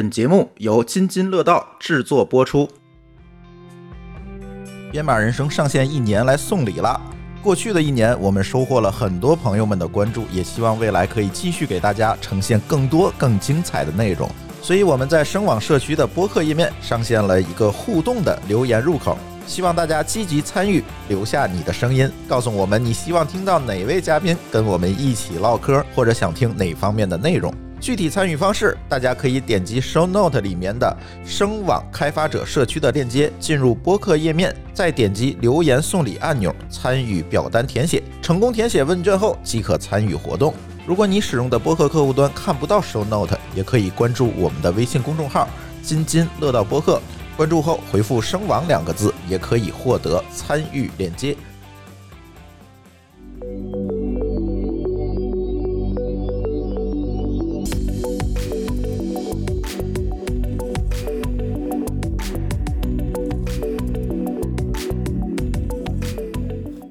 [0.00, 2.66] 本节目由津津乐道制作播出。
[4.90, 6.98] 编码人生上线一年来送礼了。
[7.42, 14.26] 过去的一年，我们收获了很多朋友们的关注，也希望未来可以继续给大家呈现更多更精彩的内容。
[14.62, 27.52] 所以我们在声网社区的播客页面上线了一个互动的留言入口，希望大家积极参与，留下你的声音，告诉我们你希望听到哪位嘉宾跟我们一起唠嗑，或者想听哪方面的内容。
[27.80, 30.94] 具体参与方式，大家可以点击 Show Note 里面的
[31.24, 38.02] 声网开发者社区的链接，进入播客页面，再点击留言送礼按钮，参与表单填写。
[38.20, 40.52] 成功填写问卷后，即可参与活动。
[40.86, 45.48] 如果你使用的播客客户端看不到 Show Note，也可以关注我们的微信公众号
[45.82, 47.00] “津津乐道播客”，
[47.34, 51.34] 关注后回复“声网”两个字，也可以获得参与链接。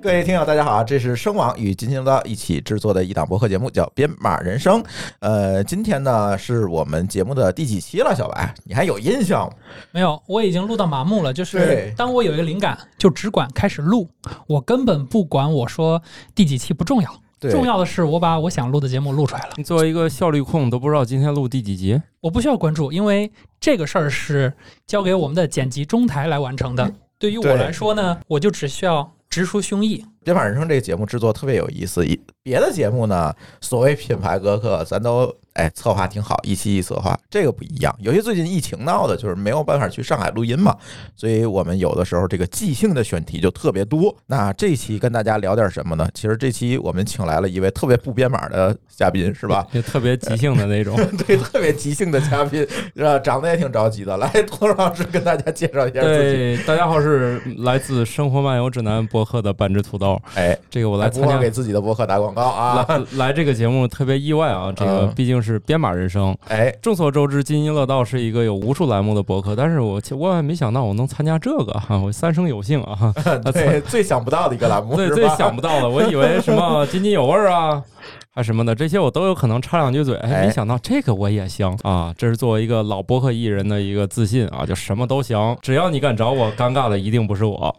[0.09, 4.81] 各位听友，大家好，这是声网与津津乐道一起制作的一档播客节目，叫《编码人生》。
[5.19, 8.15] 呃，今天呢是我们节目的第几期了？
[8.15, 9.53] 小白，你还有印象吗？
[9.91, 11.31] 没有，我已经录到麻木了。
[11.31, 14.09] 就是当我有一个灵感，就只管开始录，
[14.47, 16.01] 我根本不管我说
[16.33, 19.49] 第几期不重要，对重要的是我把我想录的节目录出来了。
[19.57, 22.01] 你作为一个效率控，都不知道今天录第几集。
[22.19, 24.51] 我不需要关注，因为这个事儿是
[24.87, 26.91] 交给我们的剪辑中台来完成的。
[27.19, 30.01] 对于我来说呢，我就只需要直抒胸臆。
[30.23, 32.05] 《编码人生》这个节目制作特别有意思，
[32.43, 37.95] 别的节目呢，所谓品牌歌客，咱都哎策划挺好，一期一策划，这个不一样。
[37.99, 40.75] 有些最近疫情闹的，就是没有办法去上海录音嘛，
[41.15, 44.15] 所以我们有的时候这个即兴的选题就特别多。
[44.27, 46.07] 那这期跟大家聊点什么呢？
[46.13, 49.65] 其实这期我们请来了一位特别不编码的嘉宾，是吧？
[49.73, 50.95] 就特别即兴的那种。
[51.25, 53.17] 对，特别即兴的嘉宾，是吧？
[53.19, 54.15] 长得也挺着急的。
[54.17, 56.35] 来，涂老师跟大家介绍一下自己。
[56.35, 60.21] 对，大家好，是来自《生活漫游指南》博客的半只土豆。
[60.35, 62.85] 哎，这个我我来参加给自己的博客打广告啊！
[62.87, 66.37] 来来这个节目特别意外啊，这个嗯毕竟是编码人生。
[66.49, 73.13] 哎，众所周知，津津乐道是一个有无数栏目的博客，但是我万万没想到我能参加这个哈，我三生有幸啊
[73.53, 77.81] 对，最想不到的一个栏目，对最想不到的，我以为什么津津有味儿啊。
[78.31, 80.15] 还什么的，这些我都有可能插两句嘴。
[80.17, 82.13] 哎哎，没想到这个我也行啊！
[82.15, 87.75] 这是作为一个老播客艺人的一个自信啊，就什么都行，只要你敢找我，尴尬的一定不是我。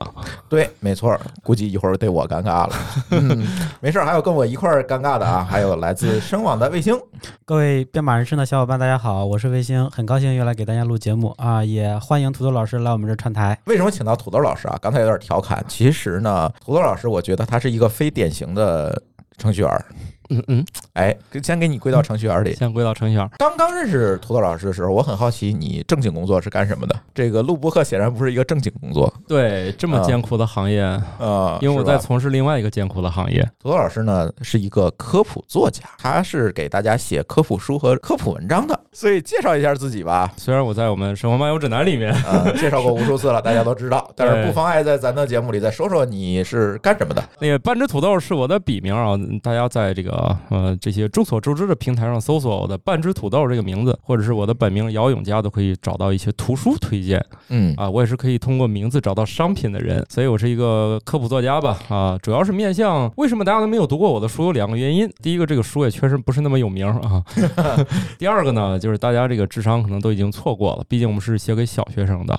[0.49, 2.71] 对，没错儿，估计一会儿得我尴尬了。
[3.11, 3.47] 嗯，
[3.81, 6.99] 没事儿，还有跟我一块儿尴尬的啊，还有来自声网的卫星。
[7.45, 13.57] 各位编码人生的小伙伴，大家好，我是卫星，很高兴又来给大家录节目啊，也欢迎土豆老师来我们这儿串台。
[13.67, 14.77] 为什么请到土豆老师啊？
[14.83, 19.01] 刚才有点调侃，其实呢，土豆老师，我觉得他是一个非典型的
[19.39, 19.85] 程序员儿。
[20.31, 20.65] 嗯嗯，
[20.95, 22.55] 哎，先给你归到程序员里。
[22.55, 23.29] 先归到程序员。
[23.39, 26.97] 刚刚认识土豆老师的时候，我很好奇你正经工作是干什么的。
[27.15, 30.81] 这个录播课显然不是一个正经工作，对，这么啊艰苦的行业，
[31.19, 33.43] 呃，因为我在从事另外一个艰苦的行业。
[33.59, 40.33] 土豆老师呢是一个科普作家，他是给大家写科普书和科普文章的，所以介绍一下自己吧。
[40.37, 47.23] 虽然我在我们《生活漫游指南》里面，呃，介绍过无数次了，大家都知道， 但是不妨碍在咱的节目里再说说你是干什么的。
[47.41, 50.11] 那个半只土豆是我的笔名啊，大家在这个
[50.49, 57.25] 呃这些众所周知的平台上搜索我的半只土豆这个名字，或者是我的本名姚永佳，都可以找到一些图书推荐。
[57.49, 57.75] 嗯。
[57.77, 57.89] 啊。
[57.91, 61.79] 我也是可以通过名字找到商品的人，所以我是一个科普作家吧。
[61.89, 67.23] 啊，主要是面向为什么大家都没有读过我的书有两个原因，第一个这个书也确实不是那么有名啊，
[68.19, 72.35] 第二个呢就是大家这个智商可能都已经错过了，毕竟我们是写给小学生的。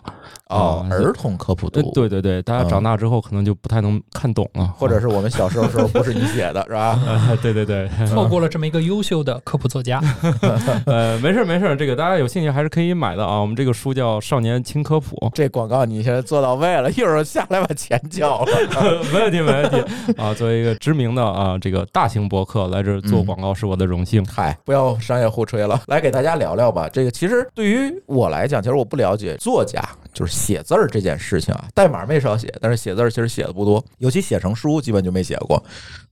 [0.48, 7.00] 哦，啊儿童科普对读，对对对，大家长大之后可能就不太能看懂了，或者是我们小时候时候不是你写的，是吧？
[7.08, 7.71] 啊，对对对，
[8.08, 10.02] 错过了这么一个优秀的科普作家，
[10.86, 13.40] 呃，没事儿没事儿，这个大家有兴趣还是可以买的啊。
[13.40, 18.52] 我们这个书叫《少年轻科普》这广告你现在做到位了，一会儿下来把钱交了。
[19.14, 19.84] 没问题没问题
[20.18, 20.34] 啊。
[20.34, 24.24] 作为一个知名的啊这个大型博客来这儿做广告是我的荣幸。
[24.26, 26.90] 嗨，不要商业互吹了，来给大家聊聊吧。
[26.92, 29.82] 这个其实对于我来讲，其实我不了解作家，
[30.22, 31.66] 就是写字儿这件事情啊。
[31.74, 35.62] 代码没少写，但是写字儿其实写的不多，尤其写成书，基本就没写过。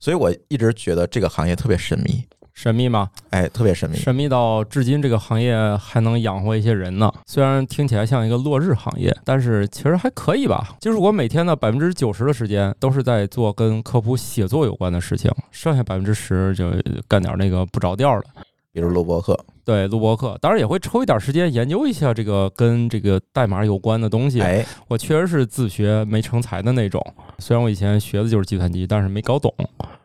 [0.00, 3.08] 所以我一直觉得这个行业特别神秘，神秘吗？
[3.30, 3.96] 哎，特别神秘。
[3.96, 7.08] 神秘到至今这个行业还能养活一些人呢。
[7.24, 10.76] 虽然听起来像一个落日行业，但是其实还可以吧。
[10.80, 16.72] 就是我每天的百分之九十的时间都是在做跟科普写作有关的事情，剩下百分之十就
[17.06, 18.26] 干点那个不着调的。
[18.72, 24.40] 比如录播课，对，录播课，当然也会抽一点时间研究一下这个跟这个代码有关的东西。
[24.40, 27.04] 哎，我确实是自学没成才的那种，
[27.40, 29.52] 虽然我以前学的就是计算机，但是没搞懂。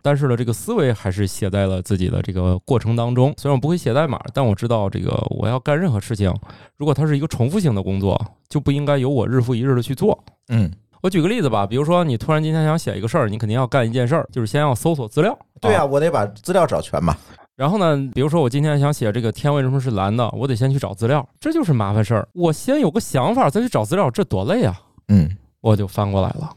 [0.01, 3.33] 但是呢，这个思维还是写在了自己的这个过程当中。
[3.37, 6.33] 虽然我不会写代码，但我知道这个我要干任何事情，
[6.75, 8.19] 如果它是一个重复性的工作，
[8.49, 10.17] 就不应该由我日复一日的去做。
[10.49, 10.71] 嗯，
[11.01, 15.37] 我举个例子吧，比如说你突然今天想写一个事儿，你肯定要干一件事儿，就是先要搜索资料。
[15.61, 17.15] 对呀、啊我得把资料找全嘛。
[17.55, 22.27] 然后呢，比如说我今天想写这个天为什么是蓝的，我得先去找资料，这就是麻烦事儿。
[22.33, 24.77] 我先有个想法，再去找资料，这多累啊！
[25.07, 26.53] 嗯，我就翻过来了。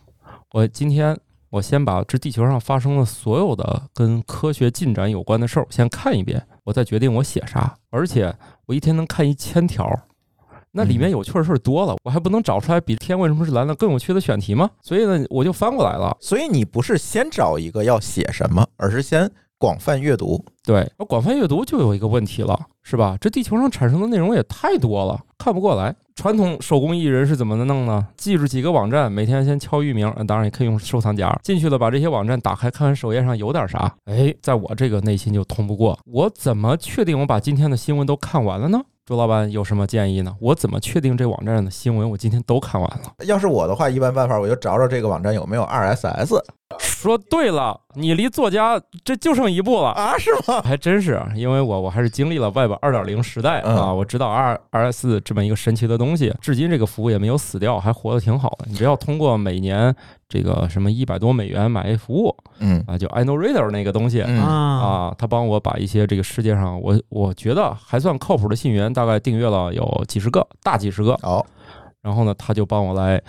[0.53, 1.17] 我今天
[1.51, 7.73] 我先把这地球上发生的所有的跟科学进展有关的事儿，我先看一遍，我再决定我写啥。
[7.91, 8.35] 而且
[8.67, 9.89] 我一天能看一千条，
[10.73, 14.69] 那里面有趣的事儿多了，我还不能找出来比天为什么是蓝的更有趣的选题吗？
[14.83, 16.17] 所以呢，我就翻过来了。
[16.21, 20.45] 所以你不是先找一个要写什么，而是先广泛阅读。
[20.69, 23.17] 对，那广泛阅读就有一个问题了，是吧？
[23.19, 25.97] 这地球上产生的内容也太多了，看不过来。
[26.15, 28.07] 传统手工艺人是怎么弄呢？
[28.19, 33.91] 记住几个网站，每天先敲域名，呃当然也可以用收藏夹进去了，把这些网站打开，看看首页上有点啥。
[34.05, 38.79] 哎，在我这个内心就通不过，我怎么确定我把今天的新闻都看完了呢？
[39.07, 40.37] 周老板有什么建议呢？
[40.39, 43.25] 我怎么确定这网站上的新闻我今天都看完了？
[43.25, 46.39] 要是我的话，一般办法我就找找这个网站有没有 RSS
[46.79, 49.89] 说对了，你离作家这就剩一步了。
[49.93, 50.19] 啊？
[50.19, 50.58] 是吗？
[50.65, 58.67] 还真是，因为我我还是经历了 Web 二点零时代啊，嗯我知道 R R S 这么一个神奇的东西，至今这个服务也没有死掉，还活得挺好的。
[58.69, 59.95] 你只要通过每年
[60.29, 64.23] 这个什么一百多美元买一服务嗯啊，就 iNoReader 那个东西。
[64.23, 71.17] 嗯啊，啊，他帮我把一些这个世界上我我觉得还算靠谱的信源，大概订阅了有几十个，大几十个。
[71.23, 71.45] 好，
[72.03, 73.21] 然后呢，他就帮我来，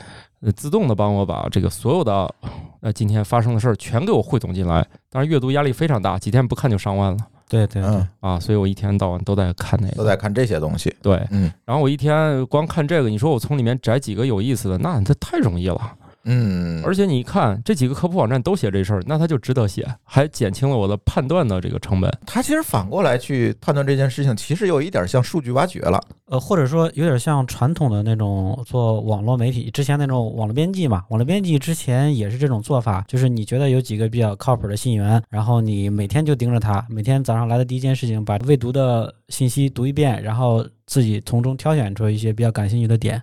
[0.42, 2.34] 呃，自动的帮我把这个所有的，
[2.82, 4.86] 呃，今天发生的事儿全给我汇总进来。
[5.10, 7.18] 当然，阅读压力非常大，几天不看就上万了。
[7.50, 9.96] 对对对嗯，，啊，所以我一天到晚都在看那个。
[9.96, 10.96] 都在看这些东西。
[11.02, 15.96] 对，嗯然后我一天光看这个，你说我从里面摘几个有意思的，那这太容易了。
[16.26, 22.12] 嗯，而且你一看这几个科普网站都写这事儿，那他就值得写，还减轻了我的判断的这个成本。
[22.26, 26.00] 他其实反过来去判断这件事情，其实有一点像数据挖掘了。
[26.26, 43.20] 呃，或者说有点像传统的那种做网络媒体之前那种网络编辑嘛，网络编辑之前也是这种做法，就是你觉得有几个比较靠谱的信源，然后你每天就盯着它，每天早上来的第一件事情把未读的信息读一遍，然后自己从中挑选出一些比较感兴趣的点。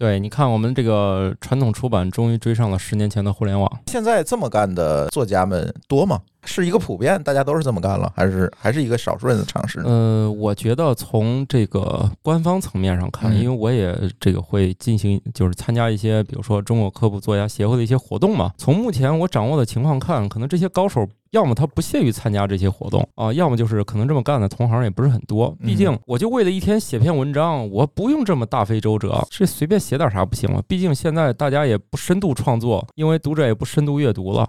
[0.00, 3.70] 对，你看我们这个传统出版终于追上了十年前的互联网。
[3.88, 6.22] 现在这么干的作家们多吗？
[6.44, 9.84] 是一个普遍，大家都是这么干了，还是还是一个少数人的尝试呢？
[9.86, 18.52] 呃，我觉得从这个官方层面上看，嗯因为我也这个会进行，就是参加一些，比如说中国科普作家协会的一些活动嘛。
[18.56, 25.54] 从目前我掌握的情况看，可能这些高手要么他不屑于参加这些活动啊，要么就是可能这么干的同行也不是很多。
[25.60, 30.62] 毕竟我就为了一天写篇文章，我不用这么大费周折，是随便写点啥不行吗？
[30.66, 34.48] 毕竟现在大家也不深度创作，因为读者也不深度阅读了。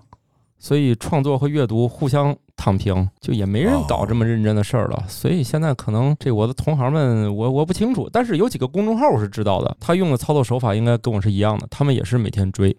[0.64, 5.04] 所以创作和阅读互相躺平，就也没人搞这么认真的事儿了。
[5.08, 12.78] 所以现在可能这我的同行们，我我不清楚，但是有几个公众号我是知道的，他用的操作手法应该跟我是一样的，他们也是每天追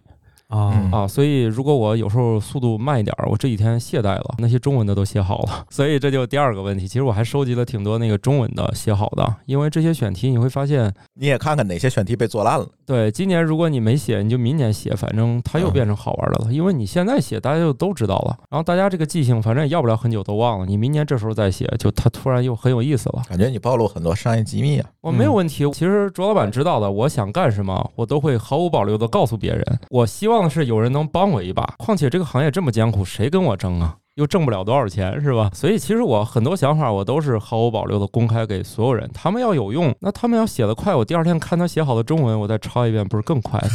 [0.53, 1.09] 啊、嗯啊。
[1.09, 5.65] 所以如果我有时候速度慢一点儿，我这几天懈怠了，那些中文的都写好了。
[5.71, 12.67] 所以这就第二个问题，其实我还收集了挺多那个中文的写好的，因为这些选题你会发现，你也看看哪些选题被做烂了。
[12.85, 16.53] 对，今年如果你没写，你就明年写，反正它又变成好玩的了。
[16.53, 20.67] 因为你现在写，大家就都知道了，然后大家这个记性反正也要不了很久都忘了。
[20.67, 23.23] 你明年这时候再写，就它突然又很有意思了。
[23.29, 24.89] 感觉你暴露很多商业机密啊。
[25.01, 29.65] 我没有问题，其实卓老板知道的，我想干什么，我都会毫无保留的告诉别人。
[29.89, 33.97] 我希望的是有人能帮我一把，况且这个行业这么艰苦，谁跟我争啊？
[34.17, 35.51] 又挣不了多少钱，是吧？
[35.55, 39.11] 所以其实我很多想法，我都是毫无保留的公开给所有人。
[39.15, 43.69] 他们要有用，那他们要写得快，我第二天看他写好的中文，我再抄一遍，不是更快吗？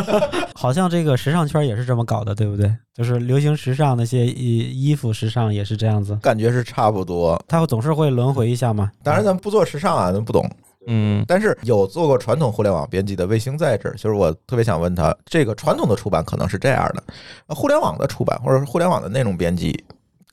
[0.56, 2.74] 好像这个时尚圈也是这么搞的，对不对？
[2.94, 7.38] 就是流行时尚那些衣衣服时尚也是这样子，感觉是差不多。
[7.46, 8.90] 它总是会轮回一下嘛。
[9.02, 10.48] 当然，咱们不做时尚啊，咱不懂。
[10.86, 17.02] 嗯，但是有做过传统互联网编辑的卫星在这儿，就是我特别想问他，这个传统的出版可能是这样的，
[17.46, 19.84] 呃互联网的出版或者是互联网的内容编辑，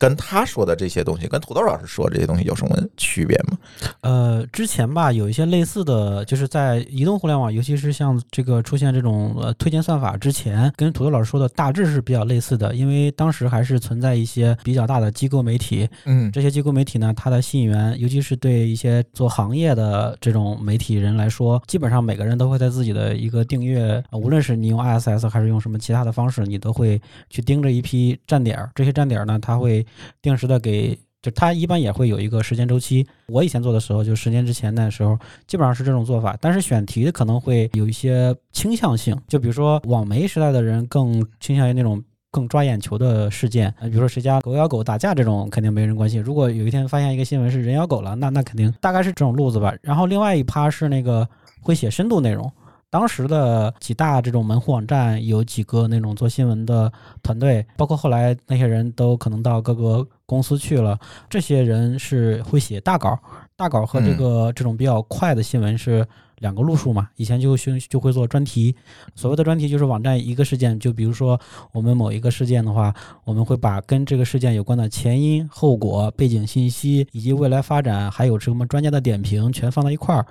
[0.01, 3.55] 跟他说的这些东西，跟土豆老师说的这些东西有什么区别吗？
[4.01, 28.72] 呃，之前吧有一些类似的，就是在移动互联网，尤其是像这个出现这种呃推荐算法之前，跟土豆老师说的大致是比较类似的，因为当时还是存在一些比较大的机构媒体，嗯这些机构媒体呢，它的信源，尤其是对一些做行业的这种媒体人来说，基本上每个人都会在自己的一个订阅，呃无论是你用 ISS 还是用什么其他的方式，你都会去盯着一批站点儿。
[28.74, 29.86] 这些站点儿呢，它会
[30.21, 33.05] 定时的给就它一般也会有一个时间周期。
[33.27, 36.36] 我以前做的时候，就十年之前那时候，基本上是这种做法。
[36.41, 46.19] 但是选题可能会有一些倾向性，就比如说网媒时代的人更倾向于那种更抓眼球的事件，比如说谁家狗咬狗打架这种，肯定没人关心。
[46.19, 49.75] 如果有一天发现一个新闻是人咬狗了，那那肯定大概是这种路子吧。
[49.83, 51.27] 然后另外一趴是那个
[51.62, 52.51] 会写深度内容。
[52.91, 56.91] 当时的几大这种门户网站有几个那种做新闻的
[57.24, 61.00] 团队，包括后来那些人都可能到各个公司去了。
[61.29, 63.17] 这些人是会写大稿，
[63.55, 66.05] 大稿和这个这种比较快的新闻是
[66.39, 67.07] 两个路数嘛。
[67.15, 68.75] 以前就就就会做专题，
[69.15, 71.39] 所谓的专题就是网站一个事件，就比如说
[71.71, 72.93] 我们某一个事件的话，
[73.24, 80.25] 我们会把跟这个事件有关的前因后果、背景信息以及未来发展，还有什么专家的点评全放到一块儿。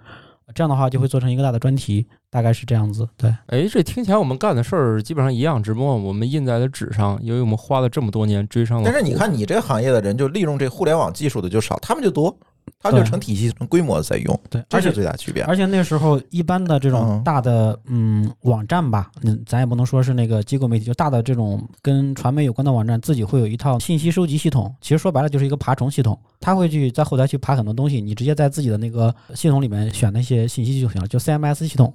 [0.55, 3.09] 这样的话就会做成一个大的专题，大概是这样子。
[3.17, 8.85] 对，哎，这听起来我们干的事儿基本上一样，只不过我们印在了纸上，因为我们花了这么多年追上了。
[8.85, 12.37] 但是你看，你这个行业的人就利用这互联网技术的就少，他们就多。
[12.83, 15.43] 它就成体系、成规模在用，对，这是最大区别。
[15.45, 24.75] 而且那时候一般的这种大的嗯网站吧，嗯，咱也不能说是那个机构媒体，就大的这种跟传媒有关的网站，自己会有一套信息收集系统。
[24.81, 31.93] 其实说白了就是一个爬虫系统，它会去在后台去爬很多东西，你直接在自己的那个系统里面选那些信息就行了，就 CMS 系统。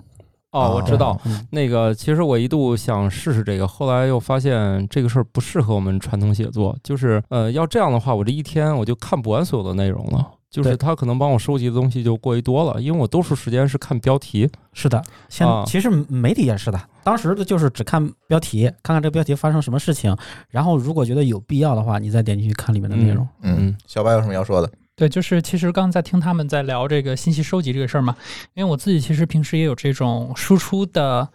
[0.51, 1.19] 哦，我知道，
[1.49, 10.25] 那个其实我一度想试试这个，后来又发现这个事儿不适合我们传统写作，就是呃，要这样的话，我这一天我就看不完所有的内容了。
[10.63, 14.49] 就是他可能帮我收集的东西就过于多了，因为我多数时间是看标题。
[14.73, 20.15] 是的，现其实媒体也是的，当时的就是只看标题，看看这标题发生什么事情，
[20.49, 23.27] 然后如果觉得有必要的话，你再点进去看里面的内容。
[23.41, 24.71] 嗯，小白有什么要说的？
[24.95, 28.15] 对，就是其实刚才听他们在聊这个信息收集这个事儿嘛，
[28.53, 31.27] 因为我自己其实平时也有这种输出的。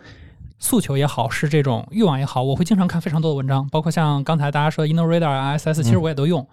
[0.63, 6.47] 诉求也好，是这种欲望也好，我会经常看非常多的文章，包括像刚才大家说的 InnoRadar、ISS，其实我也都用。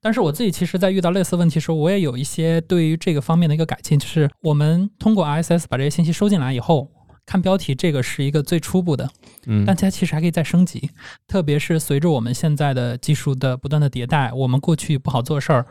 [0.00, 6.90] 但是我自己其实，在遇到类似问题时候，我也有一些对于这个方面的一个改进，就是我们通过 ISS 把这些信息收进来以后，
[7.24, 9.08] 看标题这个是一个最初步的，
[9.46, 10.90] 嗯，但它其实还可以再升级，
[11.26, 15.66] 特别是随着我们现在的技术的不断的迭代，我们过去不好做事儿，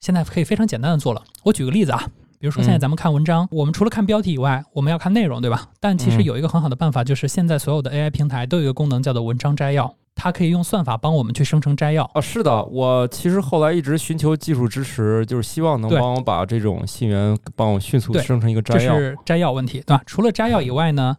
[0.00, 1.22] 现在可以非常简单的做了。
[1.44, 2.10] 我举个例子啊。
[2.46, 5.68] 比如说，现在咱们看文章，我们除了看标题以外，我们要看内容，对吧？
[5.80, 12.04] 但其实有一个很好的办法，就是现在所有的 AI 平台都有一个功能叫做文章摘要，它可以用算法帮我们去生成摘要。
[12.14, 18.94] 啊，是的，我其实后来一直寻求技术支持，就是希望能帮我把这种信源帮我迅速生成一个摘要。
[18.94, 20.00] 这是摘要问题，对吧？
[20.06, 21.16] 除了摘要以外呢，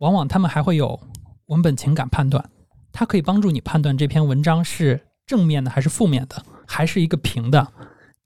[0.00, 1.00] 往往他们还会有
[1.46, 2.44] 文本情感判断，
[2.92, 7.66] 它可以帮助你判断这篇文章是正面的还是负面的，还是一个平的。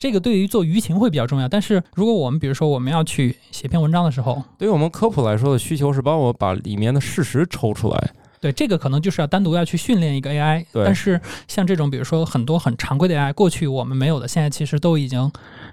[0.00, 8.10] 这个对于做舆情会比较重要，但是如果我们比如说我们要去写篇文章的时候，对于我们科普来说的需求是帮我把里面的事实抽出来。
[8.40, 10.64] 对，这个可能就是要单独要去训练一个 AI。
[10.72, 10.82] 对。
[10.86, 15.30] 但是像这种比如说很多很常规的 AI，过去我们没有的，现在其实都已经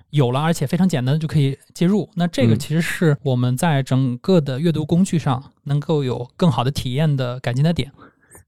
[0.10, 2.10] 有了，而且非常简单的就可以接入。
[2.16, 7.90] 那这个其实是我们在整个的阅读工具上能够有更好的体验的改进的点。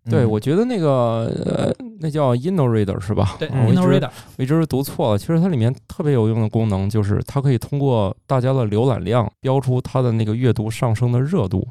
[0.10, 3.36] 对，我觉得那个呃，那叫 InnoReader 是吧？
[3.40, 5.18] 对，InnoReader，我一直读错了。
[5.18, 11.68] 其实它里面特别有用的功能，就是它可以通过大家的浏览量标出它的那个阅读上升的热度。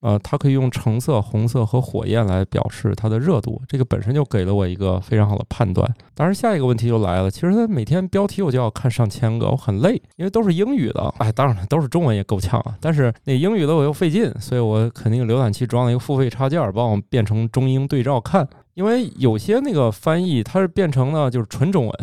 [0.00, 5.92] 呃，它可以用橙色、红色和火焰来表示它的热度，这个本身就给了我一个非常好的判断。
[6.14, 11.12] 当然，下一个问题就来了，其实它每天标题我就要看上千个，我很累，因为都是英语的。
[11.18, 12.76] 哎，当然了，都是中文也够呛啊。
[12.80, 18.48] 但是那英语的我又费劲，所以我肯定浏览器装了一个付费插件，帮我变成中英对照看。
[18.74, 21.94] 因为有些那个翻译它是变成了就是纯中文。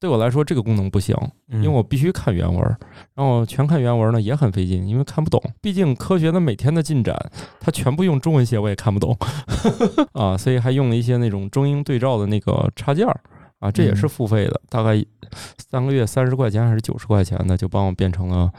[0.00, 1.14] 对我来说，这个功能不行，
[1.52, 2.58] 因为我必须看原文，
[3.14, 5.38] 然后全看原文呢也很费劲，因为看不懂。
[5.60, 7.14] 毕竟科学的每天的进展，
[7.60, 9.14] 它全部用中文写，我也看不懂
[10.14, 13.20] 啊，所以还用了一些那种中英对照的那个插件儿
[13.58, 15.04] 啊，这也是付费的，大概
[15.70, 18.50] 三个月三十块钱还是九十块钱的，就帮我变成了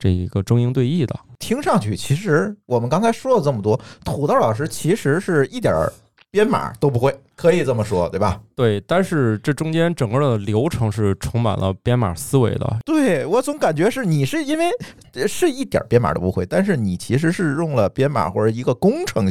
[0.00, 1.14] 这一个中英对译的。
[1.38, 5.92] 听上去，其实我们刚才说了这么多，土豆老师其实是一点儿。
[6.30, 8.40] 编码都不会，可以这么说，对吧？
[8.54, 12.76] 对，但是这中间整个的流程是充满了编码思维的。
[12.84, 14.66] 对我总感觉是你是因为
[15.26, 19.30] 是一点编码都不会，但是你其实是用了编码或者一个工程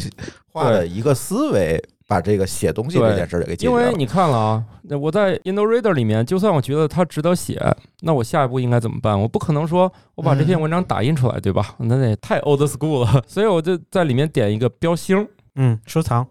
[0.51, 3.81] 化的一个思维，把这个写东西这件事给解决了。
[3.81, 4.65] 因为你看了啊，
[4.99, 7.61] 我在 InnoReader 里面，就算我觉得它值得写，
[8.01, 9.19] 那我下一步应该怎么办？
[9.19, 11.75] 我不可能说我把这篇文章打印出来，对吧？
[11.77, 13.23] 那也太 old school 了。
[13.27, 15.27] 所以我就在里面点一个标星，
[15.57, 16.25] 嗯，收藏。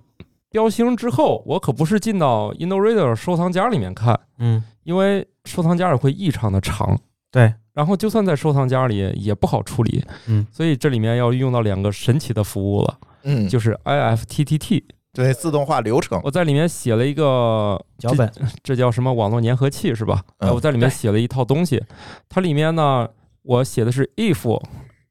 [0.56, 6.98] 标星之后，我可不是进到 InnoReader 收藏夹里面看，嗯，因为收藏夹也会异常的长，
[7.30, 16.18] 对，然后就算在收藏夹里也不好处理，嗯，所以这里面要用到两个神奇的服务了，嗯，就是 IFTTT 对，自动化流程。
[16.24, 18.32] 我在里面写了一个脚本，
[18.64, 20.22] 这叫什么网络粘合器是吧？
[20.38, 21.84] 我在里面写了一套东西，
[22.30, 23.06] 它里面呢，
[23.42, 24.58] 我写的是 if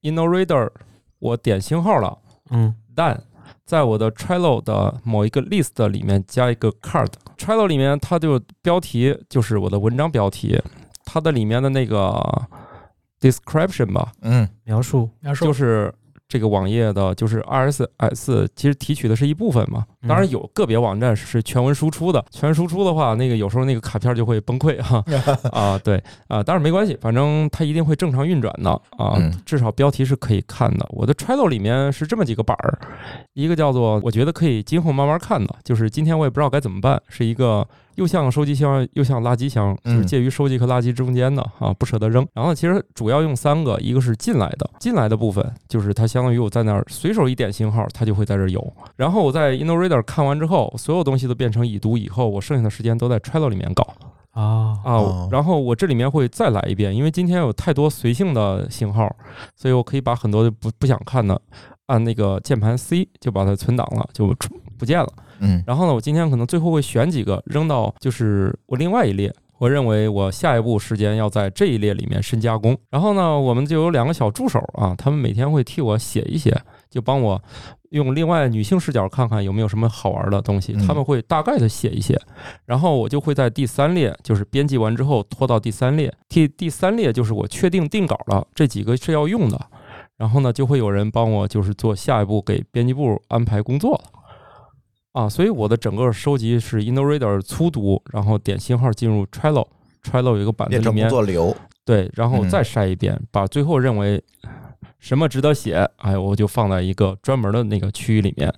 [0.02, 0.72] InnoReader
[1.20, 2.18] 我点星号了，
[2.50, 2.74] 嗯。
[2.96, 3.22] 但
[3.66, 7.12] 在我的 Trello 的某一个 list 里面加一个 card。
[7.38, 10.62] Trello 里面它就标题就是我的文章标题，
[11.04, 12.22] 它的里面的那个
[13.20, 14.48] description 吧，嗯。
[14.64, 15.46] 描述，描述。
[15.46, 15.94] 就是
[16.28, 19.86] 这个网页的，就是 RSS，其实提取的是一部分嘛。
[20.02, 25.04] 嗯当然有个别网站是全文输出的，全文输出的话，那个有时候那个卡片就会崩溃哈
[25.52, 30.86] 啊，对啊，当然没关系，反正它一定会正常运转的啊嗯，至少标题是可以看的。
[30.92, 32.78] 我的 Trello 里面是这么几个板儿，
[33.34, 42.26] 一个叫做我觉得可以今后慢慢看的，就是今天我也不知道该怎么办，是一个又像收集箱又像垃圾箱，就是嗯介于收集和垃圾中间的啊，不舍得扔。
[42.34, 48.74] 然后呢，其实主要用三个，一个是进来的，进来的部分就是它相当于我在那儿随手一点信号，它就会在这儿有。
[48.96, 53.88] 然后我在 InnoReader 看完之后，所有东西都变成已读以后，我剩下的时间都在 Trello 里面搞
[54.32, 55.30] 啊啊哦。
[55.32, 59.14] 然后我这里面会再来一遍，因为今天有太多随性的信号，
[59.56, 61.42] 所以我可以把很多不不想看的。
[61.88, 65.08] 按那个键盘 C 就把它存档了，就出不见了。
[65.40, 69.34] 嗯然后呢，我今天可能最后会选几个扔到就是我另外一列。
[69.58, 72.78] 我认为我下一步时间要在这一列里面深加工。
[72.90, 76.54] 然后呢，我们就有两个小助手啊，他们每天会替我写一写，
[76.90, 77.42] 就帮我
[77.92, 80.74] 用另外女性视角看看有没有什么好玩的东西。
[80.86, 82.20] 他们会大概的写一写，
[82.66, 86.14] 然后我就会在第三列，就是编辑完之后拖到第三列。
[86.28, 89.58] 第第三列就是我确定定稿了，这几个是要用的。
[90.18, 94.04] 然后呢，就会有人帮我就是做下一步给编辑部安排工作了。
[95.16, 101.56] 啊，所以我的整个收集是 InnoReader 粗读，然后点信号进入 Trello，Trello 有一个板子变成工里面做流。
[101.86, 104.22] 对，然后嗯再筛一遍，把最后认为
[105.00, 108.54] 什么值得写，哎，我就放在一个专门的那个区域里面。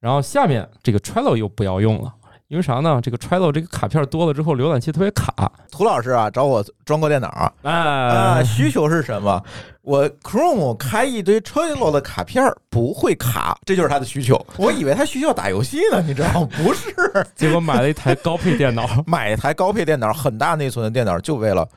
[0.00, 2.12] 然后下面这个 Trello 又不要用了，
[2.48, 2.98] 因为啥呢？
[3.00, 5.52] 这个 Trello 这个卡片多了之后，浏览器特别卡。
[5.70, 9.40] 涂老师啊，找我装过电脑啊，哎，需求是什么？
[9.82, 14.40] 我 Chrome 开一堆 Trello 的卡片儿不会卡，这就是他的需求。
[14.56, 16.48] 我以为他需要打游戏呢， 你知道吗？
[16.56, 16.94] 不是，
[17.34, 18.86] 结果买了一台高配电脑。
[19.06, 21.68] 买一台高配电脑，很大内存的电脑，就为了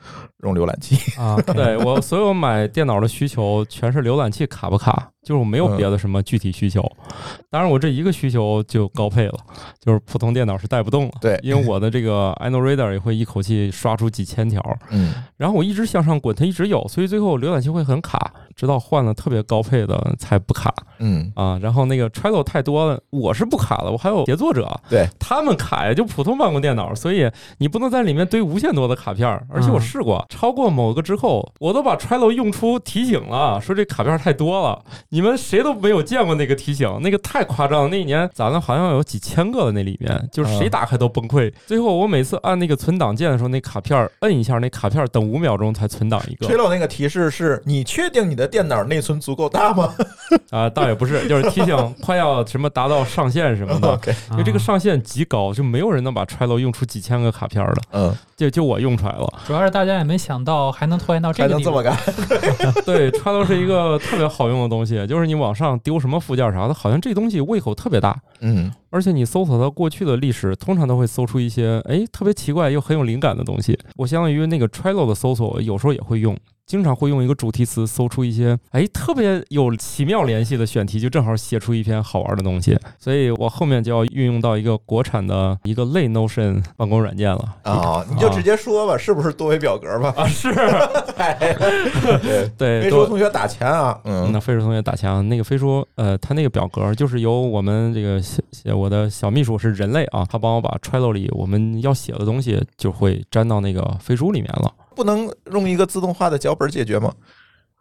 [0.44, 0.96] 用浏览器。
[1.20, 6.80] 啊，对我所有买电脑的需求全是浏览器卡不卡，就是我没有别的什么具体需求。
[7.50, 9.34] 当然，我这一个需求就高配了，
[9.80, 11.12] 就是普通电脑是带不动了。
[11.20, 21.58] 对因为我的这个 InnoReader 也会一口气刷出几千条，嗯，然后我一直向上滚，它一直有，所以最后浏览器会很卡，直到换了特别高配的才不卡嗯，啊。
[21.62, 29.26] 然后那个 Trello 太多了，我是不卡了，我还有协作者，对他们卡呀，就普通办公电脑，所以你不能在里面堆无限多的卡片。
[29.48, 37.88] 而且我嗯试过，超过某个之后，我都把 Trello 用出提醒了，说这卡片太多了，你们谁都没有见过那个提醒，那个太夸张了。
[37.88, 41.52] 那一年攒了好像有几千个的那里面，就是谁打开都崩溃。
[41.66, 46.46] 最后我每次按那个存档键的时候，那卡片摁一下，那卡片等五秒钟才存档一个。
[46.46, 49.94] Trello 那个提示是你确定你的电脑内存足够大吗
[50.50, 53.98] 啊，倒也不是，就是提醒快要什么达到上限什么的。
[54.32, 59.26] 因为这个上限极高，就没有人能把 Trello 用出几千个卡片儿的，嗯，就就我用出来了。
[59.46, 61.60] 主要是大家也没想到还能拖延到这个地步。
[61.60, 61.96] 能这么干？
[62.84, 68.18] 对，Trello 是一个特别好用的东西，就是你往上丢什么附件啥的，好像这东西胃口特别大。
[68.40, 73.78] 嗯，而且你搜索它过去的历史，通常都会搜出一些哎特别奇怪又很有灵感的东西。
[73.96, 82.76] 我相当于那个 Trello 的搜索，有时候也会用，经常会用一个主题词搜出一些哎特别有奇妙联系的选题，就正好写出一篇好玩的东西。
[82.98, 87.56] 所以我后面就要运用到一个国产的一个类 Notion 办公软件了。
[87.62, 90.12] 啊，你就直接说吧，是不是多维表格吧？
[90.16, 90.52] 啊，是，
[92.18, 104.72] 对，对，没都说同学打钱啊，嗯那飞叔同学打钱啊，那个飞叔，呃，他那个表格就是由我们这个小小我的小秘书是人类啊，他帮我把 Trello 里我们要写的东西就会粘到那个飞书里面了。
[104.96, 107.12] 不能用一个自动化的脚本解决吗？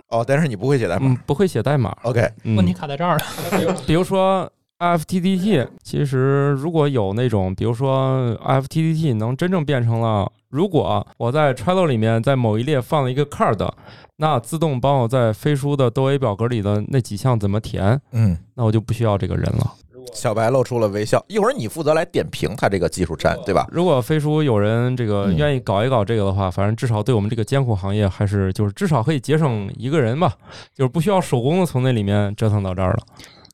[0.09, 1.95] 哦，但是你不会写代码嗯，不会写代码。
[2.03, 4.47] ，OK，嗯问题卡在这儿了， 比如说
[4.79, 13.67] IFTTT，其实如果有那种，比如说 IFTTT 能真正变成了，如果我在 Trello 里面在某一列放了一个 card，
[14.17, 19.73] 那自动帮我在飞书的多维表格里的那几项怎么填，嗯，那我就不需要这个人了。
[20.13, 21.23] 小白露出了微笑。
[21.27, 23.67] 一会儿你负责来点评他这个技术栈，对吧？
[23.71, 30.33] 如果飞书有人这个嗯愿意搞一搞这个的话，反正至少对我们这个艰苦行业还是就是至少可以节省一个人吧，
[30.73, 32.99] 就是不需要手工的从那里面折腾到这儿了。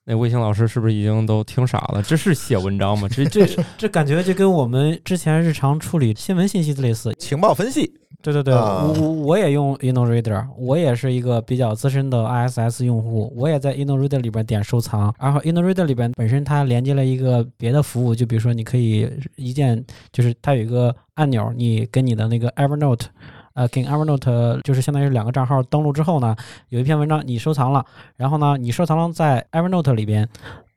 [0.03, 2.01] 那卫星老师是不是已经都听傻了？
[2.01, 3.07] 这是写文章吗？
[3.07, 7.13] 这这这 这感觉就跟我们之前日常处理新闻信息的类似。
[7.19, 23.05] 情报分析，对对对，啊我我我也用 InnoReader，我也是一个比较资深的 ISS 用户，我也在 InnoReader 里边点收藏，然后 InnoReader 里边本身它连接了一个别的服务，就比如说你可以一键，就是它有一个按钮，你跟你的那个 Evernote。
[23.53, 26.33] 呃，跟 Evernote 就是相当于两个账号登录之后呢，
[26.69, 30.25] 有一篇文章你收藏了，然后呢，你收藏了在 Evernote 里边，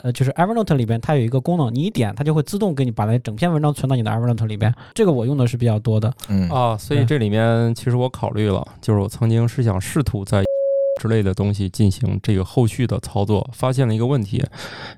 [0.05, 4.73] 呃，就是 Evernote 里边它有一个功能，你一点它就会自动给你把那整篇文章存到你的 Evernote 里边。
[4.93, 6.13] 这个我用的是比较多的。
[6.29, 10.45] 嗯啊，所以这里面其实我考虑了，就是我曾经是想试图在
[11.01, 14.45] 之类的东西进行这个后续的操作，发现了一个问题，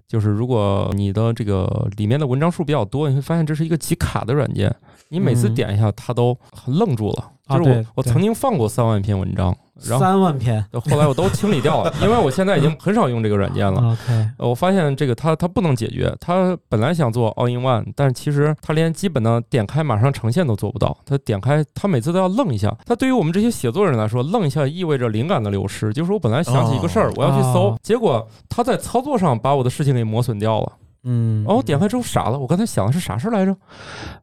[0.09, 4.75] 就是如果你的这个里面的文章数比较多，你会发现这是一个极卡的软件，
[5.11, 7.31] 你每次嗯点一下它都愣住了。
[7.47, 13.93] 啊就是我、我曾经放过三万篇文章，然后三万篇后来我都清理掉了，因为我现在已经很少用这个软件了。
[13.93, 20.97] ，OK，呃我发现这个它它不能解决，它本来想做 all in one，但是其实它连基本的点开马上呈现都做不到。
[21.05, 22.75] 它点开，它每次都要愣一下。
[22.87, 25.93] 它对于我们这些写作人来说，愣一下意味着灵感的流失。
[25.93, 30.73] 就是我本来想起一个事儿哦，我要去搜哦，结果它在操作上把我的事情给磨损掉了。
[31.09, 33.55] 嗯，然后我点开之后傻了，我刚才想的是啥事儿来着？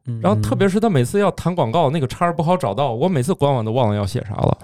[0.06, 4.58] 嗯，然后特别是他每次要弹广告，那个叉儿不好找到，我每次官网都忘了要写啥了。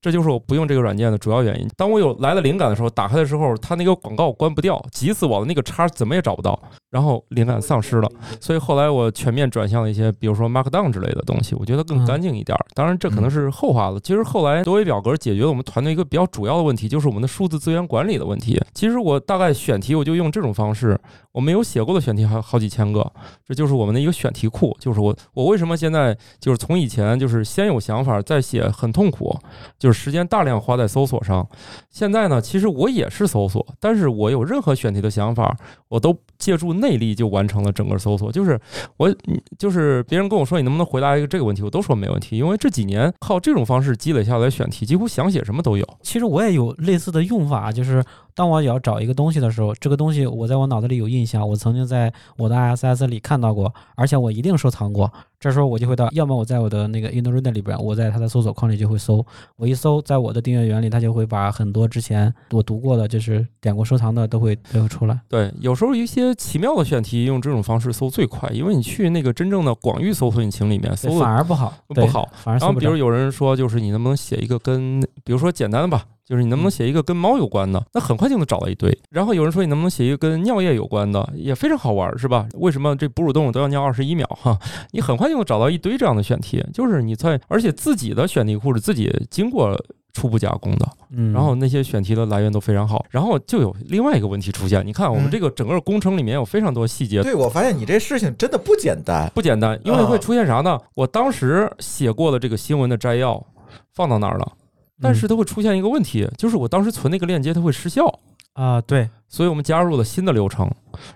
[0.00, 1.68] 这就是我不用这个软件的主要原因。
[1.76, 6.58] 当我有来了灵感的时候，打开的时候，它那个广告关不掉，急死我了，那个叉怎么也找不到，
[6.90, 8.10] 然后灵感丧失了。
[8.40, 12.64] 所以后来我全面转向了一些，比如说 Markdown 之类的东西，我觉得更干净一点儿。
[12.74, 13.98] 当然，这可能是后话了。
[14.00, 18.60] 其实后来多维表格解决了我们团队一个比较主要的问题，就是我们的数字资源管理的问题。
[18.74, 20.98] 其实我大概选题我就用这种方式，
[21.32, 23.10] 我没有写过的选题还有好几千个，
[23.46, 24.76] 这就是我们的一个选题库。
[24.80, 29.36] 就是我我为什么现在就是从以前就是先有想法再写很痛苦，
[29.78, 31.46] 就就是时间大量花在搜索上。
[31.90, 38.32] 现在呢，其实我也是搜索，但是我有任何选题的想法，我都借助内力就完成了整个搜索。
[38.32, 38.60] 就是
[38.96, 39.14] 我，
[39.56, 45.86] 就是别人跟我说你能不能回答一个这个问题，我都说没问题，因为这几年靠这种方式积累下来选题，几乎想写什么都有。
[46.02, 48.04] 其实我也有类似的用法，就是
[48.36, 55.10] 当我要找一个东西的时候，这个东西我在我脑子里有印象，我曾经在我的 ISS 里看到过，而且我一定收藏过。
[55.38, 59.24] 这时候我就会到，要么我在我的那个 InnoReader 里边，我在它的搜索框里就会搜，
[59.56, 65.18] 我一搜，在我的订阅源里，它就会把很多之前我读过的，就是点过收藏的都会都会出来。
[65.28, 72.96] 对，有时候一些奇妙的选题用这种方式搜最快，因为你去那个真正的广域搜索引擎里面搜反而不好，不好，然后比如。
[72.96, 78.96] 有人说，就是你能不能写一个跟，比如说简单的吧，就是你能不能写一个跟猫有关的，那很快就能找到一堆。
[79.10, 82.46] 然后有人说你能不能写一个跟尿液有关的，也非常好玩，是吧？
[82.54, 84.58] 为什么这哺乳动物都要尿二十一秒哈？
[84.90, 89.80] 你很快就能找到一堆这样的选题，就是你在，而且自己的选题库是自己经过。
[90.16, 94.82] 初步加工的，嗯，然后那些选题的来源都非常好，然后就有另外一个问题出现。
[94.86, 99.30] 你看，我们嗯这个整个工程里面有非常多细节，对我发现你这事情真的不简单。
[99.34, 100.80] 不简单，因为啊会出现啥呢？
[100.94, 103.46] 我当时写过的这个新闻的摘要
[103.92, 104.52] 放到哪儿了，
[105.00, 108.06] 但是它会出现一个问题，就是我当时存那个链接它会失效，
[108.54, 110.70] 啊、对，所以我们加入了新的流程，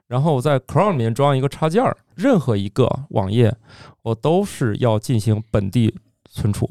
[0.06, 3.54] 然后在 Chrome 里面装一个插件儿，任何一个网页
[4.02, 5.94] 我都是要进行本地
[6.30, 6.68] 存储，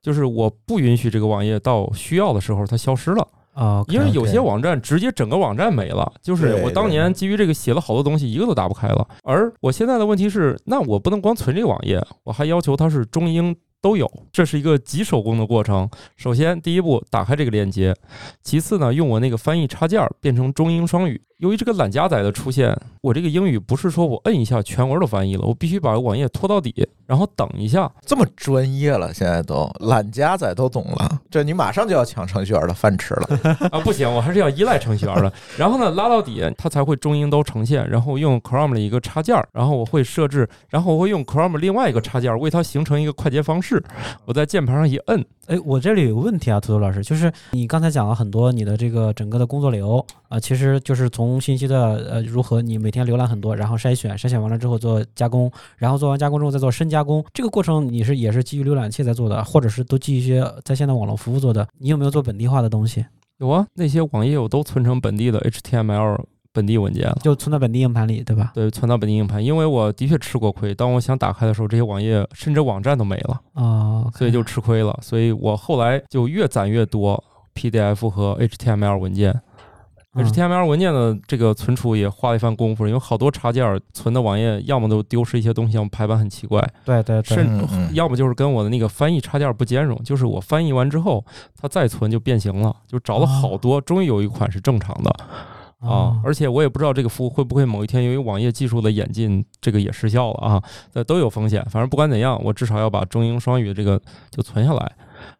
[0.00, 3.28] 就是我不允许这个网页到需要的时候它消失了。
[3.54, 9.04] 啊，因为有些网站直接整个网站没了，就是我当年基于这个写了好多东西，一个都打不开了。
[9.24, 15.88] 而我现在的问题是，那我不能光存这个网页，我还要求它是中英都有，这是一个极手工的过程。
[16.16, 17.94] 首先，第一步打开这个链接，
[18.42, 21.20] 其次呢，用我那个翻译插件儿变成中英双语。
[21.38, 26.74] 由于这个懒加载的出现，我这个英语不是说我摁一下全文都翻译了，我必须把网页拖到底，
[27.06, 33.28] 然后等一下，这么专业了，现在都懒加载都懂了，这你马上就要抢程序员的饭吃了。
[33.70, 35.32] 啊，不行，我还是要依赖程序员的。
[35.56, 37.88] 然后呢，拉到底，它才会中英都呈现。
[37.88, 43.80] 然后用 Chrome 的一个插件儿，然后我会设置，然后我会用 Chrome 另外一个插件儿为它形成一个快捷方式。
[44.24, 63.04] 我在键盘上一摁，哎，我这里有个问题啊，图图老师，就是你刚才讲了很多你的这个整个的工作流啊、其实就是从信息的呃如何你每天浏览很多，然后筛选，筛选完了之后做加工，然后做完加工之后再做深加工，这个过程你是也是基于浏览器在做的，或者是都基于一些在线的网络服务做的，你有没有做本地化的东西？
[63.38, 66.18] 有啊，那些网页我都存成本地的 HTML
[66.52, 67.16] 本地文件了。
[67.22, 68.50] 就存到本地硬盘里，对吧？
[68.52, 70.74] 对，存到本地硬盘，因为我的确吃过亏。
[70.74, 74.98] 当我想打开的时候，这些网页甚至网站都没了，啊、所以就吃亏了。
[75.00, 77.22] 所以我后来就越攒越多
[77.54, 79.40] PDF 和 HTML 文件。
[80.18, 91.24] 嗯 HTML 文件的这个存储也花了一番功夫，因为好多插件儿存的网页，要么都丢失一些东西，要么排版很奇怪，对对对，甚嗯嗯要么就是跟我的那个翻译插件儿不兼容，就是我翻译完之后，
[91.60, 95.10] 它再存就变形了，就找了好多，终于有一款是正常的。
[95.10, 100.60] 啊哦，而且我也不知道这个服务会不会某一天由于网页技术的演进，这个也失效了啊，
[100.92, 101.64] 这都有风险。
[101.70, 104.92] 反正不管怎样，我至少要把中英双语这个就存下来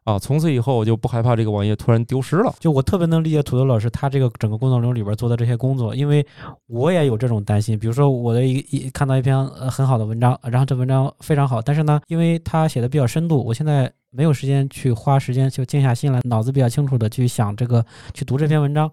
[0.08, 2.54] 啊，从此以后我就不害怕这个网页突然丢失了。
[2.58, 6.26] 就我特别能理解土豆老师他这个整个工作流里边做的这些工作，因为
[6.66, 7.78] 我也有这种担心。
[7.78, 18.90] 比如说我的一一看到一篇呃很好的文章，然后这文章非常好，但是呢，因为他写的比较深度，我现在没有时间去花时间就静下心来，脑子比较清楚的去想这个去读这篇文章，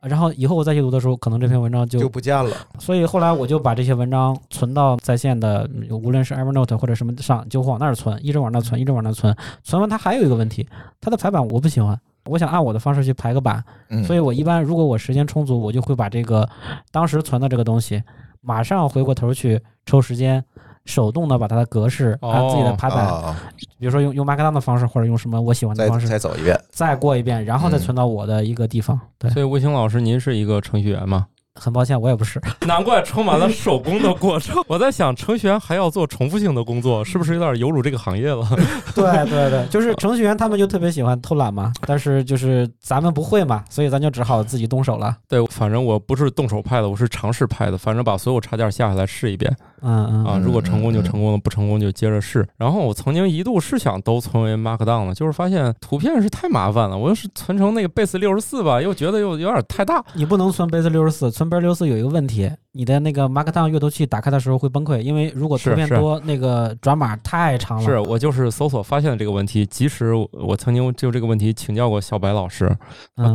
[0.00, 2.50] 然后以后我再去读的时候，可能这篇文章就就不见了。
[2.80, 9.34] 所以后来我就把这些文章存到在线的，嗯无论是 Evernote 或者什么上，就往那儿存，一直往那儿存，一直往那儿存。
[9.62, 10.55] 存完它还有一个问题，
[11.00, 16.48] 它的排版我不喜欢，我想按我的方式去排个版，嗯，所以我一般如果我时间充足，我就会把这个
[16.90, 18.02] 当时存的这个东西，
[18.40, 20.44] 马上回过头去抽时间。
[20.86, 23.36] 手动的把它的格式按自己的排版，啊，
[23.76, 26.56] 比如说用用 Markdown 的方式，或者用什么我喜欢的方式，再走一遍。
[26.70, 28.96] 再过一遍，然后再嗯存到我的一个地方。
[29.18, 31.26] 对，所以吴兴老师，您是一个程序员吗？
[31.58, 32.40] 很抱歉，我也不是。
[32.66, 34.62] 难怪充满了手工的过程。
[34.66, 38.46] 我在想，程序员还要做重复性的工作，是不是有点有辱这个行业了？
[38.94, 45.16] 对对对，就是程序员他们就特别喜欢偷懒嘛，但是就是咱们不会嘛，所以咱就只好自己动手了。
[45.28, 47.78] 对，反正我不是动手派的，我是尝试派的。
[47.78, 52.46] 反正把所有插件下下来试一遍嗯嗯啊，嗯如果成功就嗯成功了，不成功就接着试。
[52.56, 60.04] 然后我曾经一度是想都存为 Markdown 了，就是发现图片是太麻烦了，我要是存成那个 Base 六十四吧，又觉得又有点太大。
[60.14, 67.84] 你不能存 Base 六十四，存六十四有一个问题，你的那个 Markdown 阅读器打开的时候会崩溃，因为如果图片多，那个转码太长了。
[67.84, 72.70] 是我就是搜索发现了这个问题，即使我我曾经就这个问题请教过小白老师，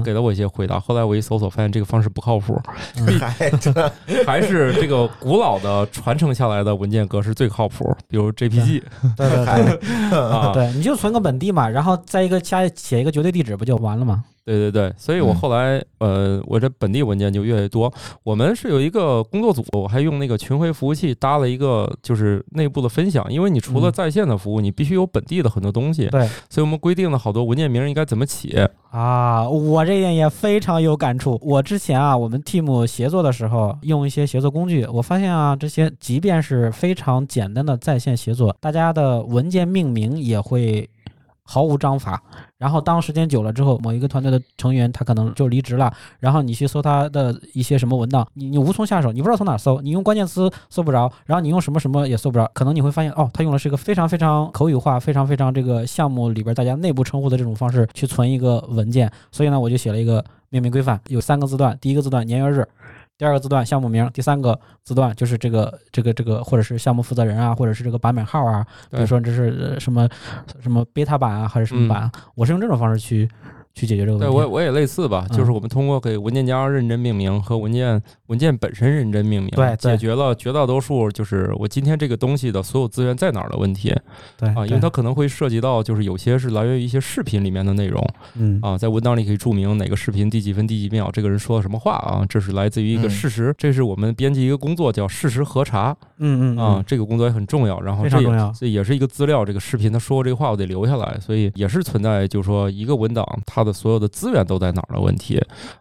[0.03, 0.79] 给了我一些回答。
[0.79, 2.59] 后来我一搜索发现这个方式不靠谱，
[2.97, 3.71] 嗯还这
[4.25, 8.81] 还是这个古老的传承下来的文件格式最靠谱，比如 JPG
[9.15, 14.23] 对 对对啊， 对，你就存个本地嘛，然后再一个加写一个绝对地址不就完了吗？
[14.43, 17.93] 对对对，所以我嗯后来呃，我这本地文件就越来越多。
[18.23, 28.57] 我们是有一个工作组，我还用那个群晖服务器搭了一个就是内部的分享，因为你除了嗯在线的服务，你必须有本地的很多东西，对所以我们规定了好多文件名应该怎么起。
[28.89, 31.39] 啊，我这点也非常有感触。
[31.41, 40.89] 我之前啊，我们 team 协作的时候用一些协作工具，我发现啊，这些即便是非常简单的在线协作，大家的文件命名也会
[41.51, 42.23] 毫无章法。
[42.57, 62.67] 然后当时间久了之后，某一个团队的成员他可能就离职了，然后你去搜他的一些什么文档，你你无从下手，你不知道从哪搜，你用关键词搜不着，然后你用什么什么也搜不着，可能你会发现哦，他用的是一个非常非常口语化、非常非常这个项目里边大家内部称呼的这种方式去存一个文件，所以呢，我就写了一个命名规范，有三个字段，第一个字段年月日。
[63.17, 70.09] 第二个字段项目名，第三个字段就是这个这个这个，或者是项目负责人啊，或者是这个版本号啊，比如说这是呃什么
[70.59, 73.29] 什么 beta 版啊，还是什么版啊，我是用这种方式去
[73.73, 74.25] 去解决这个问题。
[74.25, 83.93] 对我我也类似吧，嗯就是我们通过给文件夹认真命名和文件文件本身认真命名，对对解决了绝大多数就是我今天这个东西的所有资源在哪儿的问题。
[84.37, 88.05] 对啊，因为它可能会涉及到就是有些是来源于一些视频里面的内容
[88.35, 93.09] 嗯啊，在文档里可以注明哪个视频第几分第几秒这个人说了什么话啊，这是来自于一个嗯。
[93.09, 98.51] 事实，这是我们编辑一个工作叫事实核查嗯嗯啊，，这个工作也很重要，然后这也非常重要。
[98.59, 105.37] 这也是一个资料，这个视频他说过这个话我得留下来，所以也是存在就是说一个文档它的所有的资源都在哪儿的问题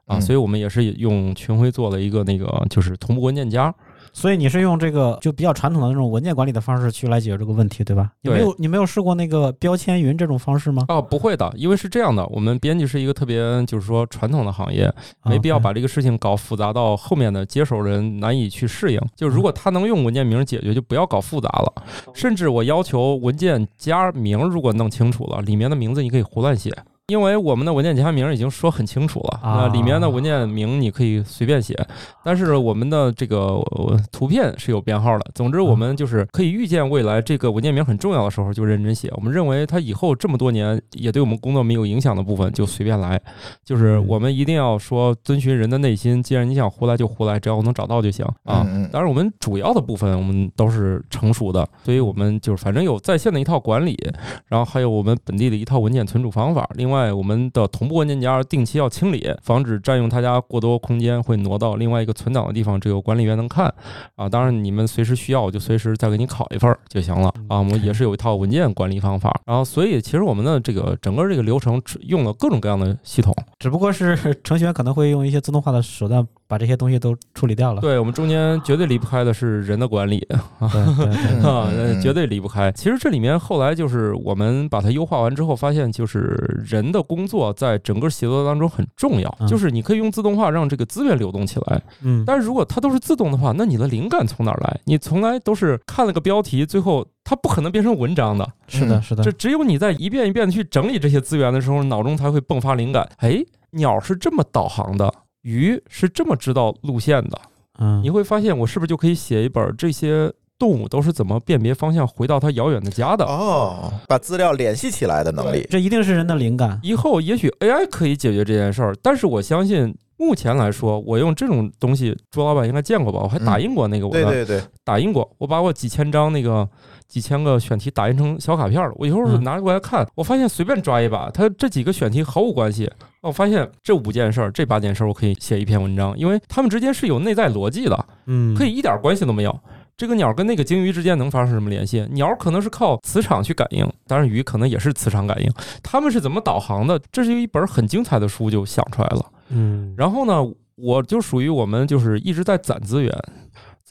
[0.07, 3.75] 啊，嗯所以我们也是用群晖做了一个那个就是同步文件夹，
[4.12, 8.11] 所以你是用这个就比较传统的那种文件管理的方式去来解决这个问题，对吧？
[8.23, 10.85] 你没有你没有试过那个标签云这种方式吗？
[10.88, 14.93] 哦，不会的，因为是这样的，我们编辑是一个特别就是说传统的行业，
[15.25, 19.01] 没必要把这个事情搞复杂到后面的接手人难以去适应。
[19.14, 21.73] 就如果他能用文件名解决，就不要搞复杂了。
[22.14, 26.71] 甚至我要求文件夹名如果弄清楚了，里面的名字你可以胡乱写。
[27.11, 31.77] 因为我们的文件夹名已经说很清楚了，那里面的文件名你可以随便写，
[32.25, 35.31] 但是我们的这个呃图片是有编号的。
[35.35, 39.12] 总之，我们就是可以预见未来这个文件名很重要的时候就认真写。
[39.16, 43.20] 我们认为它以后这么多年也对我们工作没有影响的部分就随便来，
[43.64, 46.23] 就是我们一定要说遵循人的内心。
[46.23, 48.64] 既然你想胡来就胡来，只要我能找到就行啊。
[48.92, 53.99] 当然，我们主要的部分我们都是成熟的，所以我们就是反正有在线的一套管理，
[54.46, 56.68] 然后还有我们本地的一套文件存储方法。
[56.75, 63.73] 另外，我们的同步文件夹定期要清理，防止占用他家过多空间，会挪到另外一个存档的地方，只有管理员能看
[64.17, 64.29] 啊。
[64.29, 67.59] 当然，你们随时需要，我就随时再给你拷一份儿就行了啊。
[67.59, 73.33] 我们也是有一套文件管理方法，然后所以其实我们的这个整个这个流程用了各种各样的系统。
[73.59, 77.81] 只不过是程序员可能会用一些自动化的手段把这些东西都处理掉了。
[77.81, 80.27] 对我们中间绝对离不开的是人的管理
[80.59, 81.71] 啊，
[82.03, 82.73] 绝对离不开。
[82.73, 86.21] 其实这里面后来就是我们把它优化完之后，发现就是
[86.67, 91.81] 人的工作在整个协作当中很重要，嗯就是你可以用自动化让这个资源流动起来。
[92.03, 94.81] 嗯，但是如果它都是自动的话，那你的灵感从哪儿来？
[94.87, 98.45] 你从来都是看了个标题，最后它不可能变成文章的。
[98.67, 103.09] 是的，是的这，只有你在一遍一遍的去整理这些资源的时候，脑中才会迸发灵感。
[103.19, 107.40] 哎，鸟是这么导航的，鱼是这么知道路线的。
[107.79, 113.24] 嗯，你会发现，我是不是就可以写一本这些动物都是怎么辨别方向回到它遥远的家的？
[113.24, 115.66] 哦，把资料联系起来的能力。
[115.70, 116.79] 这一定是人的灵感。
[116.83, 123.20] 以后也许 AI 可以解决这件事儿，但是我相信目前来说，我用这种东西，朱老板应该见过吧？
[123.22, 126.68] 我还打印过那个我的，对对对，打印过，我把我几千张那个
[127.11, 128.92] 几千个选题打印成小卡片了。
[128.94, 132.88] 我有时候嗯拿过来看，我发现随便抓一把，它这几个选题毫无关系。
[133.20, 138.07] 我发现这五件事儿，这八件事儿，我可以写一篇文章，因为它们之间是有内在逻辑的。
[138.27, 139.61] 嗯，可以一点关系都没有。
[139.96, 142.07] 这个鸟跟那个鲸鱼之间能发生什么联系？
[142.12, 145.53] 鸟可能是靠磁场去感应，当然鱼可能也是磁场感应。
[145.83, 146.99] 它们是怎么导航的？
[147.12, 149.27] 这是一本很精彩的书就想出来了。
[149.51, 150.42] 嗯，然后呢，
[150.77, 153.12] 我就属于我们就是一直在攒资源，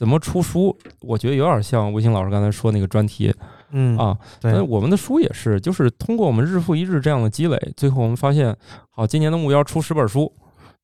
[0.00, 0.74] 怎么出书？
[1.02, 3.30] 我觉得有点像卫星老师刚才说那个专题
[3.70, 4.16] 嗯，啊。
[4.40, 8.56] 对那，我们的书也是，就是通过我们日复一日这样的积累，最后我们发现，
[8.88, 10.32] 好，今年的目标出十本书。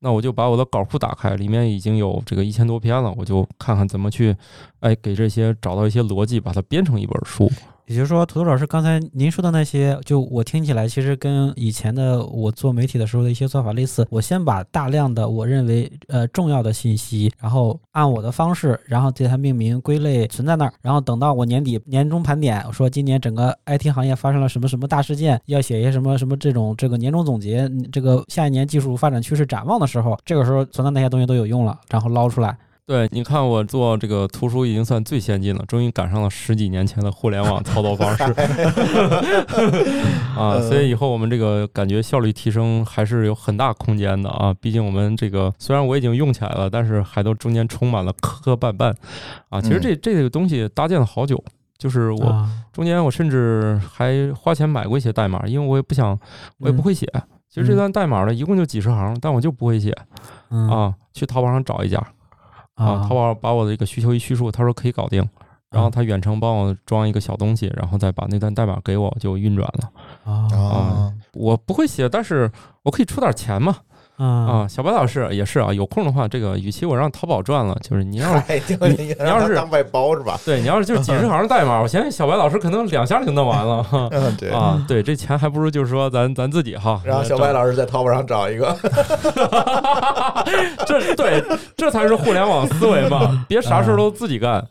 [0.00, 4.36] 那我就把我的稿库打开，里面已经有这个一千多篇了，我就看看怎么去，
[4.80, 7.50] 哎，给这些找到一些逻辑，把它编成一本书。
[7.86, 14.06] 也就是说，土豆老师刚才您说的那些，就我听起来其实跟以前的我做媒体的时候的一些做法类似。
[14.10, 20.72] 我先把大量的我认为呃重要的信息，然后按我的方式，然后给它命名、归类，存在那儿。
[20.82, 32.58] 然后等到我年底年终盘点，我说今年整个 IT 行业发生了什么什么大事件，要写一些什么什么这种这个年终总结，这个下一年技术发展趋势展望的时候，这个时候存的那些东西都有用了，然后捞出来。
[32.86, 38.22] 对，你看我做这个图书已经算最先进了，终于赶上了十几年前的互联网操作方式
[40.38, 44.54] 啊，所以以后我们这个感觉效率提升还是有很大空间的啊。
[44.60, 48.94] 毕竟我们这个虽然我已经用起来了，但是还都中间充满了磕磕绊绊
[49.48, 49.60] 啊。
[49.60, 51.42] 其实这这个东西搭建了好久，
[51.76, 56.16] 就是我啊中间我甚至还花钱买过一些代码，因为我也不想，
[56.58, 57.04] 我也不会写。
[57.48, 59.92] 其实这段代码呢，一共就几十行，但我就不会写
[60.50, 60.94] 嗯啊。
[61.12, 61.98] 去淘宝上找一家，
[62.76, 65.28] 啊，淘宝把我的一个需求一叙述，他说可以搞定，
[65.70, 69.90] 然后他远程帮我装一个小东西，然后再把那段代码给我，就运转了。
[70.24, 72.50] 啊啊，我不会写，但是
[72.82, 73.76] 我可以出点钱嘛。
[74.16, 80.38] 啊啊，小白老师也是啊，有空的话，这个与其我让淘宝赚了，就是你要是嗨，就你你要是当外包是吧？
[80.44, 84.08] 对你要是就几十行代码，我相信小白老师可能两下就弄完了哈。
[84.12, 84.50] 嗯， 对。
[84.50, 87.00] 啊，对，这钱还不如就是说咱咱自己哈。
[87.04, 88.74] 然后小白老师在淘宝上找一个，
[90.86, 91.44] 这对，
[91.76, 94.64] 这才是互联网思维嘛， 别啥事儿都自己干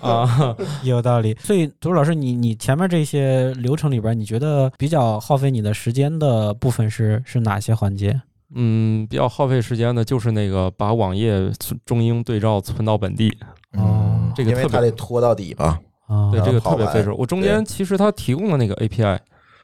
[0.00, 0.56] 啊。
[0.82, 1.36] 有道理。
[1.40, 8.18] 所以，涂老师，你你前面这些流程里边，你觉得比较耗费你的时间的部分是是哪些环节？
[8.54, 11.50] 嗯，比较耗费时间的就是那个把网页
[11.84, 13.36] 中英对照存到本地，
[13.72, 15.78] 嗯，这个特别他得拖到底吧。
[16.06, 17.10] 啊，对这个特别费事。
[17.12, 19.18] 我中间其实他提供的那个 API，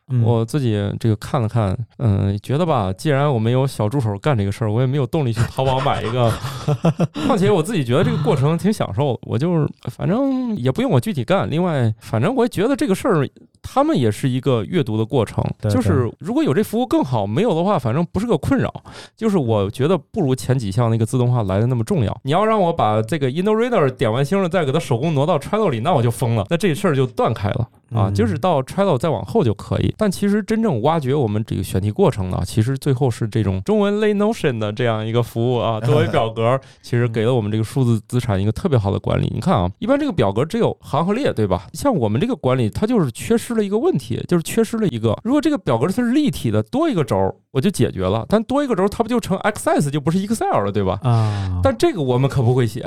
[0.08, 6.32] 嗯我自己这个看了看，嗯，觉得吧，既然我没有小助手干这个事儿，我也没有动力去淘宝买一个。
[7.26, 11.48] 况且我自己觉得这个过程挺享受的，我就是反正也不用我具体干。
[11.48, 13.28] 另外，反正我也觉得这个事儿，
[13.62, 15.42] 他们也是一个阅读的过程。
[15.60, 18.72] 对就是如果有这服务更好，没有的话，反正不是个困扰。
[19.16, 22.20] 就是我觉得不如前几项那个自动化来的那么重要。
[22.24, 27.68] 你要让我把这个 InnoReader 点完星了，再给它手工挪到 Trello 里，那我就疯了，那这事儿就断开了。
[27.94, 29.94] 啊，嗯就是到 Trello 再往后就可以。
[29.98, 39.30] 但其实真正挖掘我们这个选题过程呢，其实最后是这种中文类 Notion 的这样一个服务啊， 作为表格， 其实给了我们这个数字资产一个特别好的管理。
[39.34, 41.66] 你看啊，一般这个表格只有行和列，对吧？
[41.74, 50.98] 像我们这个管理，它就是缺失了一个问题，就是缺失了一个，如果这个表格它是立体的，多一个轴我就解决了，但多一个轴它不就成 Access 就不是 Excel 了，对吧？
[51.02, 52.86] 啊，但这个我们可不会写，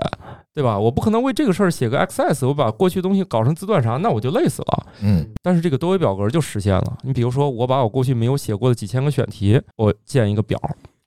[0.54, 0.78] 对吧？
[0.78, 4.88] 我不可能为这个事儿写个 Access，我把过去东西搞成字段啥，那我就累死了。
[5.02, 6.98] 嗯但是这个多维表格就实现了。
[7.04, 10.60] 你比如说，我把我过去没有写过的几千个选题，我建一个表。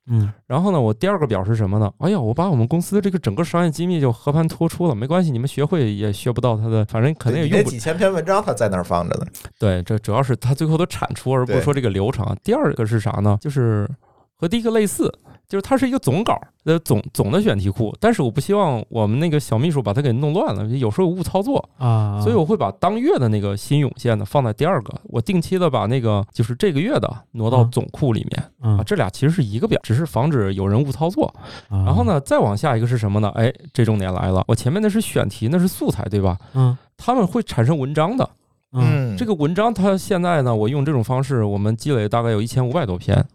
[0.09, 1.91] 嗯然后呢，我第二个表是什么呢？
[1.99, 9.25] 哎呀，我把我们公司的这个整个商业机密就和盘托出了，没关系，你们学会也学不到它的，反正肯定也用不那几千篇文章他在那儿放着呢。
[9.57, 9.83] 对。
[9.83, 12.35] 这主要是它最后的产出，而不是说这个流程。
[12.43, 13.37] 第二个是啥呢？
[13.39, 13.89] 就是
[14.35, 15.13] 和第一个类似，
[15.49, 17.93] 就是它是一个总稿，呃，总总的选题库。
[17.99, 28.83] 但是我不希望我们那个小秘书把它给弄乱了，有时候有误操作，啊，所以我会把当月的那个新涌现的放在第二个，我定期的把那个就是这个月的挪到嗯总库里面嗯啊。
[28.85, 31.25] 这俩其实是一个表，只是防止有人误操作。
[31.69, 32.03] 啊然后？
[32.03, 33.29] 呢，再往下一个是什么呢？
[33.35, 36.37] 哎，这重点来了，我前面那是选题，那是素材，对吧？
[36.53, 38.29] 嗯他们会产生文章的。
[38.73, 43.25] 嗯这个文章它现在呢，我用这种方式，我们积累大概有一千五百多篇。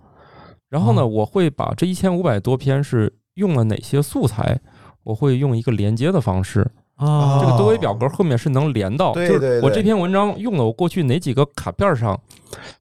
[0.75, 4.59] 然后呢，哦我会把这一千五百多篇是用了哪些素材，
[5.05, 6.69] 我会用一个连接的方式。
[6.97, 12.21] 啊，这个多维表格后面是能连到，就是我这篇文章用了我过去哪几个卡片上。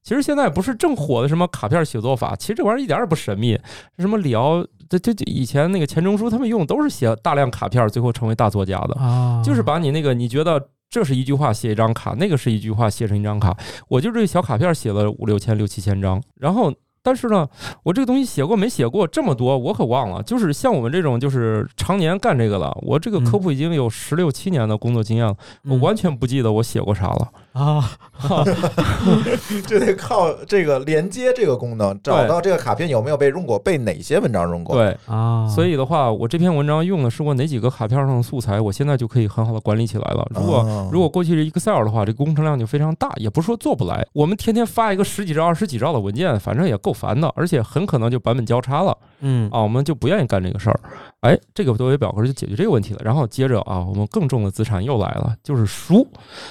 [0.02, 3.56] 其实现在不是正火的什么卡片写作法，其实这玩意儿一点也不神秘。
[3.98, 8.94] 什么李敖，这这这以前那个钱钟书他们用都是写大量卡片，最后成为大作家的。
[9.00, 16.72] 啊，就是把你那个你觉得这是一句话写一张卡，那个是一句话写成一张卡，我就这小卡片写了五六千、六七千张，然后。
[17.04, 17.46] 但是呢，
[17.82, 20.22] 我这个东西写过没写过这么多，我可忘了。
[20.22, 27.30] 就是像我们这种，就是常年干这个了，我这个科普已经有十六七年的工作经验了，我嗯完全不记得我写过啥了。
[27.54, 27.88] 啊，
[29.64, 40.26] 就得靠这个连接这个功能，找到这个卡片有没有被用过，被哪些文章用过。，对，啊，所以的话，我这篇文章用的是我哪几个卡片上的素材，我现在就可以很好的管理起来了。
[40.30, 44.04] 如果哦如果过去是 Excel 的话，这个工程量就非常大，也不是说做不来。
[44.12, 50.80] 我们天天发一个十几兆、二十几兆的文件，反正也够烦的，而且很可能就版本交叉了嗯啊，我们就不愿意干这个事儿。
[51.24, 53.00] 哎，这个多维表格就解决这个问题了。
[53.02, 56.06] 然后接着啊，我们更重的资产又来了，就是书。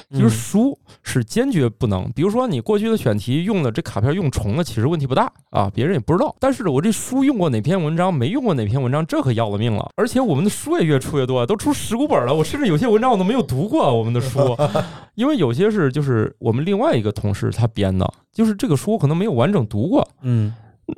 [0.09, 6.36] 其实嗯书是坚决不能，比如说你过去的选题用的这卡片用重了，其实问题不大啊，别人也不知道。
[6.39, 9.91] 但是我这书用过哪篇文章，没用过哪篇文章，这可要了命了。
[9.95, 12.34] 而且我们的书也越出越多，都出十股本了。
[12.34, 14.57] 我甚至有些文章我都没有读过我们的书，
[15.13, 20.51] 因为有些是就是我们另外一个同事他编的，就是这个书可能没有完整读过，嗯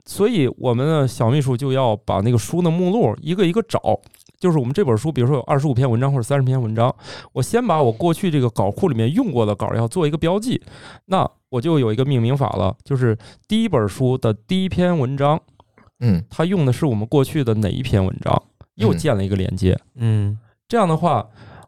[0.05, 3.99] 所以我们的小秘书就要把那个书的目录一个一个找。
[4.37, 6.93] 就是我们这本书，比如说有二十五篇文章或者三十篇文章，
[7.31, 10.61] 我先把我过去这个稿库里面用过的稿要做一个标记，
[11.05, 13.17] 那我就有一个命名法了，就是
[13.47, 15.39] 第一本书的第一篇文章，
[16.01, 18.43] 嗯它用的是我们过去的哪一篇文章，
[18.75, 19.79] 又嗯建了一个连接。
[19.95, 21.27] 嗯这样的话，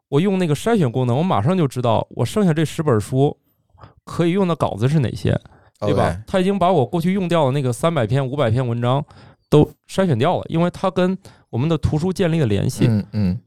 [0.09, 3.35] 我用那个筛选功能，我马上就知道我剩下这十本书
[4.03, 5.39] 可以用的稿子是哪些。
[5.79, 6.21] 对吧？
[6.25, 9.03] 他已经把我过去用掉的那个三百篇、五百篇文章
[9.49, 11.17] 都筛选掉了，因为它跟
[11.49, 12.87] 我们的图书建立了联系。
[12.87, 13.39] 嗯嗯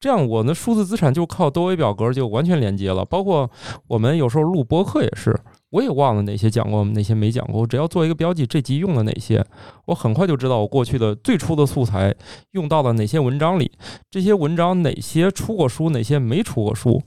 [0.00, 3.04] 这样我的数字资产就靠多维表格就完全连接了。
[3.04, 3.48] 包括
[3.86, 5.32] 我们有时候录播客也是，
[5.70, 7.60] 我也忘了哪些讲过，哪些没讲过。
[7.60, 9.46] 我只要做一个标记，这集用了哪些，
[9.84, 12.12] 我很快就知道我过去的最初的素材
[12.50, 13.70] 用到了哪些文章里，
[14.10, 17.00] 这些文章哪些出过书，哪些没出过书，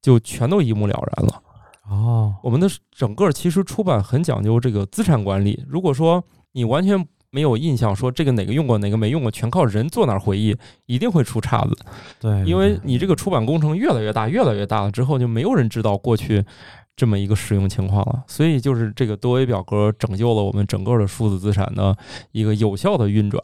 [0.00, 1.42] 就全都一目了然了。
[1.92, 5.62] 哦我们的整个其实出版很讲究这个资产管理。
[5.68, 6.22] 如果说
[6.52, 11.76] 你完全没有印象，说这个哪个用过，哪个没用过，全靠人坐那儿回忆，一定会出岔子。
[12.20, 16.44] 对，因为你这个出版工程越来越大，越来越大了之后，就没有人知道过去
[16.94, 18.24] 这么一个使用情况了。
[18.26, 21.96] 所以就是这个多维表格拯救了我们整个的数字资产的
[22.32, 23.42] 一个有效的运转。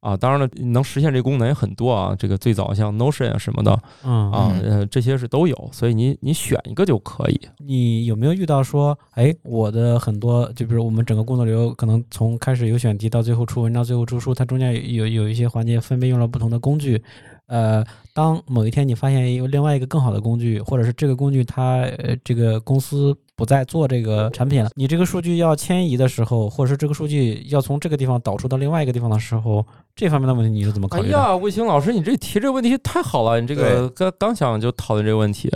[0.00, 2.16] 啊，当然了，能实现这功能也很多啊。
[2.18, 7.40] 这个最早像 Notion 啊什么的嗯啊，嗯呃，这些是都有，所以你你选一个就可以。
[7.58, 17.02] 你有没有遇到说，哎，我的很多，就比如我们整个工作流，可能从开始有选题到最后出文章，最后出书，它中间有有有一些环节分别用了不同的工具。
[17.46, 17.84] 呃，
[18.14, 29.64] 当某一天你发现有另外一个更好的工具，或者是这个工具它呃这个公司不再做这个产品了，你这个数据要迁移的时候，或者是这个数据要从这个地方导出到另外一个地方的时候，
[29.96, 31.18] 这方面的问题你是怎么考虑的？
[31.18, 35.50] 哎呀，卫星老师，你这提这个问题太好了，你这个刚刚想就讨论这个问题，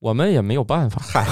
[0.00, 1.00] 我们也没有办法。
[1.00, 1.24] 嗨，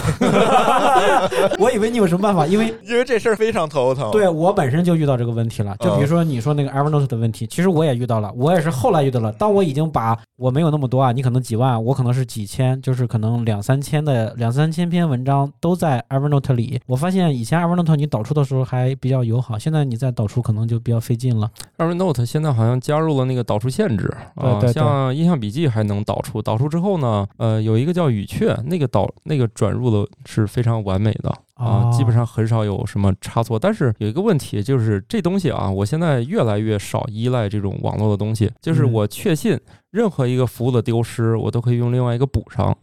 [1.59, 4.09] 我以为你有什么办法，因为 因为这事儿非常头疼。
[4.13, 9.33] 对我本身就遇到这个问题了，就比如说你说那个 Evernote 的问题，其实我也遇到了，我也是后来遇到了。
[9.33, 16.81] 当我已经把我没有那么多啊，你可能几万，我可能是几千，就是可能两三千的两三千篇文章都在 Evernote 里。
[16.87, 21.51] 我发现以前 Evernote 你导出的时候还比较友好，现在你再导出可能就比较费劲了。
[21.79, 33.59] Evernote 现在好像加入了那个导出限制啊，对对对像印象笔记还能导出，导出之后呢，呃，有一个叫语雀，那个导那个转入的是非常完美的啊，哦基本上很少有什么差错。
[33.59, 39.59] 但是有一个问题就是这东西啊，我现在越来越少依赖这种网络的东西，就是嗯我确信
[39.91, 42.77] 任何一个服务的丢失，我都可以用另外一个补上。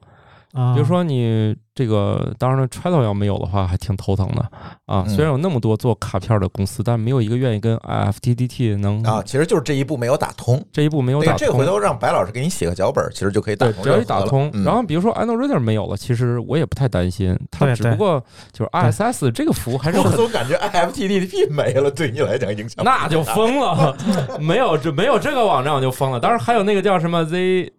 [0.54, 4.42] 啊比如说你这个，当然了，Trello 要没有的话，还挺头疼的
[4.86, 5.04] 啊。
[5.06, 10.64] 嗯虽然有那么多做卡片的公司，但没有一个愿意跟 IFTTT 能啊，其实就是这一步没有打通。
[10.72, 11.66] 这一步没有打通这回。
[11.66, 13.84] 头让白老师给你写个脚本，其实就可以打对，通。
[13.84, 18.24] 只要一打通，然后后比如说 AndoReader 没有了，其实我也不太担心，它只不过
[18.54, 23.96] 就是 ISS 这个服务还是 我总感觉 IFTTT 没了，对你来讲影响那就疯了，
[24.40, 26.20] 没有这没有这个网站我就疯了。
[26.20, 27.74] 当然还有那个叫什么 Z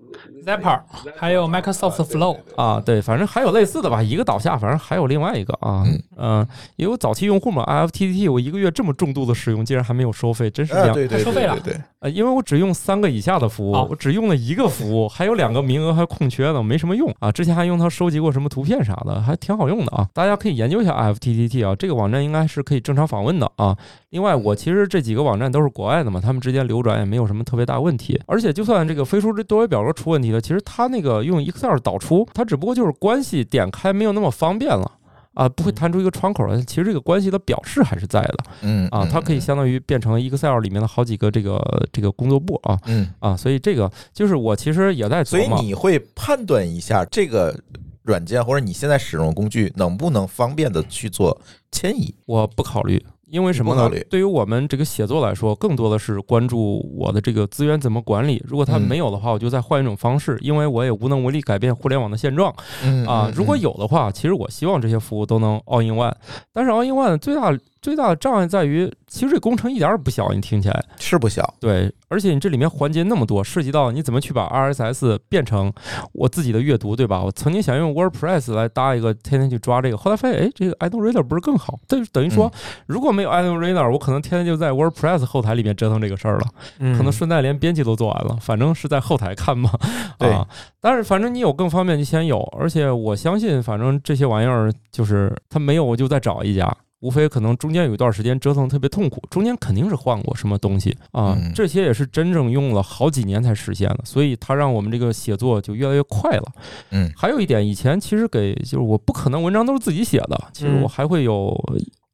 [0.44, 0.80] Zapper，
[1.16, 5.84] 还有 Microsoft Flow，啊，对，反正还有类似的吧，一个倒下，反正还有另外一个啊，
[6.16, 11.54] 嗯、也有早期用户嘛，IFTTT 我一个月这么重度的使用，竟然还没有收费，真是啊，两对对收费了。
[11.54, 17.32] 对对对，呃，因为我只用三个以下的服务，哦我只用了一个服务，还有两个名额还空缺呢，没什么用啊。
[17.32, 20.06] 之前还用它收集过什么图片啥的，还挺好用的啊。
[20.14, 23.76] 大家可以研究一下 IFTTT 啊，这个网站应该是可以正常访问的啊。
[24.10, 28.20] 另外，我其实这几个网站都是国外的嘛，他们之间流转也没有什么特别大问题。
[28.26, 34.92] 而且，就算这个飞书这多维表格出问题了，其实它那个用 Excel 导出，它只不过就是关系点开没有那么方便了。
[35.36, 36.60] 啊，不会弹出一个窗口来。
[36.62, 41.60] 其实这个关系的表示还是在的嗯啊，它可以相当于变成 Excel 里面的好几个这个
[41.92, 47.54] 这个工作簿啊嗯，啊，所以这个就是我其实也在琢磨所以，你会判断一下这个
[48.02, 51.38] 软件或者你现在使用的工具能不能方便的去做
[51.70, 52.14] 迁移。
[52.24, 53.04] 我不考虑。
[53.28, 53.90] 因为什么呢？
[54.08, 58.40] 对于我们这个写作来说，更多的是关注我的这个资源怎么管理。
[58.46, 62.54] 如果它嗯没有的话，我就再换一种方式，因为我也无能为力改变互联网的现状
[62.84, 63.30] 嗯啊。
[63.34, 66.14] 如果有的话，其实我希望这些服务都能 all in one。
[66.52, 67.52] 但是 all in one 最大
[67.86, 75.72] 最大的障碍在于，其实这工程一点儿也不小，你听起来是不小，对，而且你这里面环节那么多，涉及到你怎么去把 RSS 变成
[76.12, 77.22] 我自己的阅读，对吧？
[77.22, 81.78] 我曾经想用 WordPress 来搭一个，天天去抓这个，后来发现，哎，这个 Idle Reader 不是更好？
[81.86, 82.52] 等等于说，
[82.88, 86.46] 如果没有 Idle Reader，我可能天天就在 WordPress 后台里面折腾这个事儿了，
[86.80, 89.70] 嗯可能顺带连编辑都做完了，反正是在后台看嘛。
[90.18, 90.44] 对啊，
[90.80, 96.76] 但是反正你有更方便，就先有，而且我相信，反正这些玩意儿就是它没有，我就再找一家。
[97.00, 106.52] 无非可能中间有一段时间折腾特别痛苦，中间肯定是换过什么东西啊嗯，这些也是真正用了好几年才实现的，所以它让我们这个写作就越来越快了。
[106.90, 111.54] 嗯还有一点，以前其实给就是我不可能文章都是自己写的，其实嗯我还会有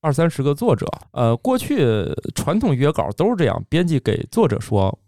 [0.00, 0.86] 二三十个作者。
[1.12, 1.86] 呃，过去
[2.34, 4.98] 传统约稿都是这样，编辑给作者说，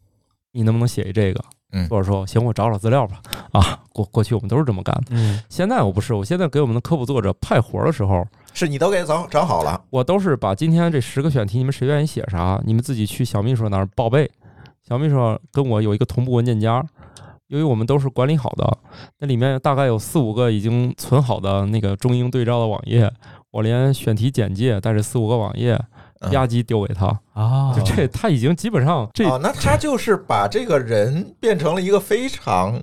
[0.52, 1.44] 你能不能写一这个？
[1.72, 3.20] 嗯作者说行，我找找资料吧。
[3.50, 5.06] 啊，过过去我们都是这么干的。
[5.10, 14.30] 嗯现在我不是，我现在给我们的科普作者派活儿的时候，是你都给整整好了，我都是把今天这十个选题，你们谁愿意写啥，你们自己去小秘书那儿报备。
[14.88, 16.84] 小秘书跟我有一个同步文件夹，
[17.48, 18.78] 由于我们都是管理好的，
[19.18, 23.12] 那里面大概有四五个已经存好的那个中英对照的网页，
[23.50, 25.74] 我连选题简介带着四五个网页
[26.20, 26.30] 嗯。
[26.30, 32.80] 吧唧丢给他，啊，就这他已经基本上这哦，那他就是把这个人变成了一个非常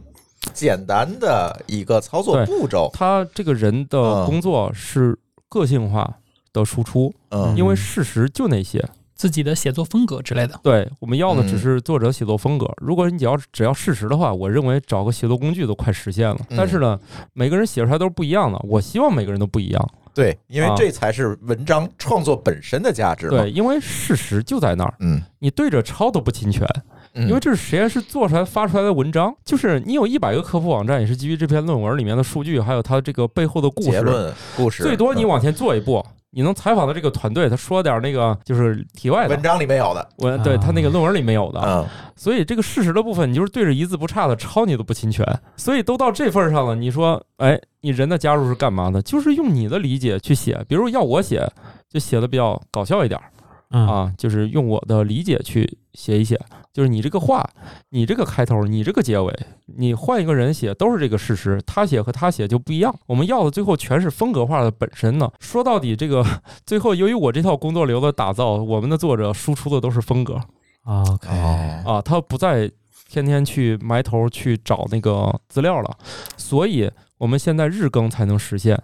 [0.53, 2.89] 简单的一个操作步骤。
[2.93, 4.25] 他这个人的嗯。
[4.25, 5.17] 工作是
[5.51, 6.17] 个性化
[6.53, 8.83] 的输出，嗯因为事实就那些。
[9.13, 10.59] 自己的写作风格之类的。
[10.63, 12.65] 对我们要的嗯只是作者写作风格。
[12.77, 16.35] 如果你只要只要事实的话，我认为找个写作工具都快实现了。
[16.49, 16.99] 嗯但是呢，
[17.33, 18.57] 每个人写出来都是不一样的。
[18.67, 19.89] 我希望每个人都不一样。
[20.15, 23.43] 对，因为啊这才是文章创作本身的价值嘛。
[23.43, 29.33] 对，因为事实就在那儿，嗯，你对着抄都不侵权，嗯，因为这是实验室做出来发出来的文章。
[29.43, 33.91] 就是你有一百个科普网站，也是基于这篇论文里面的数据，还有它这个背后的故事。
[33.91, 36.05] 结论故事最多你嗯往前做一步。
[36.33, 40.09] 你能采访的这个团队，他说点那个就是题外的文，章里没有的。
[40.15, 41.85] 我对他那个论文里没有的，嗯
[42.15, 45.25] 所以这个事实的部分，你就是对着一字不差的抄，你都不侵权。
[45.57, 49.01] 所以都到这份上了，你说，哎，你人的加入是干嘛的？
[49.01, 50.57] 就是用你的理解去写。
[50.69, 51.45] 比如要我写，
[51.89, 53.25] 就写的比较搞笑一点儿
[53.71, 56.39] 嗯啊，就是用我的理解去写一写。
[56.73, 57.45] 就是你这个话，
[57.89, 59.33] 你这个开头，你这个结尾，
[59.77, 62.95] 你换一个人写都是这个事实，他写和他写就不一样。
[63.07, 65.29] 我们要的最后全是风格化的本身呢。
[65.39, 66.25] 说到底，这个
[66.65, 70.39] 最后由于我这套工作流的打造，我们的作者输出的都是风格。
[70.85, 71.29] OK，
[71.85, 72.71] 哦，啊，他不再
[73.09, 75.97] 天天去埋头去找那个资料了，
[76.37, 78.81] 所以我们现在日更才能实现。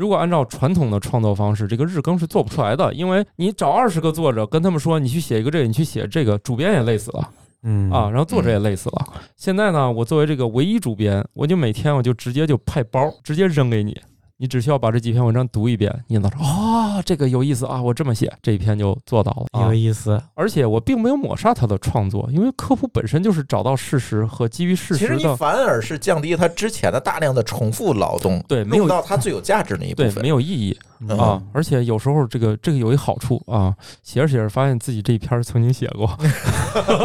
[0.00, 7.28] 如果按照传统的创作方式，这个日更是做不出来的，因为你找二十个作者，跟他们说你去写一个这个，你去写这个，主编也累死了。
[7.64, 7.90] 嗯。
[7.90, 9.06] 啊，然后作者也累死了。
[9.36, 13.94] 现在呢，我作为这个唯一主编，我就每天我就直接就派包，直接扔给你，
[14.42, 19.74] 你只需要把这几篇文章读一遍，你能说哦，这个有意思啊，我这么写，这一篇就做到了啊有。
[19.74, 30.30] 意思，而且我并没有抹杀他的创作，因为科普本身就是找到事实和基于事实其实你反而是降低他之前的大量的重复劳动，对没有到他最有价值那一部对，分没。
[30.30, 30.74] 有意义
[31.08, 36.08] 嗯啊，而且有时候这个这个有一好处啊，写着写着发现自己这一篇曾经写过，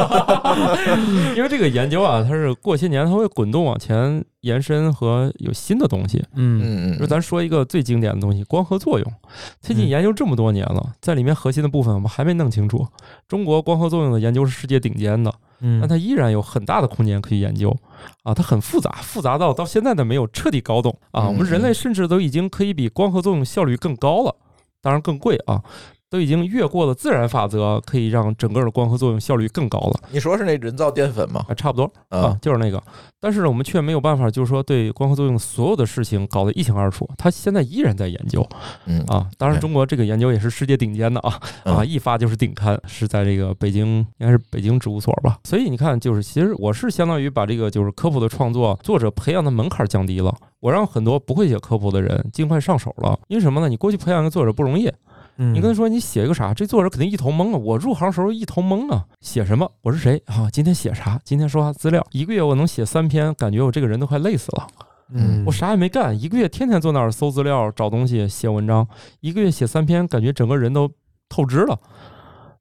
[1.35, 6.23] 因为这个研究啊，它是过些年它会滚动往前延伸和有新的东西。
[6.35, 9.13] 嗯嗯嗯，就咱说一个最经典的东西，光合作用。
[9.61, 12.85] 最近嗯研究这么多年了，在里面核心的部分我们还没弄清楚。
[13.27, 17.75] 中国光合作用的研究是世界顶尖的，嗯，但它依然有很大的空间可以研究
[18.23, 21.23] 啊，它很复杂，复杂到到现在都没有彻底搞懂啊。
[21.23, 24.35] 嗯我们人类甚至都已经可以比光合作用效率更高了，
[24.81, 25.63] 当然更贵啊，
[26.09, 31.45] 都已经越过了自然法则，可以让整个的光合作用效率更高了你说是那人造淀粉吗？
[31.49, 32.81] 啊，差不多啊啊，，就是那个。
[33.19, 38.47] 但是呢，我们却没有办法，就是说对光合作用所有的事情搞得一清二楚，他现在依然在研究
[38.85, 39.27] 嗯啊。
[39.37, 45.39] 当然，中国这个研究也是世界顶尖的啊啊，嗯一发就是顶刊，是在这个北京，应该是北京植物所吧。
[45.43, 53.19] 所以你看，就是其实我是相当于把这个就是科普的创作作者培养的门槛降低了，我让很多不会写科普的人尽快上手了。
[53.27, 53.67] 因为什么呢？
[53.67, 54.91] 你过去培养一个作者不容易，
[55.37, 57.57] 嗯你跟他说你写一个啥，这作者肯定一头懵啊！
[57.57, 59.69] 我入行时候一头懵啊，写什么？
[59.81, 60.49] 我是谁啊？
[60.51, 61.19] 今天写啥？
[61.23, 62.05] 今天说啥资料？
[62.11, 64.67] 一个月我能写三篇，感觉我这个人都快累死了。
[65.09, 68.87] 嗯我啥也没干，一个月天天坐那儿搜资料、找东西、写文章，
[69.19, 70.89] 一个月写三篇，感觉整个人都
[71.29, 71.77] 透支了。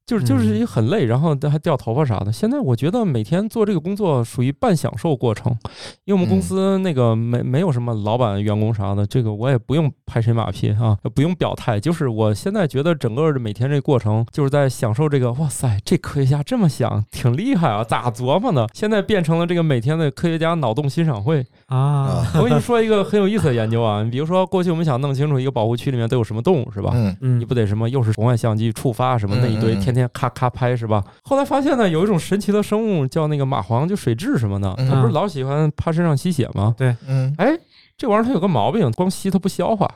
[0.07, 2.31] 就是就是一很累，然后还掉头发啥的。
[2.31, 5.57] 现在我觉得每天做这个工作属于半享受过程，
[6.05, 11.81] 因为我们公司那个没没有什么老板、员工啥的，这个我也不用拍谁马屁啊，不用表态。
[11.81, 15.33] 就是我现在觉得整个的每天这过程，就是在享受这个。
[15.33, 18.69] 哇塞，这科学家这么想，挺厉害啊，咋琢磨的？
[18.75, 21.45] 现在变成了这个每天的科学家脑洞欣赏会。
[21.67, 26.91] 啊，我跟你说一个很有意思的研究啊，你比如说过去我们想弄清楚一个保护区里面都有什么动物，是吧？
[26.95, 31.05] 嗯嗯，你不得什么又是红外相机触发什么那一堆，嗯嗯嗯天天咔咔拍是吧？
[31.23, 36.75] 后来发现呢，有一种神奇的生物叫那个蚂蟥，就水蛭什么的，嗯它不是老喜欢趴身上吸血吗？
[36.77, 37.57] 对嗯哎，
[37.97, 39.89] 这玩意儿它有个毛病，光吸它不消化，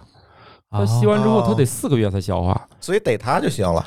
[0.70, 2.68] 它吸完之后它得四个月才消化。
[2.80, 3.84] 所以逮它就行了。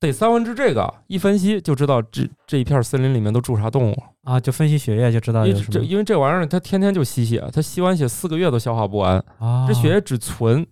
[0.00, 10.66] 逮三文治这个一分析就知道这这一片森林里面都住啥动物，啊，就分析血液就知道因为有什么这因为这玩意儿它天天就吸血，它吸完血四个月都消化不完，啊，这血液只存，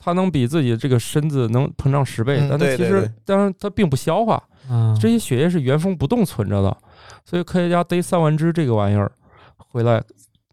[0.00, 6.76] 它能比自己这个身子能膨胀十倍，嗯但它其实当然它并不消化，嗯这些血液是原封不动存着的，
[7.24, 9.12] 所以科学家逮三万只这个玩意儿
[9.56, 10.02] 回来，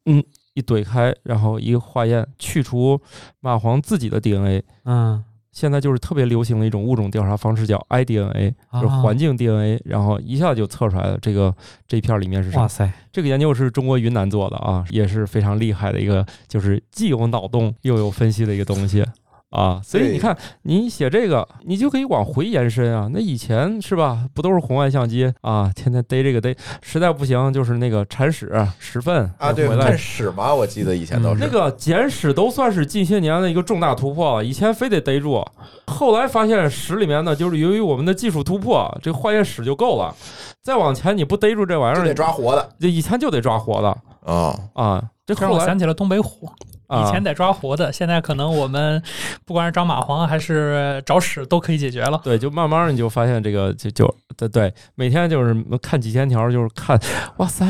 [0.05, 0.23] 嗯，
[0.53, 2.99] 一怼开，然后一个化验，去除
[3.41, 4.61] 蚂蟥自己的 DNA。
[4.83, 5.23] 嗯。
[5.49, 11.51] 现在就是特别流行的一种物种调查方式，叫 iDNA，就是啊环境 DNA，然后一下就测出来了这个
[11.87, 12.61] 这一片里面是啥。
[12.61, 19.03] 哇塞，这个研究是中国云南做的啊，也是非常厉害的一个，就是既有脑洞又有分析的一个东西
[19.49, 19.81] 啊。
[19.83, 23.09] 所以你看，你写这个，你就可以往回延伸啊。
[23.11, 35.43] 那以前是吧，不都是红外相机啊，天天逮这个逮，实在不行就是那个铲屎拾粪啊，对，回来屎嘛，我记得以前都是那个捡屎都算是近些年的一个重大突破了，以前非得逮住，
[35.87, 40.13] 后来发现屎里面呢，就是由于我们的技术突破，这化验屎就够了，
[40.61, 43.97] 再往前你不逮住这玩意儿，得抓活的这以前就得抓活的
[44.31, 44.59] 啊。
[44.73, 46.53] 啊，这后来让我想起了东北虎，啊
[46.89, 49.01] 以前得抓活的，现在可能我们
[49.45, 52.19] 不管是找蚂蟥还是找屎都可以解决了。
[52.23, 56.99] 对，就慢慢你就发现这个就就对对，每天就是看几千条，就是看，
[57.37, 57.65] 哇塞，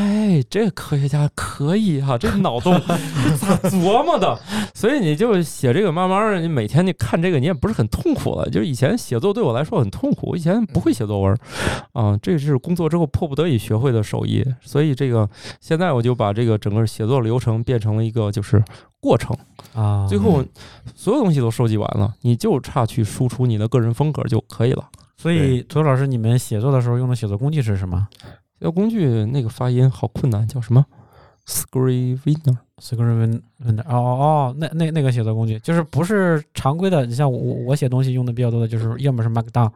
[0.49, 4.37] 这个科学家可以哈、这脑洞咋琢磨的？
[4.75, 8.47] 所以你就写这个，慢慢儿你每天你看这个，你也不是很痛苦了。
[8.49, 11.35] 就是以前写作对我来说很痛苦，我以前不会写作文，
[11.93, 14.45] 啊，这是工作之后迫不得已学会的手艺。
[14.61, 15.27] 所以这个
[15.59, 18.63] 现在我就把这个整个写作流程变成了一个就是
[18.99, 19.35] 过程。
[19.73, 20.43] 啊，最后
[20.95, 24.89] 所有东西都收集完了，你就差去输出你的个人风格就可以了。
[25.17, 28.07] 所以左老师，你们写作的时候用的写作工具是什么
[28.59, 30.85] 写作工具那个发音好困难，叫什么
[31.45, 32.57] ？Scrivener。
[32.79, 39.71] ？Scriven 哦哦哦，那那那个写作工具就是不是常规的，你像我我写东西用的比较多的就是要么是 Markdown，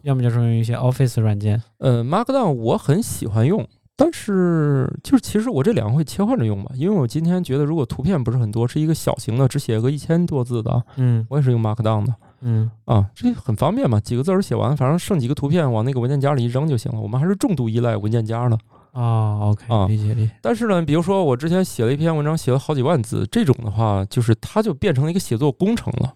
[0.00, 1.62] 要么就是用一些 Office 软件。
[1.76, 3.66] 呃，Markdown 我很喜欢用，
[3.96, 17.00] 但是就是其实我这两个会切换着用吧，因为我今天觉得如果图片不是很多，是一个小型的，只写个一千多字的，嗯我也是用 Markdown 的嗯啊，这很方便嘛，几个字儿写完，反正剩几个图片往那个文件夹里一扔就行了。
[17.00, 18.58] 我们还是重度依赖文件夹的。
[18.92, 20.32] 啊，OK，啊理解理解。
[20.40, 26.12] 但是呢，比如说我之前写了一篇文章，写了好几万字，这种的话，就是它就变成了一个写作工程了。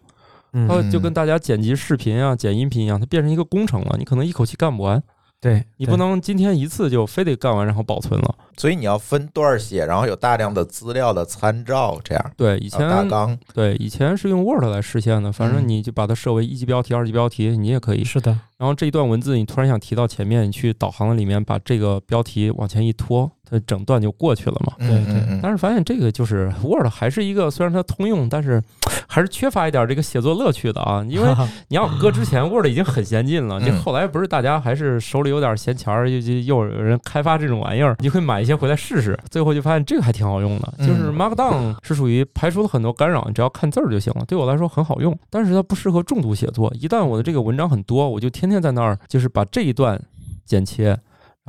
[0.53, 3.97] 嗯，它就跟大家剪辑视频啊、剪音频一样，它变成一个工程了。
[3.99, 5.03] 你可能一口气干不完，
[5.41, 8.35] 对对你不能今天一次就非得干完然后保存了。
[8.57, 13.39] 所以你要分段儿写，然后有大量的资料的参照，这样对，以前大前纲。
[13.55, 18.05] 对以前是用 Word 来实现的，反正嗯你就把它设为一级标题、二级标题，你也可以。
[18.05, 24.73] 是的，然后这一段文字你突然想提到前面，你去导航的里面把这个标题往前一拖，它整段就过去了嘛。
[24.79, 28.63] 嗯对对但是发现这个就是 Word 还是一个虽然它通用，但是
[29.09, 31.05] 还是缺乏一点这个写作乐趣的啊。
[31.09, 31.29] 因为
[31.69, 40.73] 你要搁之前 Word 已经很先进了，嗯这后来不是大家还是手里有点闲钱儿，又又又有人开发这种玩意儿，你会买一些回来试试，最后就发现这个还挺好用的。
[40.79, 46.73] 嗯就是 Markdown 是属于排除了很多干扰，你只要看字儿就行了，对我来说很好用，但是它不适合重度写作。
[46.79, 50.01] 一旦我的这个文章很多，我就天天在那儿就是把这一段
[50.45, 50.99] 剪切。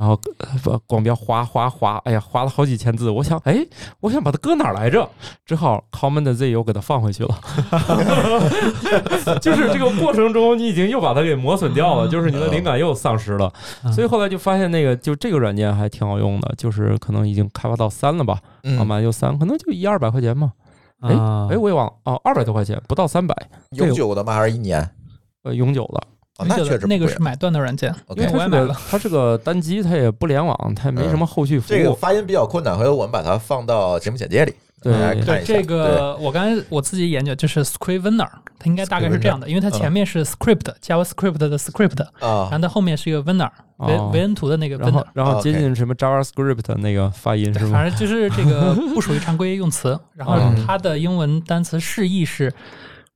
[0.02, 0.18] 然后
[0.64, 3.08] 呃光标划划划，哎呀，划了好几千字。
[3.08, 3.64] 我想，哎，
[4.00, 5.08] 我想把它搁哪儿来着？
[5.46, 7.38] 只好 Command Z 又给它放回去了。
[9.40, 13.52] 就是这个过程中，你已经又把它给磨损掉了，就是你的灵感又丧失了。
[13.84, 20.50] 嗯所以后来就发现那个，就这个软件还挺好用的，就是可能已经开发到三了吧，嗯慢慢就三，可能就一二百块钱嘛。
[21.00, 23.32] 哎啊哎，我也忘了哦，二百多块钱，不到三百，
[23.76, 24.34] 永久的吗？
[24.34, 24.90] 还是一年？
[25.44, 26.02] 呃，永久的。
[26.42, 28.76] 哦，那那确实那个是买断的软件，OK 因为我也买了。
[28.90, 31.76] 它是个单机，它也不联网，它也没什么后续服务。
[31.76, 35.34] 这个发音比较困难，回头我们把它放到节目简介里，对大家看一下。
[35.34, 38.28] 对这个，我刚才我自己研究，就是 Scrivener，
[38.58, 47.72] 它应该大概是这样的，因为它前面是 script JavaScript 的 script，啊然后它后面是一个 winner，维哦维恩图的那个然后 Vener，，然后接近什么 JavaScript 那个发音是吗？
[47.72, 49.98] 反正就是这个不属于常规用词。
[50.14, 52.52] 然后嗯它的英文单词释义是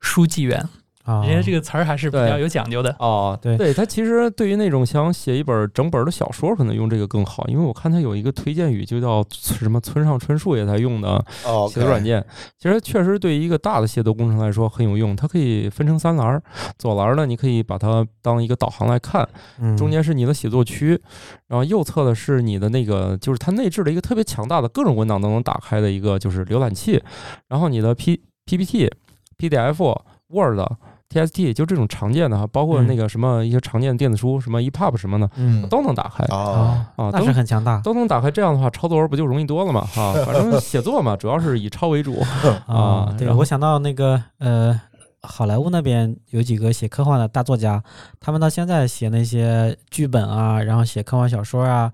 [0.01, 0.69] 书记员，
[1.07, 2.95] 啊，人家这个词儿还是比较有讲究的。
[2.99, 3.57] 哦，对。
[3.57, 12.23] 对，它其实对于那种想写一本整本的小说，可能用这个更好，因为我看它有一个推荐语，就叫什么村上春树也在用的哦，写作软件。
[12.59, 16.43] 其实确实对于一个大的写作工程来说很有用，它可以分成三栏儿，
[16.77, 19.27] 左栏儿呢你可以把它当一个导航来看，
[19.61, 21.01] 嗯中间是你的写作区，
[21.47, 27.01] 然后右侧的是你的那个，就是它内置了一个特别强大的各种文档都能打开的一个就是浏览器，
[27.49, 28.91] 然后你的 P PPT、
[29.39, 29.97] PDF、
[30.29, 30.59] Word、
[31.13, 36.25] TXT 就这种常见的哈，包括嗯那个什么一些常见的电子书，什么 EPUB 什么的嗯都能打开。
[36.29, 39.83] 哦，啊，那都是很强大都能打开，这样的话抄作文不就容易多了嘛？
[39.83, 42.21] 哈，反正写作嘛，主要是以抄为主。
[42.67, 44.79] 啊对，我想到那个呃，
[45.23, 47.83] 好莱坞那边有几个写科幻的大作家，
[48.21, 51.93] 他们到现在写那些剧本啊，然后写科幻小说啊，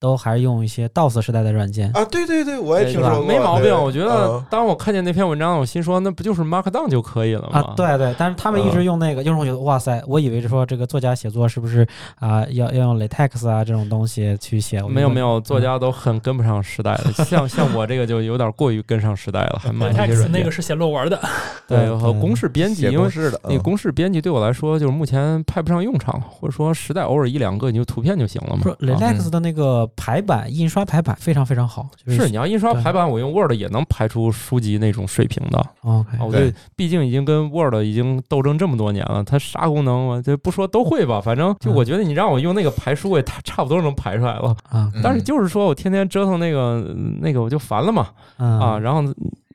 [0.00, 1.90] 都还是用一些 DOS 时代的软件。
[1.92, 3.74] 啊，对对对，我也听说过，没毛病。
[3.74, 7.60] 我觉得嗯当我看见那篇文章，我心说那不就是 Markdown 就可以了吗？
[7.60, 11.86] 啊，对对，但是他们一直用那个，就是我觉得哇塞，我以为是说这个作家写作是不是
[12.18, 14.82] 啊、要要用 LaTeX 啊这种东西去写？
[14.82, 17.12] 没有没有，作家都很跟不上时代了。
[17.24, 20.26] 像像我这个就有点过于跟上时代了，还买那些。
[20.28, 21.18] 那个是写论文的，
[21.66, 23.08] 对和公式编辑，写因为
[23.44, 28.92] 那个公式编辑对我来说就是目前派不上用场，或者说时代偶尔一两个你就图片就行了嘛不是。
[28.92, 35.58] 啊 LaTeX 的那个排版印刷排版非常非常好，就是你要印刷排版，我用 Word 也能排出书籍那种水平的。
[35.82, 44.54] OK 啊，我对对，毕竟已经跟 Word 已经斗争这么多年了，它啥功能我就不说都会吧，反正就嗯我觉得你让我用那个排书，我也差差不多能排出来了。
[44.68, 45.00] 啊嗯。
[45.02, 46.80] 但是就是说我天天折腾那个
[47.20, 48.08] 那个我就烦了嘛。
[48.38, 48.60] 嗯。
[48.60, 49.02] 啊，然后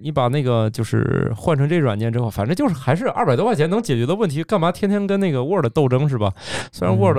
[0.04, 6.34] 你把那个就是换成这软件之后，反正就是还是二百多块钱能解决的问题，干嘛天天跟那个 Word 斗争是吧？
[6.72, 7.18] 虽然嗯 Word、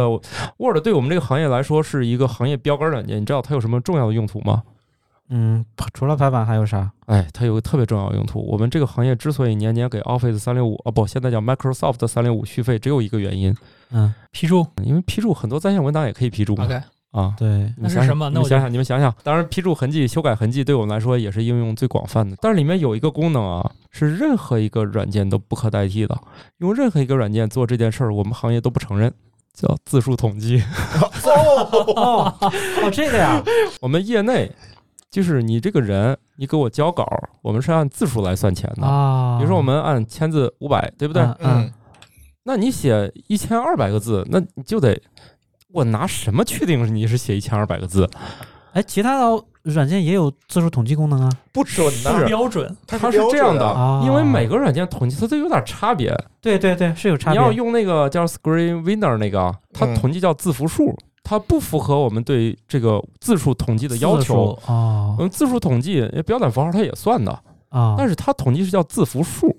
[0.59, 4.63] Word 对我们这个行业来说是一个行业标杆软件，你知道它有什么重要的用途吗？
[5.31, 5.65] 嗯，
[5.95, 6.91] 除了排版还有啥？
[7.07, 8.47] 哎，它有个特别重要的用途。
[8.47, 13.57] 我们这个行业之所以年年给 Office 三六五啊不，现在叫 Microsoft 三六五续费，只有一个原因，
[13.91, 16.79] 嗯，批注因为批注很多在线文档也可以批注嘛 OK，
[17.15, 17.35] 啊。
[17.39, 22.37] 对，那是想想什么那我就你们想想，你们想想，当然批注痕迹、修改痕迹对我们来说也是应用最广泛的。
[22.41, 26.19] 但是里面有一个功能啊，是任何一个软件都不可代替的。
[26.59, 29.13] 用任何一个软件做这件事儿，我们行业都不承认，
[29.53, 30.63] 叫字数统计。
[31.25, 32.35] 哦
[32.83, 33.43] 哦，这个呀，
[33.81, 34.51] 我们业内
[35.11, 37.07] 就是你这个人，你给我交稿，
[37.43, 38.87] 我们是按字数来算钱的。
[38.87, 41.23] 啊，比如说我们按千字五百，对不对？
[41.23, 41.73] 嗯嗯，
[42.43, 45.01] 那你写一千二百个字，那你就得
[45.75, 48.09] 我拿什么确定你是写一千二百个字？
[48.75, 51.29] 哎，其他的软件也有字数统计功能啊。
[51.53, 56.17] 不准是呐，标准，它它是这样的，啊因为每个软件统计它都有点差别。
[56.41, 57.41] 对对对，是有差别。
[57.41, 64.35] 你要用那个叫 Screen Winner 那个，它嗯统计叫字符数，它不符合我们对这个字数统计的要字求。
[64.35, 67.33] 数哦嗯，字数统计标点符号它也算的，
[67.71, 69.53] 啊，但是它统计是叫字符数。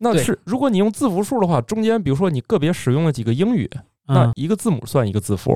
[0.00, 3.68] 那是如果你用字符数的话，中间比如说你个别使用了几个英语，
[4.08, 5.52] 那嗯一个字母算一个字符。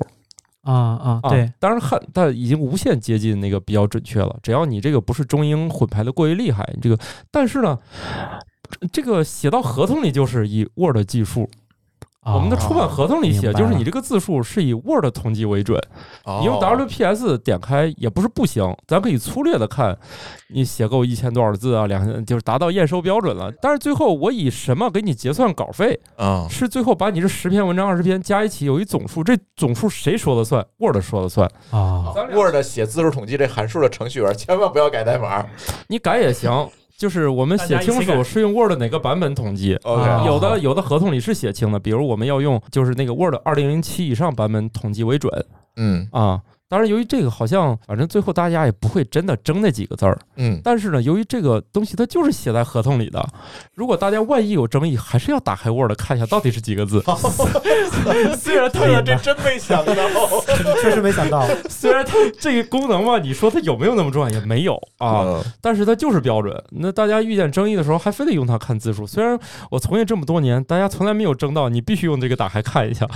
[0.62, 4.38] 啊啊啊，对，当然汉，但已经无限接近那个比较准确了。
[4.44, 6.96] 只要你这个不是中英混排的过于厉害，你这个，
[7.32, 7.76] 但是呢，
[8.92, 11.50] 这个写到合同里就是以 Word 计数，
[12.24, 15.80] 我们的出版合同里写，就是你这个字数是以 Word 统计为准。
[16.40, 19.98] 你用哦 WPS 点开也不是不行，咱可以粗略的看，
[20.48, 23.52] 你写够一千多少字啊，两千就是达到验收标准了。
[23.60, 25.98] 但是最后我以什么给你结算稿费？
[26.16, 31.50] 啊是最后把你这十篇文章、二十篇加一起有一总数，这总数谁说了算？Word 说了算。
[31.72, 35.44] 啊，咱 Word 写字数统计这函数的程序员千万不要改代码。
[35.88, 36.70] 你改也行，
[37.02, 39.76] 就是我们写清楚是用 Word 哪个版本统计。
[40.24, 45.44] 有的有的合同里是写清的，比如我们要用就是那个 Word 二零零七以上版本统计为准
[45.74, 46.40] 嗯啊。
[46.72, 53.22] 当然，由于这个好像反正最后大家也不会真的争那几个字儿，嗯，但是呢，由于这个东西它就是写在合同里的，
[53.74, 57.04] 如果大家万一有争议，还是要打开 Word 看一下到底是几个字。
[58.40, 59.92] 虽然它对呀，这真没想到。
[60.80, 64.30] 确实没想到， 虽然它这个功能嘛，你说它有没有那么重要？
[64.30, 65.24] 也没有啊。
[65.24, 66.56] 嗯但是它就是标准。
[66.70, 69.06] 那大家遇见争议的时候，还非得用它看字数。
[69.06, 69.38] 虽然
[69.70, 73.06] 我从业这么多年，大家从来没有争到你必须用这个打开看一下，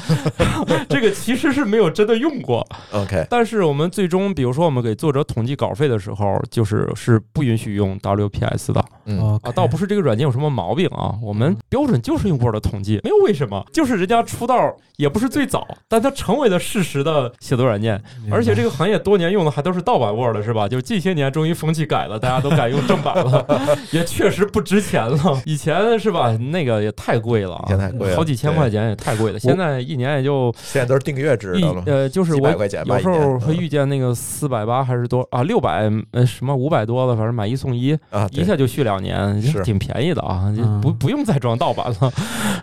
[0.90, 2.66] 这个其实是没有真的用过。
[2.92, 18.02] OK，但是我们最终，比如说我们给作者统计稿费的时候，就是是不允许用 WPS 的嗯啊，倒不是这个软件有什么毛病啊，我们标准就是用 Word 统计，没有为什么，就是人家出道也不是最早，但它成为了事实的写作软件。
[18.30, 20.66] 而且这个行业多年用的还都是盗版 Word 是吧？
[20.68, 23.46] 就近些年终于风气改了，大家都改用正版了，
[23.92, 25.40] 也确实不值钱了。
[25.44, 26.36] 以前是吧？
[26.36, 29.38] 那个也太贵了啊，以前太贵了好几千块钱也太贵了。
[29.38, 31.82] 现在一年也就现在都是订阅制的了。
[31.86, 39.62] 呃，就是我几百块钱吧有时候会遇见那个四百八还是多啊，六百呃什么五百多的，反正买一送一，啊，一下就续两年，是。
[39.62, 40.80] 挺便宜的啊，就嗯。
[40.80, 42.12] 不不用再装盗版了。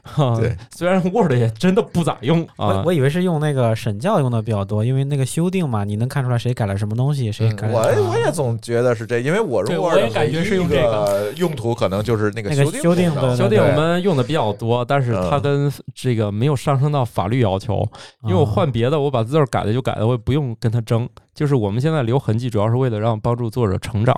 [0.03, 2.82] 哈 对，虽然 Word 也真的不咋用啊。
[2.86, 2.93] 我。
[2.93, 7.74] 以为是用那个审教用的比较多，因为那个修订嘛，你能看出来谁改了什么东西，谁嗯改了。
[7.74, 11.32] 我我也总觉得是这，因为我如果我也感觉是用这个。
[11.38, 15.41] 用途，可能就是那个那个修修订的修订我们用的比较多，但是它嗯。
[15.41, 17.86] 跟这个没有上升到法律要求，
[18.24, 21.09] 因为我换别的，我把字儿改了就改了，我也不用跟他争。
[21.34, 24.13] 就是我们现在留痕迹，主要是为了让帮助作者成长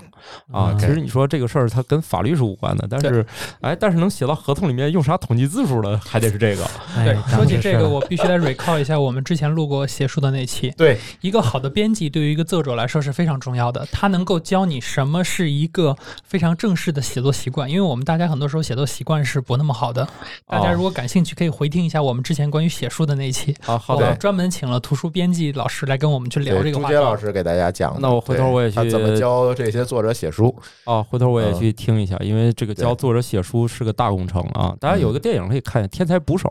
[0.52, 0.70] 啊。
[0.72, 3.24] 嗯其实你说这个事儿，它跟法律是无关的，但是
[3.60, 6.64] 哎，但是能写到合同里面用啥统计字数的，还得是这个。
[6.96, 10.70] 哎对，咱说起这个，我必须得 recall 一下我们之前录过写书的那期。
[10.76, 17.68] 对，一个好的编辑对于一个作者来说是非常重要的，他能够教你什么是一个非常正式的写作习惯。
[17.68, 20.06] 因为我们大家很多时候写作习惯是不那么好的，
[20.46, 23.56] 大家如果感兴趣，可以回听一下我们之前关于写书的那一期。
[23.66, 27.05] 啊，好的我，专门请了图书编辑老师来跟我们去聊这，个话题。
[27.06, 28.00] 老师给大家讲的。
[28.00, 30.54] 那我回头我也去他怎么教这些作者写书。
[30.84, 34.74] 啊，回头我也嗯去听一下，因为这个教作者写书是个大工程啊。
[34.80, 36.50] 大家有个电影可以看，《天才捕手》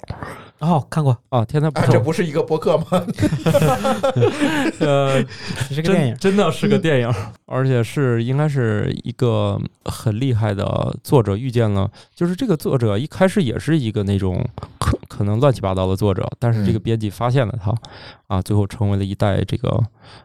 [0.60, 2.86] 哦，看过，啊，《天才捕哎，手这》不是一个博客吗？
[4.80, 5.24] 呃，
[5.70, 6.36] 这是个电影真。
[6.36, 7.14] 真的是个电影，
[7.46, 14.46] 而且是应该是一个很厉害的作者遇见了，就是这个作者一开始也是一个那种
[15.16, 17.74] 可可能乱七八糟的作者，但是这个嗯编辑发现了他，
[18.28, 19.82] 啊，最后成为了一代这个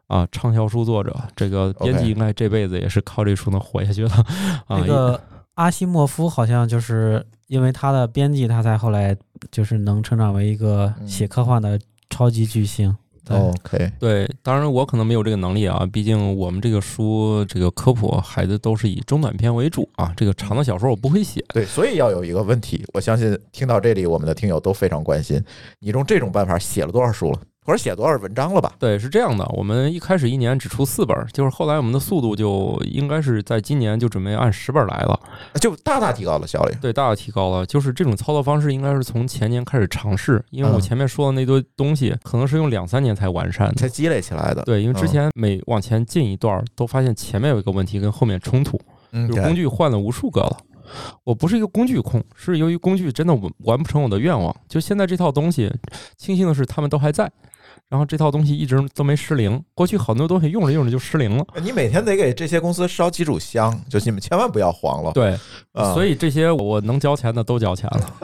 [0.08, 1.16] 啊畅销书作者。
[1.34, 4.10] 这个编辑应该这辈子也是靠这书能活下去的
[4.66, 4.78] 啊。
[4.78, 5.20] 那个
[5.54, 9.16] 阿西莫夫好像就是因为他的编辑，他才后来
[9.50, 11.78] 就是能成长为一个嗯写科幻的
[12.10, 12.90] 超级巨星。
[12.90, 21.44] 对 OK，对，当然我可能没有这个能力啊，毕竟我们这个书这个科普孩子都是以中短篇为主啊，这个长的小说我不会写。
[21.48, 25.42] 对，所以要有一个问题，我相信听到这里，我们的听友都非常关心，
[25.78, 27.38] 你用这种办法写了多少书了，
[27.70, 28.72] 或者写多少文章了吧？
[28.80, 35.20] 对，是这样的，我们一开始一年只出四本儿，就是后来我们的速度就应该是在今年就准备按十本儿来了，
[35.60, 36.74] 就大大提高了效率。
[36.80, 37.64] 对，大大提高了。
[37.64, 43.74] 就是这种操作方式应该是从前年开始尝试，因为我嗯前面说的那堆东西可能是用两三年才完善的。
[43.74, 48.76] 才积累起来的，对，因为之嗯前每往前进一段儿，都发现前面有一个问题跟后面冲突，
[49.12, 50.56] 嗯，就是工具换了无数个了。
[51.22, 54.52] 我不是一个工具控，是由于工具真的完完不成我的愿望。
[54.68, 55.72] 就现在这套东西，
[56.16, 57.30] 庆幸的是他们都还在，
[57.90, 59.62] 然后这套东西一直都没失灵。
[59.74, 61.44] 过去很多东西用着用着就失灵了。
[61.60, 65.12] 你每天得给这些公司烧几炷香，就你们千万不要黄了。
[65.12, 65.36] 对，
[65.72, 68.14] 啊，所以这些我能交钱的都交钱了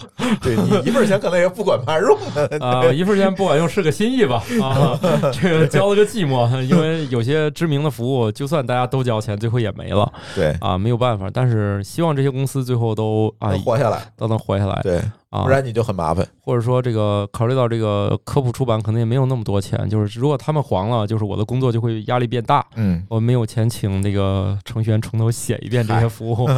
[0.42, 2.18] 对你一份钱可能也不管盘用。
[2.60, 4.98] 啊，一份钱不管用是个心意吧啊，
[5.32, 11.30] 这个交了个寂寞，因为有些知名的服务，就算大家都交钱，最后也没了对，啊，没有办法。
[11.32, 14.02] 但是希望这些公司最后都啊能活下来。
[14.16, 14.98] 都能活下来对，
[15.30, 16.26] 啊不，然你就很麻烦。
[16.44, 22.64] 或者说这个考虑到这个科普出版可能也没有那么多钱，就是如果他们黄了，就是我的工作就会压力变大。
[22.76, 26.48] 嗯，我没有钱请那个程序员从头写一遍这些服务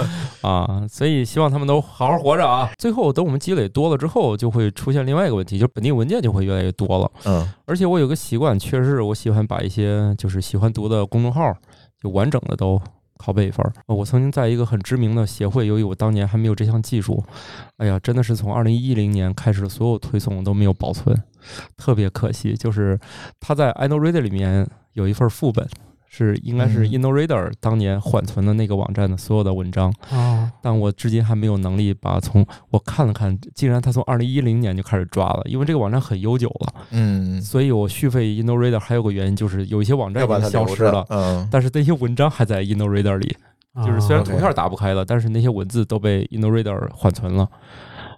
[0.47, 2.71] 啊，所以希望他们都好好活着啊。
[2.79, 7.11] 最后等我们积累多了之后，就会出现另外一个问题，就是本地文件就会越来越多了。
[7.25, 11.57] 嗯而且我有个习惯，确实是我喜欢把一些就是喜欢读的公众号
[12.03, 12.79] 就完整的都
[13.17, 13.73] 拷贝一份儿。
[13.87, 17.25] 呃我曾经在一个很知名的协会，由于我当年还没有这项技术，
[17.79, 21.17] 哎呀，真的是从二零一零年开始的所有推送都没有保存，
[21.79, 22.55] 特别可惜。
[22.55, 23.01] 就是
[23.41, 25.67] 它在 InnoReader 里面有一份副本，
[26.17, 41.05] 是应该是嗯 InnoReader 当年缓存的那个网站的所有的文章，哦，但我至今还没有能力把从我看了看，竟然它从二零一零年就开始抓了，因为这个网站很悠久了，嗯，所以我续费 InnoReader 还有个原因就是有一些网站消失了。
[41.09, 43.37] 嗯，但是那些文章还在 InnoReader 里，
[43.85, 47.49] 就是虽然啊图片打不开了，但是那些文字都被 InnoReader 缓存了。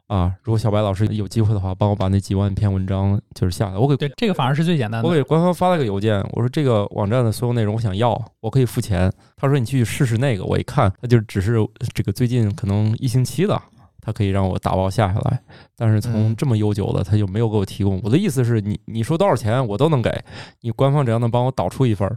[0.08, 5.08] 啊，如果小白老师有机会的话，帮我把那几万篇文章就是下来，我给对，这个反而是最简单的。
[5.08, 9.12] 我给官方发了个邮件，我说这个网站的所有内容我想要，我可以付钱。
[9.36, 11.58] 他说你去试试那个，我一看，他就只是
[11.92, 13.60] 这个最近可能一星期的，
[14.06, 15.40] 他可以让我打包下下来，
[15.76, 18.00] 但是从嗯这么悠久的，他就没有给我提供。
[18.04, 20.16] 我的意思是你你说多少钱我都能给，
[20.60, 22.16] 你官方只要能帮我导出一份儿，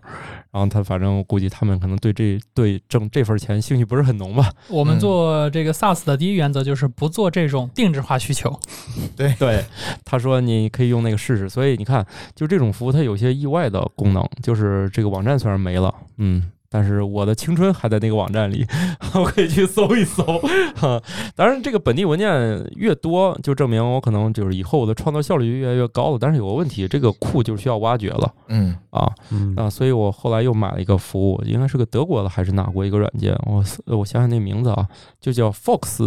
[0.52, 4.54] 然后他反正我估计他们可能对这对挣这份钱兴趣不是很浓吧。
[4.70, 8.56] 我们嗯做这个 SaaS 的第一原则就是不做这种定制化需求。
[9.18, 9.66] 对对，
[10.06, 16.52] 他说你可以用那个试试，所以你看，就这种服务它有些意外的功能，就是这个网站虽然没了，嗯。
[16.70, 18.66] 但是我的青春还在那个网站里，
[19.16, 20.24] 我可以去搜一搜。
[20.78, 21.02] 哈，
[21.36, 22.32] 当然，这个本地文件
[22.76, 26.18] 越多，就证明我可能就是以后我的创作效率越来越高了。
[26.20, 29.70] 但是有个问题，这个库就需要挖掘了嗯啊嗯啊！
[29.70, 33.34] 所以我后来又买了一个服务，应该是个德国的还是哪国一个软件？
[33.46, 34.88] 我我想想那名字啊，
[35.20, 36.04] 就叫 Fox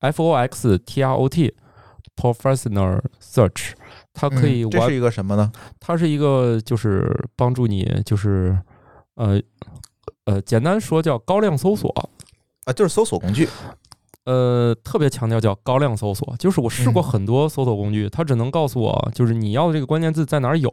[0.00, 1.54] F O X T R O T
[2.16, 3.72] Professional Search，
[4.14, 5.52] 它可以这是一个什么呢？
[5.78, 8.58] 它是一个就是帮助你就是
[9.18, 9.42] 呃
[10.24, 11.90] 呃简单说叫高量搜索，
[12.64, 13.48] 啊，就是搜索工具。
[14.24, 20.70] 呃特别强调叫高量搜索，就是我试过嗯很多搜索工具，它只能告诉我就是你要的这个关键字在哪儿有，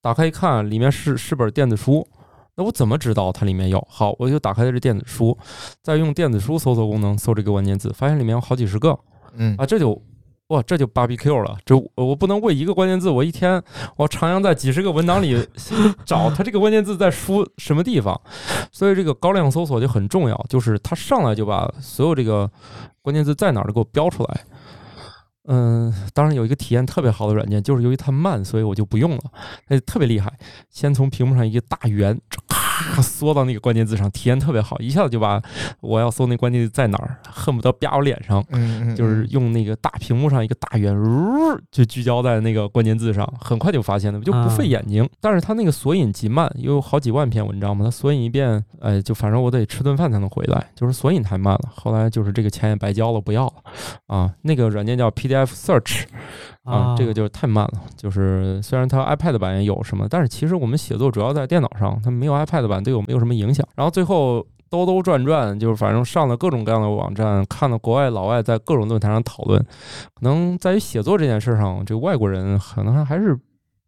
[0.00, 2.06] 打开一看里面是是本电子书。
[2.54, 3.84] 那我怎么知道它里面有？
[3.88, 5.36] 好，我就打开这电子书，
[5.82, 8.98] 再用电子书搜索功能搜这个关键字，发现里面有好几十个，
[9.34, 10.00] 嗯啊，这就
[10.48, 11.58] 哇，这就 BBQ 了。
[11.64, 13.62] 这我我不能为一个关键字，我一天
[13.96, 15.46] 我徜徉在几十个文档里
[16.06, 18.18] 找它这个关键字在书什么地方，
[18.72, 22.50] 所以这个高亮搜索就很重要，就是它上来就把所有这个
[23.02, 24.40] 关键字在哪儿都给我标出来。
[25.50, 29.22] 嗯，当然有一个体验特别好的软件，就是由于它慢，所以我就不用了。
[29.66, 30.30] 它特别厉害，
[30.70, 32.38] 先从屏幕上一个大圆，咔
[33.02, 35.40] 缩到那个关键字上，体验特别好，一下子就把
[35.80, 38.44] 我要搜那关键字在哪儿，恨不得啪我脸上。
[38.50, 45.08] 嗯嗯，就是用那个大屏幕上一个大圆，呜就聚焦在那个关键字上，很快就发现了，就不费眼睛。
[45.20, 51.60] 但是它那个索引极慢，因为有好几万篇文章嘛，它索引一遍，哎，就反正我得吃顿饭才能回来，就是索引太慢了。
[51.74, 53.54] 后来就是这个钱也白交了，不要了
[54.06, 54.32] 啊。
[54.42, 56.04] 那个软件叫 PDF Search
[56.68, 57.80] 啊，这个就是太慢了。
[57.96, 63.66] 就是虽然它 iPad 版也有什么，但是其实我们写作主要在电脑上，它没有 iPad 版对我没有什么影响。
[63.74, 69.58] 然后最后兜兜转转，就是反正上了各种各样的网站，看了国外老外在各种论坛上讨论，
[70.14, 73.38] 可能在于写作这件事上，这个外国人可能还是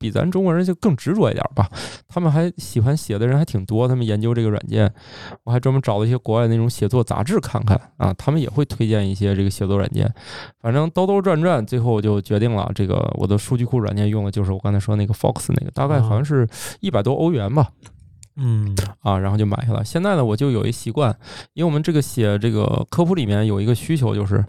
[0.01, 1.71] 比咱中国人就更执着一点吧。
[2.09, 4.91] 他们还喜欢写的人还挺多，他们研究这个软件，
[5.45, 10.11] 我还专门找了一些国外那种写作杂志看看啊，他们也会推荐一些这个写作软件。
[10.61, 16.49] 反正兜兜转转，最后我就决定了，这个我的数据库软件用的就是我刚才说那个 Fox 那个，大概好像是
[16.81, 17.69] 一百多欧元吧。
[18.43, 19.85] 嗯啊，然后就买下来。
[19.85, 21.15] 现在呢，我就有一习惯，
[21.53, 24.43] 因为我们这个写这个科普里面有一个需求，就是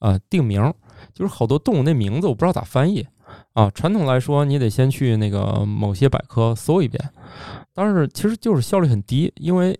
[0.00, 0.74] 呃定名儿，
[1.14, 3.06] 就是好多动物那名字我不知道咋翻译
[3.54, 3.70] 啊。
[3.70, 7.10] 传统来说，你得先去那个某些百科搜一遍，
[7.74, 9.78] 但是其实就是效率很低，因为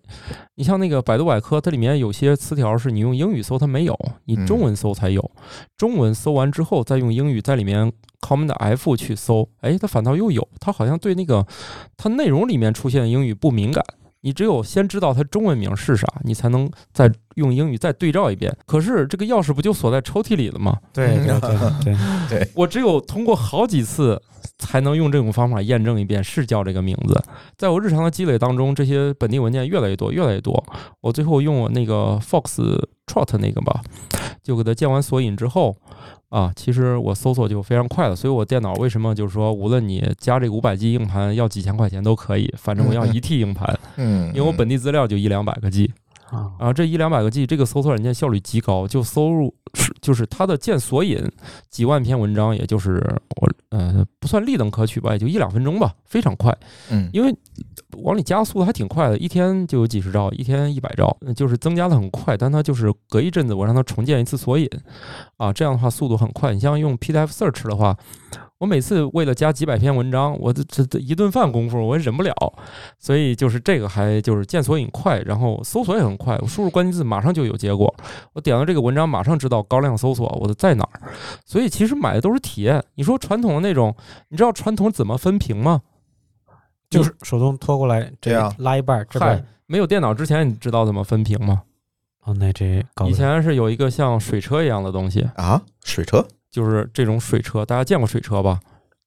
[0.55, 5.31] 你像那个百度百科，它里面有些词条是你用英语搜它没有，你中文搜才有。
[5.77, 11.47] 中文搜完之后，再用英语在里面 Command F 去搜，哎，它反倒又有，它好像对那个
[11.97, 13.85] 它内容里面出现的英语不敏感。
[14.21, 18.55] 你只有先知道它中文名是啥，你才能再用英语再对照一遍。
[18.67, 20.77] 可是这个钥匙不就锁在抽屉里了吗？
[20.93, 21.39] 对对
[21.85, 21.97] 对
[22.29, 24.21] 对，我只有通过好几次
[24.59, 27.23] 才能用这种方法验证一遍是叫这个名字。
[27.57, 30.65] 在我日常的积累当中，这些本地文件越来越多，越来越多。
[31.01, 32.61] 我最后用我那个 Fox
[33.09, 33.81] Trot 那个吧，
[34.43, 35.75] 就给它建完索引之后。
[36.29, 45.91] 啊，其实我搜索就非常快了，所以我电脑为什么就是说，无论你加这个五百 G 硬盘要几千块钱都可以，反正我要一 T 硬盘，嗯，因为我本地资料就一两百个 G，
[46.31, 51.27] 啊啊，这一两百个 G，这个搜索软件效率极高，就搜入是就是它的建索引
[51.71, 53.03] 几万篇文章，也就是
[53.41, 56.57] 我呃不算立等可取吧，也就一两分钟吧，非常快，
[56.91, 57.35] 嗯因为
[58.03, 64.69] 往里加速的还挺快的，一天就有几十兆，一天一百兆，呃就是增加的很快，但它就是隔一阵子我让它重建一次索引，
[65.39, 66.53] 啊，这样的话速度很快。
[66.53, 67.97] 你像用 PDF Search 的话，
[68.59, 72.35] 我每次为了加几百篇文章，我这这这一顿饭功夫我也忍不了，
[72.99, 77.95] 所以就是这个还就是见索引快，然后搜索也很快，我输入关键字马上就有结果，
[78.33, 81.13] 我点到这个文章马上知道高亮搜索我的在哪儿，
[81.45, 82.83] 所以其实买的都是体验。
[82.97, 83.95] 你说传统的那种，
[84.29, 85.81] 你知道传统怎么分屏吗？
[86.91, 89.21] 就是手动拖过来，这对啊拉一半儿，这
[89.67, 91.63] 没有电脑之前，你知道怎么分屏吗？
[92.25, 98.59] 哦，那这以前是有一个像水车一样的东西，啊，水车就是这种水车，大家见过水车吧？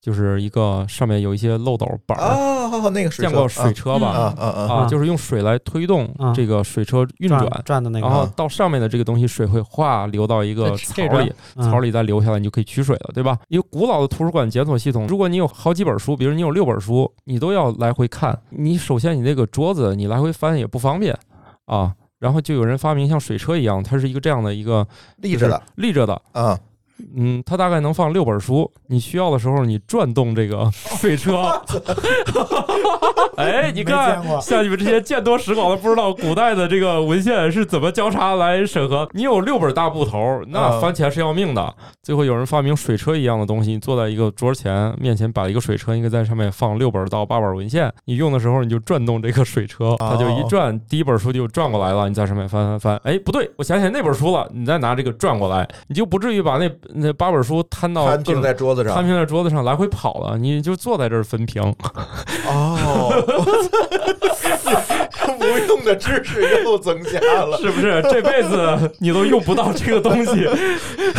[0.01, 4.33] 就是一个上面有一些漏斗板儿，啊，那个水车见过水车吧？
[4.35, 13.37] 啊就是用水来推动啊这个水车运转转，的那然后到上面的这个东西，水会哗流到一个槽里，嗯槽里再流下来，你就可以取水了，对吧？
[13.47, 21.15] 一个古老的图书馆检索系统，如果你有好几本书，比如你有六本书，你都要来回看，你首先你那个桌子你来回翻也不方便
[21.65, 21.93] 啊。
[22.17, 24.87] 然后就有人发明像水车一样，它是一个这样的一个
[25.17, 26.59] 立着的立着的，啊，
[27.15, 31.61] 嗯，它大概能放六本书，你需要的时候你转动这个水车。
[33.37, 39.07] 哎，你看，像你们这些见多识广的，不知道古代的这个文献是怎么交叉来审核。
[39.13, 41.73] 你有六本大布头，那嗯翻起来是要命的。
[42.03, 53.01] 最后有人发明水车一样的东西，你坐在一个桌前面前，把一个水车应该在上面放六本到八本文献，你用的时候你就转动这个水车，它就一转，第一本书就转过来了，你在上面翻翻翻。
[53.03, 59.05] 哎，不对，我想起来那本书了，你再拿这个转过来，你就不至于把那那八本书摊到摊平在桌子上摊。
[59.05, 61.61] 平在桌子上来回跑了，你就坐在这儿分屏。
[62.47, 63.11] 哦，
[65.39, 67.57] 无用的知识又增加了。
[67.57, 68.01] 是不是？
[68.03, 70.45] 这辈子你都用不到这个东西，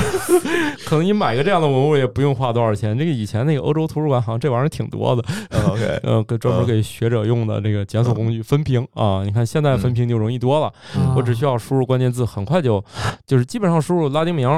[0.86, 2.96] 可能你买个这样的文物也不用花多少钱。
[2.96, 9.22] 这个以前那个欧洲图书馆好像这玩意儿挺多的，嗯 OK，呃，给专门给学者用的这个检索工具分屏啊。
[9.24, 12.82] 你看现在分屏就容易多了，嗯我只需要输入关键字，很快就
[13.26, 14.48] 就是基本上输入拉丁名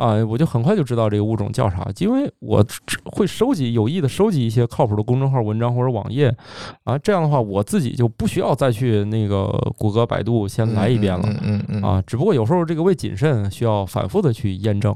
[0.00, 0.18] 儿。
[0.20, 6.34] 啊，我就很快就知道这个物种叫啥，因为我只会收集有意的收集一些靠谱的公众号文章或者网页，
[6.84, 9.46] 啊，这样的话我自己就不需要再去那个
[9.76, 11.28] 谷歌、百度先来一遍了。
[11.28, 14.94] 嗯嗯嗯啊，只不过有时候这个为谨慎，需要反复的去验证，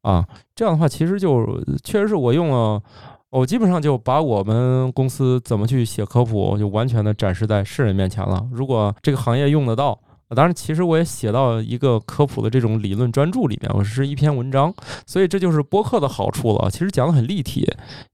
[0.00, 0.26] 啊，
[0.56, 1.46] 这样的话其实就
[1.84, 2.82] 确实是我用了，
[3.30, 8.44] 我基本上就把我们公司怎么去写科普，就完全的展示在世人面前了。
[8.50, 9.96] 如果这个行业用得到。
[10.32, 14.72] 啊当然，其实我也写到一个科普的这种理论专著里面，我是一篇文章，
[15.06, 16.70] 所以这就是播客的好处了。
[16.70, 17.60] 其实讲的很立体，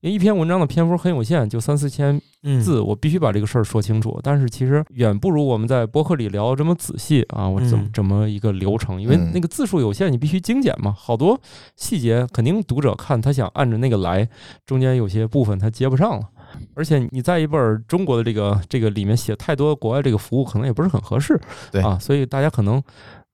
[0.01, 4.19] 因为一篇文章的篇幅很有限，就三四千嗯字，我必须把这个事儿说清楚。
[4.21, 9.01] 但是其实远不如我们在播客里聊得这么仔细啊，我怎么怎么一个流程？
[9.01, 11.41] 因为嗯那个字数有限，你必须精简嘛，好多
[11.77, 14.29] 细节肯定读者看他想按着那个来，
[14.67, 16.27] 中间有些部分他接不上了。
[16.75, 21.41] 而且你在一本中国的这个这个里面写太多国外这个服务，可能也不是很合适，
[21.71, 22.83] 对啊，所以大家可能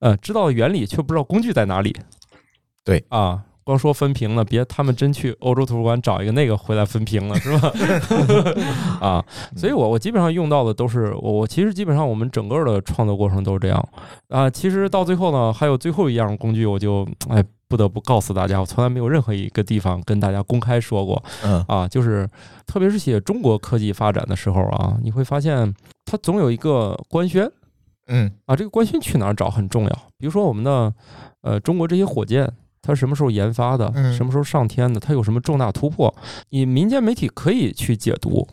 [0.01, 1.95] 呃知道原理，却不知道工具在哪里。
[2.85, 7.73] 对啊，光说分屏了，别他们真去欧洲图书馆找一个那个回来分屏了，是吧？
[9.01, 9.25] 啊，
[9.57, 13.89] 所以我我基本上用到的都是我我其实基本上我们整个的创作过程都是这样
[14.29, 14.51] 啊。
[14.51, 17.43] 其实到最后呢，还有最后一样工具，我就哎
[17.75, 22.29] 不得不告诉大家，我从来没有任何一个地方跟大家公开说过嗯啊，就是
[22.69, 27.51] 特别是写中国科技发展的时候啊，你会发现它总有一个官宣。
[28.07, 29.91] 嗯啊，这个官宣去哪儿找很重要。
[30.17, 30.95] 比如说我们的
[31.41, 32.49] 呃中国这些火箭，
[32.81, 36.15] 它什么时候研发的，嗯什么时候上天的，它有什么重大突破，
[36.51, 38.47] 你民间媒体可以去解读，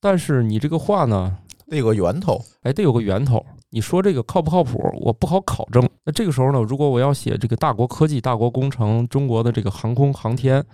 [0.00, 1.38] 但是你这个话呢，
[1.68, 2.40] 得有个源头。
[2.62, 3.44] 哎，得有个源头。
[3.74, 5.82] 你说这个靠不靠谱，我不好考证。
[6.04, 10.64] 那这个时候呢，如果我要写这个大国科技、大国工程、中国的这个航空航天，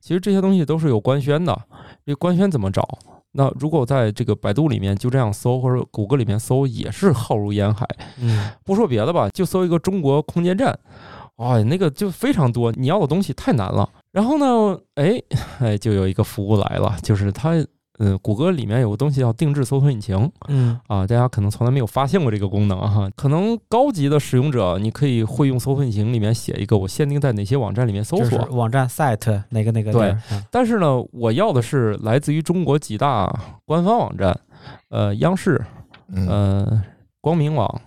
[0.00, 1.56] 其实这些东西都是有官宣的。
[2.04, 2.82] 这个官宣怎么找？
[3.30, 7.86] 那如果我在这个百度里面就这样搜，或者谷歌里面搜，也是浩如烟海。
[8.20, 10.76] 嗯不说别的吧，就搜一个中国空间站，
[11.36, 13.88] 哇，那个就非常多，你要的东西太难了。
[14.10, 15.22] 然后呢，哎
[15.60, 17.52] 哎，就有一个服务来了，就是它，
[17.98, 23.10] 嗯，谷歌里面有个东西叫定制搜索引擎嗯啊，大家可能从来没有发现过这个功能哈。
[23.16, 33.32] 可能高级的使用者，你可以会用搜索引擎里面写一个我限定在哪些网站里面搜就是索，网站 site 哪个哪个对嗯但是呢，我要的是来自于中国几大
[33.64, 34.38] 官方网站，
[34.90, 35.60] 呃，央视，
[36.12, 36.82] 嗯呃，
[37.20, 37.80] 光明网。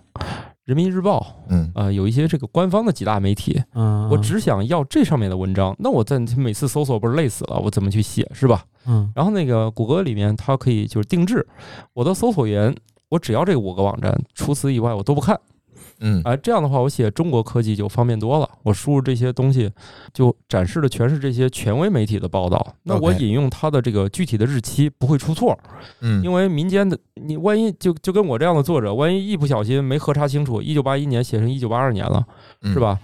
[0.72, 7.58] 人民日报，嗯呃，有一些这个官方的几大媒体，嗯，我只想要这上面的文章，那我在每次搜索不是累死了？
[7.58, 8.64] 我怎么去写是吧？
[8.86, 11.46] 嗯然后那个谷歌里面它可以就是定制
[11.92, 12.74] 我的搜索源，
[13.10, 15.38] 我只要这五个网站，除此以外我都不看。
[16.02, 19.70] 嗯哎，这样的话我写中国科技就方便多了，我输入这些东西
[20.12, 25.58] 就展示的全是这些权威媒体的报道，那我引用它的这个具体的日期不会出错，
[26.00, 32.22] 嗯因为民间的你万一就就跟我这样的作者，万一一不小心没核查清楚，一九八一年写成一九八二年了。
[32.62, 32.78] 嗯是？
[32.78, 32.98] 吧？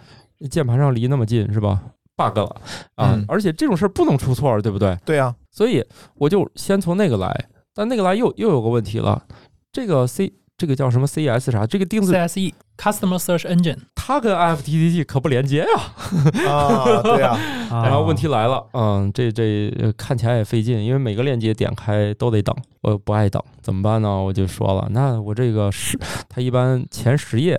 [0.50, 1.82] 键盘上离那么近是吧
[2.16, 2.60] ？bug 了
[2.94, 3.14] 啊！
[3.14, 4.96] 嗯而且这种事儿不能出错，对不对？
[5.04, 5.84] 对啊，所以
[6.14, 9.24] 我就先从那个来，但那个来又又有个问题了，
[9.72, 11.64] 这个 C 这个叫什么 CES 啥？
[11.64, 16.50] 这个定制 CSE E Customer Search Engine，它跟 IFTTT 可不连接呀。
[16.50, 17.38] 啊， 对呀，
[17.70, 22.52] 啊然后问题来了，嗯，这这呃看起来也费劲，因为每个链接点开都得等，
[22.82, 24.20] 我不爱等，怎么办呢？
[24.20, 25.96] 我就说了，那我这个十，
[26.28, 27.56] 它一般前十页，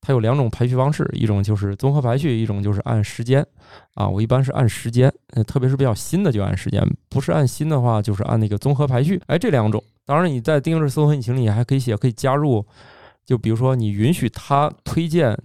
[0.00, 3.46] 它有两种排序方式，一种就是综合排序，一种就是按时间。
[3.94, 9.20] 啊，我一般是按时间，呃，特别是比较新的就按时间，不是按新的话就是按那个综合排序。
[9.26, 12.64] 哎，这两种，当然你在定制搜索引擎里还可以写，可以加入，
[13.24, 15.36] 就比如说你允许他推荐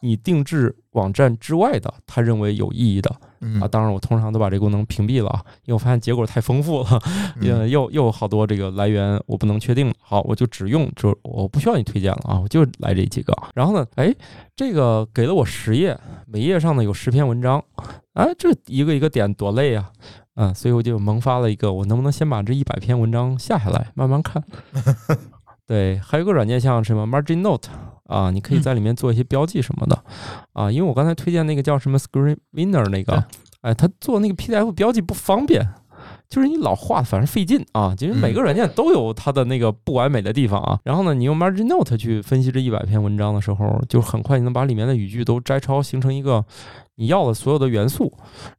[0.00, 3.66] 你定制网站之外的他认为有意义的嗯啊。
[3.66, 7.00] 当然，我通常都把这个功能屏蔽了啊，因为我发现结果太丰富了，
[7.40, 9.90] 又又有好多这个来源我不能确定。
[9.98, 13.34] 好，我就只用，就我不需要你推荐了啊，我就来这几个。
[13.54, 14.14] 然后呢，哎，
[14.54, 17.64] 这个给了我十页，每页上呢有十篇文章，
[18.12, 19.90] 哎，这一个一个点多累啊。
[20.36, 24.42] 嗯，所以我就萌发了一个，我能不能先把这一百篇文章下下来，慢慢看？
[25.66, 27.70] 对，还有一个软件像什么 Margin Note
[28.06, 30.04] 啊，你可以嗯在里面做一些标记什么的、
[30.52, 30.70] 啊。
[30.70, 33.22] 因为我刚才推荐那个叫什么 Screen Winner 那个对，
[33.62, 35.66] 哎，它做那个 PDF 标记不方便，
[36.28, 37.94] 就是你老画，反正费劲啊。
[37.96, 40.78] 其实每个软件都有它的那个不完美的地方啊。
[40.84, 46.44] 然后呢，你用 Margin Note 去分析这一百篇文章的时候，就很快你能把里面的语句都摘抄，形成一个
[46.96, 48.12] 你要的所有的元素。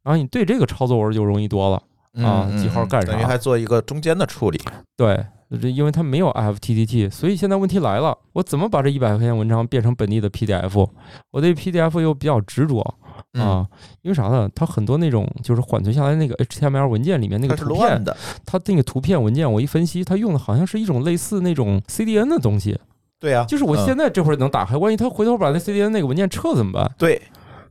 [0.04, 1.82] 然后你对这个操作文就容易多了。
[2.24, 4.58] 啊嗯记号干啥等于还做一个中间的处理。
[4.96, 5.26] 对，
[5.62, 10.88] 这因为它没有 IFTTT，所以现在问题来了，我怎么把这一百块钱文章变成本地的 PDF？
[11.32, 12.96] 我对 PDF 又比较执着
[13.34, 13.68] 嗯，啊，
[14.02, 14.50] 因为啥呢？
[14.56, 18.16] 它很多那种就是缓存下来那个 HTML 文件里面那个图片，乱的。
[18.46, 22.80] 它那个图片文件我一分析，它用的好像是一种类似那种 CDN 的东西，
[23.20, 26.90] 对呀，就是我嗯现在这会儿能打开，万一他回头把那 CDN 那个文件撤怎么办？
[26.98, 27.22] 对，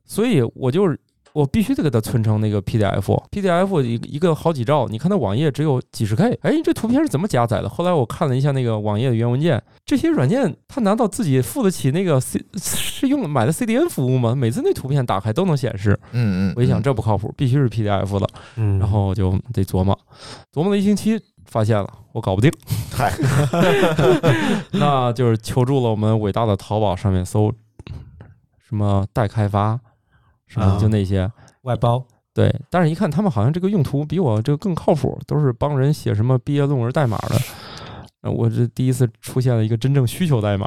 [0.06, 0.98] 所以我就是
[1.32, 7.68] 我必须得给它存成那个 PDF，PDF 一个一个好几兆，你看它网页只有几十 K，哎，这图片是怎么加载的？
[7.68, 14.32] 后来我看了一下那个网页的原文件，这些软件它难道自己付得起那个 C 是用买的 CDN 服务吗？
[14.34, 19.98] 每次那图片打开都能显示，嗯嗯，我一想嗯这不靠谱，必须是 PDF 的，嗯，然后就得琢磨，
[20.52, 22.48] 琢磨了一星期，发现了我搞不定，
[22.92, 23.12] 嗨，
[24.70, 27.52] 那就是求助了我们伟大的淘宝上面搜
[28.68, 29.78] 什么代开发，
[30.46, 31.30] 什么啊就那些。
[31.62, 32.04] 外包，
[32.34, 37.36] 对，但是一看他们好像这个用途比我这个更靠谱，都是帮人写什么毕业论文代码的。
[38.20, 40.66] 呃我这第一次出现了一个真正需求代码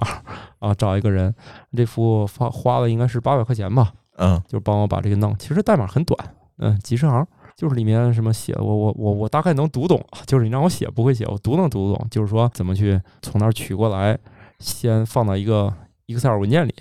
[0.60, 1.34] 啊，找一个人，
[1.76, 5.36] 这服务花花了应该是八百块钱吧，嗯就帮我把这个弄。
[5.38, 6.18] 其实代码很短，
[6.58, 7.26] 嗯，几十行，
[7.56, 14.18] 就是里面什么写，我我我我大概能读懂，就是你让我写不会写，我读能读懂，就是说怎么去从那儿取过来，
[14.60, 15.74] 先放到一个
[16.06, 16.74] Excel 文件里，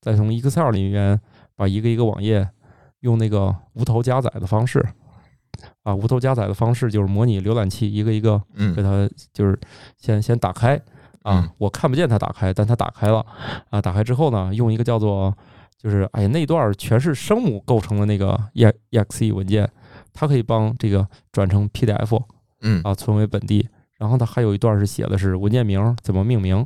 [0.00, 1.18] 再从 Excel 里面
[1.58, 2.48] 把一个一个网页
[3.00, 4.78] 用那个无头加载的方式，
[5.82, 9.58] 啊，无头加载的方式就是模拟浏览器一个一个给嗯它就是
[9.96, 10.76] 先先打开
[11.22, 13.26] 啊嗯，我看不见它打开，但它打开了
[13.70, 13.82] 啊。
[13.82, 15.36] 打开之后呢，用一个叫做
[15.76, 19.68] 就是哎那段儿全是声母构成的那个 E exe 文件，
[20.12, 22.22] 它可以帮这个转成 PDF
[22.60, 23.68] 嗯啊，存为本地。
[23.98, 26.64] 然后他还有一段是写的是文件名怎么命名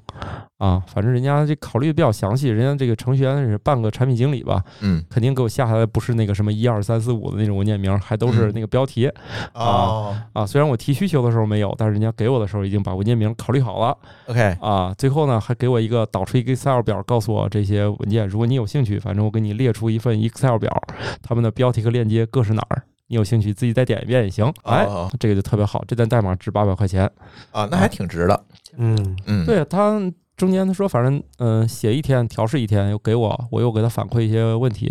[0.58, 9.10] 啊，反正人家这考虑的比较详细，人家这个程序员是半个产品经理吧，嗯肯定给我下下来不是那个什么一二三四五的那种文件名，还都是那个标题。
[9.54, 13.96] 哦啊，虽然我提需求的时候没有，但是人家给我的时候已经把文件名考虑好了
[14.26, 14.94] ，OK，啊。
[14.98, 20.70] 最后呢，还给我一个导出一个 Excel 表，告诉我这些文件，如果你有兴趣，反正我给你列出一份 Excel 表，
[21.22, 24.50] 他们的标题和链接各是哪儿，你有兴趣自己再点一遍也行。
[24.62, 27.04] 哎，哦这个就特别好，这段代码值八百块钱。
[27.50, 28.44] 啊，那还挺值的。
[28.78, 30.00] 嗯嗯，对他
[30.34, 34.86] 中间他说，反正嗯、呃写一天调试一天，又给我，我又给他反馈一些问题，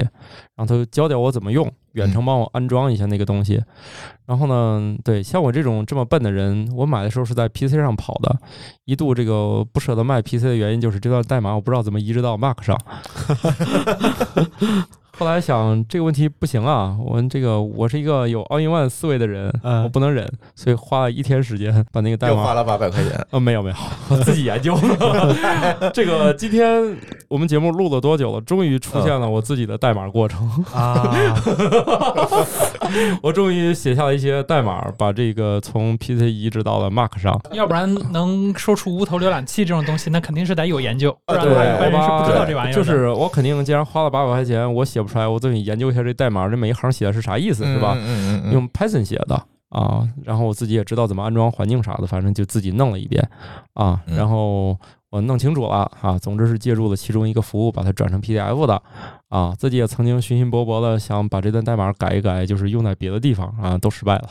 [0.55, 3.59] 然后他就教教我怎么用，远程帮我安装一下那个东西。
[4.27, 8.37] 然后呢，对像我这种这么笨的人，我买的时候是在 PC 上跑的，
[8.85, 12.77] 一度这个不舍得卖 PC 的原因就是这段代码我不知道怎么移植到 Mac 上。
[15.21, 23.23] 后来想这个问题不行啊，我这个我是一个有 all in one 思维的人，嗯我不能忍，所以花了一天时间把那个代码又花了八百块钱。
[23.29, 23.75] 呃，没有没有，
[24.09, 25.91] 我自己研究的。
[25.93, 28.41] 这个今天我们节目录了多久了？
[28.41, 30.49] 终于出现了我自己的代码过程。
[30.73, 31.15] 啊，
[33.21, 37.39] 我终于写下了一些代码，把这个从 PC 移植到了 Mac 上。
[37.51, 42.73] 要不然能说出无头浏览器这种东西，那肯定是得有研究，不然的话对一般人是不知道这玩意儿。
[42.73, 47.93] 就是我肯定既然花了八百块钱，我写不出来，我自己研究一下这代码，这每一行写的是啥意思，是吧？
[47.97, 49.35] 嗯嗯嗯嗯，用 Python 写的
[49.69, 53.27] 啊，然后我自己也知道怎么安装环境啥的，反正就自己弄了一遍
[53.73, 54.77] 啊，嗯然后
[55.09, 58.81] 我弄清楚了啊，总之是借助了其中一个服务把它转成 PDF 的
[59.31, 64.29] 啊，自己也曾经雄心勃勃的想把这段代码改一改，就是用在别的地方啊，都失败了。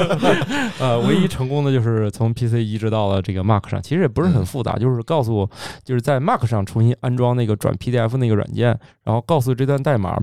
[0.80, 5.46] 呃，唯一成功的就是从 PC 移植到了这个 Mac 上，其实也不是很复杂，就是告诉
[5.84, 8.68] 就是在 Mac 上重新安装那个转 PDF 那个软件，
[9.02, 10.18] 然后告诉这段代码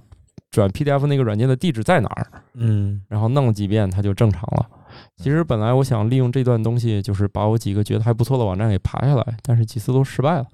[0.49, 2.25] 转 PDF 那个软件的地址在哪儿。
[2.55, 4.65] 嗯然后弄了几遍，它就正常了。
[5.15, 10.45] 其实本来我想利用这段东西，就是把我几个觉得还不错的网站给爬下来，但是几次都失败了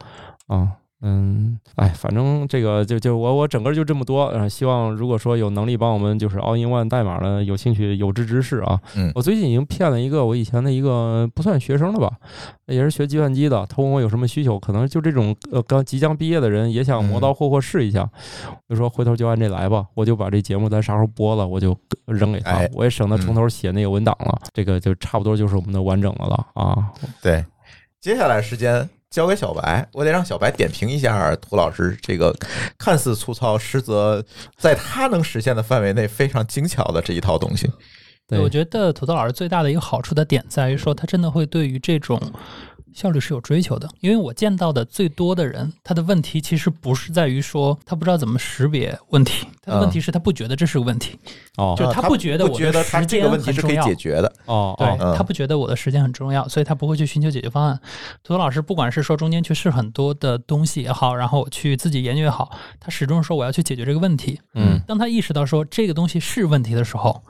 [0.48, 0.74] 啊。
[1.02, 9.12] 嗯，哎，反正这个就就我我整个就这么多，呃，希望如果说有能力帮我们就是 All in One 代码的有兴趣有志之士啊，嗯。
[9.14, 12.12] 我最近已经骗了一个我以前的一个不算学生了吧，
[12.66, 18.10] 也是学计算机的，他问我有什么需求，可能就这种呃刚即将毕业的人也想磨刀霍霍试一下，
[18.68, 26.92] 我就说回头就按这来吧，我就把这节目咱啥时候播了，我就扔给他哎，我也省得从头写那个文档了，这个就差不多就是我们的完整的了啊。
[27.22, 27.46] 对，
[28.02, 32.36] 接下来时间交给小白，我得让小白点评一下涂老师这个
[32.78, 34.24] 看似粗糙，实则
[34.58, 37.72] 在他能实现的范围内非常精巧的这一套东西。
[38.28, 42.22] 对，我觉得土豆老师最大的一个好处的点在于说，他真的会对于这种
[42.98, 43.88] 效率是有追求的。
[44.00, 51.20] 因为我见到的最多的人，他的问题其实不是在于说他不知道怎么识别问题，他的问题是他不觉得这是个问题，
[51.58, 54.34] 哦就是他啊不觉得我觉得他时间这个问题是可以很重要解决的。
[54.46, 57.80] 哦哦，嗯他不觉得我的时间很重要，所以他不会去寻求解决方案。
[58.24, 64.40] 图图老师不管是说中间去试很多的东西也好，然后我去自己研究也好，他始终说我要去解决这个问题。
[64.56, 67.22] 嗯当他意识到说这个东西是问题的时候，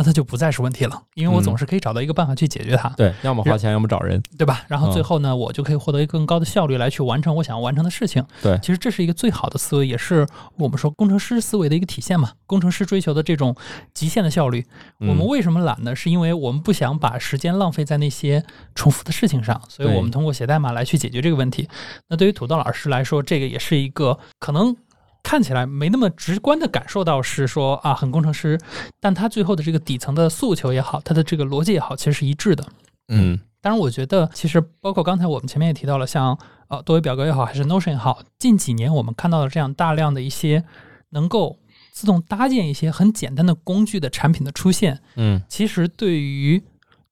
[0.00, 4.18] 那它就不再是问题了，因为我嗯总是可以找到一个办法去解决它，对，要么花钱，要么找人。
[4.38, 4.64] 对吧？
[4.66, 8.24] 然后最嗯后呢，我就可以获得一个更高的效率来去完成我想要完成的事情。
[8.40, 12.32] 对其实这是一个最好的思维，也是我们说工程师思维的一个体现嘛。
[12.46, 13.54] 工程师追求的这种
[13.92, 14.64] 极限的效率，
[15.00, 15.94] 我们嗯为什么懒呢？
[15.94, 18.42] 是因为我们不想把时间浪费在那些
[18.74, 21.68] 重复的事情上，所以我们通过写代码来去解决这个问题。
[22.08, 24.74] 那对于土豆老师来说，这个也是一个可能
[25.22, 28.58] 看起来没那么直观的感受到是说啊很工程师，
[29.00, 32.64] 但他最后的这个底层的诉求也好，他的这个逻辑也好，其实是一致的。
[33.08, 36.38] 嗯当然，我觉得其实包括刚才我们前面也提到了，像
[36.68, 40.64] 呃多维表格也好，还是 Notion 也好，近几年我们看到了这样大量的一些
[41.10, 41.58] 能够
[41.92, 46.62] 自动搭建一些很简单的工具的产品的出现，嗯其实对于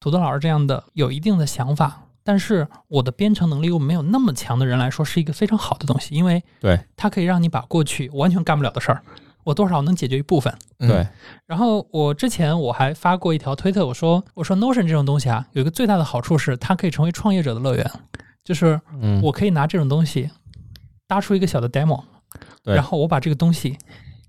[0.00, 6.78] 土豆老师这样的有一定的想法，但是我的编程能力又没有那么强的人来说，是一个非常好的东西，因为对。
[6.94, 9.00] 它可以让你把过去完全干不了的事儿，
[9.44, 10.54] 我多少能解决一部分。
[10.78, 10.90] 嗯。
[10.90, 11.08] 对，
[11.46, 17.90] 然后我之前我还发过一条推特，我说我说 Notion 这种东西啊，有一个最大的好处是它可以成为创业者的乐园，
[18.44, 20.30] 就是嗯我可以拿这种东西
[21.06, 22.04] 搭出一个小的 demo，
[22.62, 22.74] 对。
[22.74, 23.78] 然后我把这个东西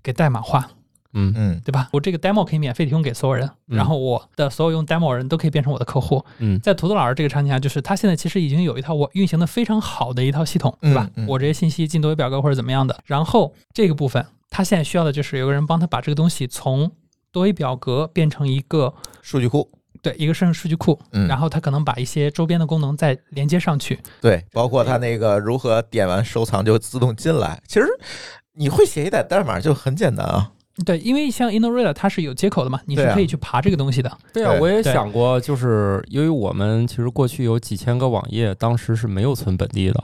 [0.02, 0.70] 给代码化，
[1.12, 1.88] 嗯嗯对吧？
[1.92, 6.24] 我这个 demo 可以免费提供给所有人，嗯然后我的所有用 demo 的人都可以变成我的客户。
[6.38, 11.08] 嗯在土豆老师这个场景下，就是他现在其实已经有一套我运行的非常好的一套系统，对吧？
[11.16, 16.90] 嗯嗯我这些信息进多维表格或者怎么样的，然后这个部分他现在需要的就是有个人帮他把这个东西从
[17.32, 18.92] 多维表格变成一个
[19.22, 19.70] 数据库，
[20.02, 23.98] 对一个生成数据库，嗯然后他可能把一些周边的功能再连接上去。
[24.20, 27.60] 对，包括他那个如何点完收藏就自动进来。
[27.68, 27.86] 其实
[28.54, 30.50] 你会写一点代码就很简单啊。
[30.84, 34.10] 对，因为像 InnoReader 它是有接口的嘛，你是可以去爬这个东西的。
[34.32, 40.02] 对啊，对我也想过，就是因为我们其实过去有几千个网页，当时是没有存本地的。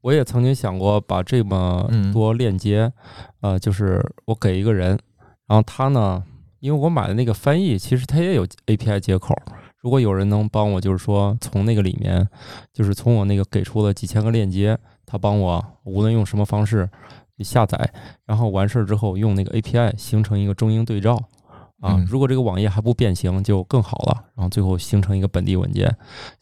[0.00, 2.92] 我也曾经想过把这么嗯多链接，
[3.40, 4.98] 呃，就是我给一个人，
[5.46, 6.22] 然后他呢，
[6.58, 9.34] 因为我买的那个翻译，其实它也有 API 接口。
[9.78, 12.28] 如果有人能帮我，就是说从那个里面，
[12.72, 14.76] 就是从我那个给出了几千个链接，
[15.06, 16.86] 他帮我无论用什么方式
[17.42, 17.92] 下载，
[18.24, 21.16] 然后完事儿之后用那个 API 形成一个中英对照。
[21.80, 25.96] 啊嗯，如果这个网页还不变形就更好了，然后最后形成一个本地文件。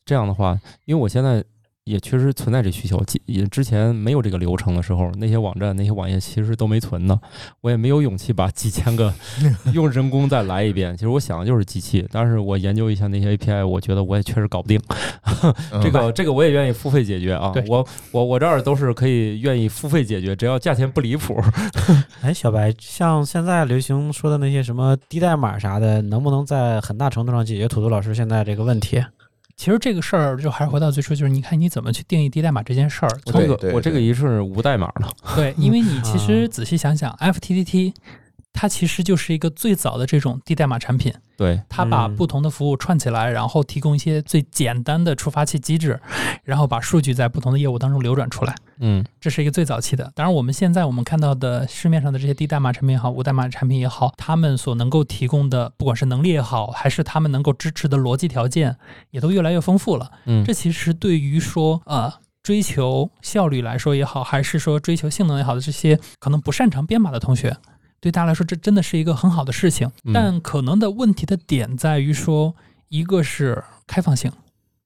[0.04, 1.44] 这样的话，因为我现在
[1.89, 7.19] 也确实存在这需求，也之前没有这个流程的时候，那些网站那些网页其实都没存呢，
[7.62, 9.12] 我也没有勇气把几千个
[9.73, 10.94] 用人工再来一遍。
[10.97, 14.81] 其实我想的就是机器，但是我研究一下那些 API，我觉得我也确实搞不定。
[15.73, 21.43] 嗯 这个这个我也愿意付费解决啊，我我我这儿都是可以愿意付费解决，只要价钱不离谱。
[22.23, 29.02] 哎，小白，像现在流行说的那些什么低代码啥的，能不能在很大程度上解决土豆老师现在这个问题？
[29.59, 33.10] 其实这个事儿就还是回到最初，就是你看你怎么去定义低代码这件事儿。
[33.26, 37.93] 我这个我这个对一是无代码的，对，因为你其实啊仔细想想，FTTT
[38.52, 46.01] 它其实就是一个最早的这种低代码产品，对，它把嗯不同的服务串起来，然后提供一些最简单的触发器机制，
[46.44, 48.55] 然后把数据在不同的业务当中流转出来。
[48.80, 50.10] 嗯这是一个最早期的。
[50.14, 58.76] 当然，我们现在我们看到的市面上的这些低代码产品也好，无代码产品也好，他们所能够提供的，不管是能力也好，还是他们能够支持的逻辑条件，
[59.10, 60.10] 也都越来越丰富了。
[60.26, 67.56] 嗯这其实对于说呃追求效率来说也好，还是说追求性能也好的这些可能不擅长编码的同学，
[68.00, 69.90] 对大家来说这真的是一个很好的事情。
[70.05, 72.55] 嗯但可能的问题的点在于说，
[72.88, 74.32] 一个是开放性，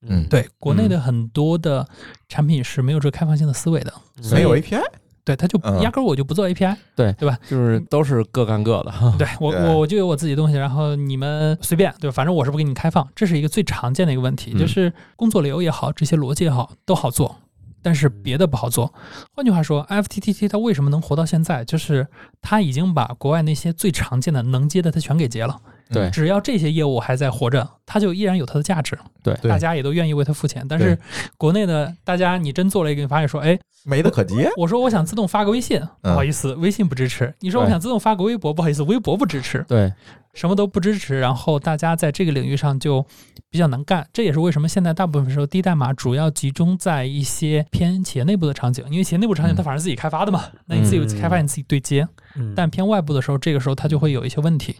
[0.08, 1.86] 嗯对国内的很多的
[2.28, 3.92] 产品是没有这个开放性的思维的，
[4.32, 4.82] 没有 API，
[5.24, 9.14] 对他就嗯压根儿我就不做 API，对，对吧就是都是各干各的 哈。
[9.18, 12.14] 对我我我就有我自己的东西，然后你们随便，对吧？
[12.14, 17.36] 反正我是不给你开放，这是一个最常见的一个问题，嗯就是工作流也好，这些逻辑也好都好做，
[17.80, 18.92] 但是别的不好做。
[19.34, 22.08] 换句话说，FTTT 它为什么能活到现在，就是
[22.40, 25.60] 它已经把国外那些最常见的能接的它全给接了。
[25.92, 26.10] 对。
[26.10, 29.34] 只要这些业务还在活着，它就依然有它的价值，对。
[29.42, 29.50] 对。
[29.50, 30.66] 大家也都愿意为它付钱。
[30.68, 30.98] 但是
[31.36, 34.50] 国内的大家，你真做了一个，你发现说，哎，没得可接。
[34.56, 39.64] 我说我想自动发个微信，不好意思，微信不支持；你说我想自动发个微博，不好意思，微博不支持。
[39.68, 39.92] 对，
[40.34, 43.04] 什么都不支持，然后大家在这个领域上就
[43.50, 44.06] 比较难干。
[44.12, 52.06] 这也是为什么现在大部分时候低代码主要集中在一些偏企业内部的场景，因为企业内部场景嗯它反正自己开发的嘛，那你自己开发你自己对接。
[52.34, 54.74] 嗯但偏外部的时候，这个时候它就会有一些问题。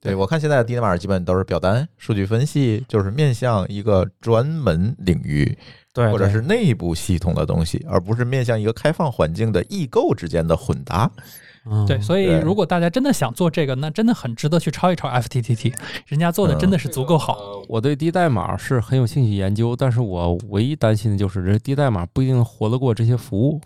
[0.00, 5.44] 对我看现在的低代码基本都是表单、数据分析，就是面向一个专门领域
[5.92, 11.10] 对，对或者是内部系统的东西，而不是面向一个开放环境的异构之间的混搭。
[11.70, 15.74] 嗯对，所以如果大家真的想做这个，那真的很值得去抄一抄 FTTT，
[16.06, 17.36] 人家做的真的是足够好。
[17.68, 23.60] 我对低代码是很有兴趣研究，但是我唯一担心的就是这低代码不一定活得过这些服务。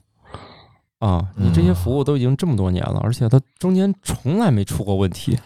[0.99, 5.37] 啊，你这些服务都已经这么多年了，而且它中间从来没出过问题。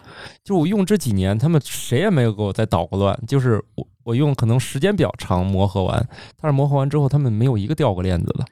[0.44, 3.18] 就我用这几年，他们谁也没有给我再捣过乱。
[3.26, 6.08] 就是我我用可能时间比较长磨合完，
[6.38, 8.44] 但是磨合完之后，他们没有一个掉过链子的。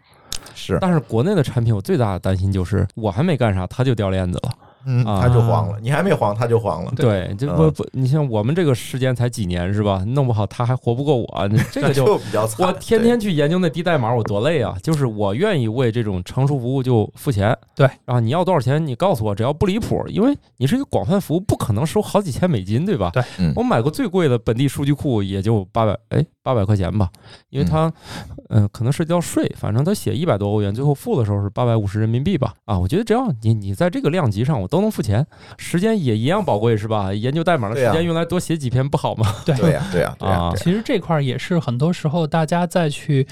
[0.54, 4.50] 是，但是国内的产品，我最大的担心就是我还没干啥，它就掉链子了。
[4.86, 6.92] 嗯，啊他就黄了，你还没黄，他就黄了。
[6.94, 10.04] 对，就嗯不不，你像我们这个时间才几年是吧？
[10.08, 12.66] 弄不好他还活不过我， 这个就就比较惨。
[12.66, 14.76] 我天天去研究那低代码，我多累啊！
[14.82, 23.08] 就是我愿意为这种成熟服务就付钱，对，然后你要多少钱，你告诉我，只要不离谱，因为你是一个广泛服务，不可能收好几千美金，对吧？
[23.14, 27.08] 对嗯我买过最贵的本地数据库也就八百，哎，八百块钱吧，
[27.48, 27.90] 因为它，
[28.48, 32.54] 嗯、可能涉及到税，反正他写一百多欧元，最后付的时候是八百五十人民币吧。
[32.64, 35.26] 啊，我觉得只要你你在这个量级上，我都能付钱，
[35.58, 37.12] 时间也一样宝贵，是吧？
[37.12, 39.34] 研究代码的时间用来多写几篇不好吗？
[39.44, 43.26] 对对呀，对呀，对呀啊，对呀其实这块儿也是很多时候大家再去，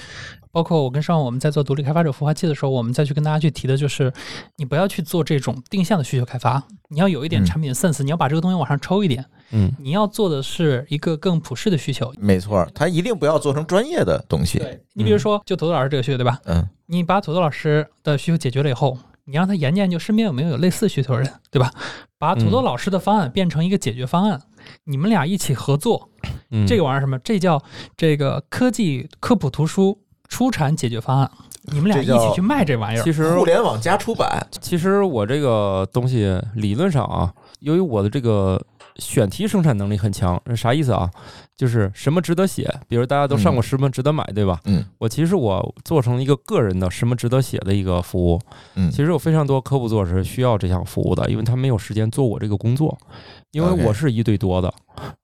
[0.53, 4.13] 包括我跟上我们在做独立开发者孵化器的时候，我们再去跟大家去提的就是，
[4.57, 12.13] 你不要去做这种定向的需求开发，你要有一点嗯产品的 sense，、你要把这个东西往上抽一点，嗯，你要做的是一个更普适的需求。
[12.19, 14.59] 没错，他一定不要做成专业的东西。
[14.59, 16.39] 对你比如说，就土豆老师这个需求，对吧？
[16.45, 21.73] 嗯，你把土豆老师的需求解决了以后，你让他研究研究身边有没有有类似需求的人，对吧？
[22.19, 24.41] 把土豆老师的方案变成一个解决方案，
[24.85, 26.11] 你们俩一起合作，
[26.51, 27.19] 嗯这个玩意儿什么？
[27.21, 27.61] 这叫
[27.97, 29.99] 这个科技科普图书
[30.33, 31.31] 出产解决方案。
[31.65, 37.31] 你们俩一起去卖这玩意儿，其实互联网加出版，其实我这个东西理论上啊，
[37.61, 38.61] 由于我的这个
[38.97, 41.11] 选题生产能力很强，啥意思啊？
[41.57, 44.59] 就是什么值得写，比如大家都上过什么值得买，对吧？
[44.65, 48.41] 嗯，我其实我做成一个个人的什么值得写的一个服务。
[48.75, 52.97] 嗯其实有非常多科普作者是需要这项服务的，因为他没有时间做我这个工作，
[53.53, 54.73] 因为我是一对多的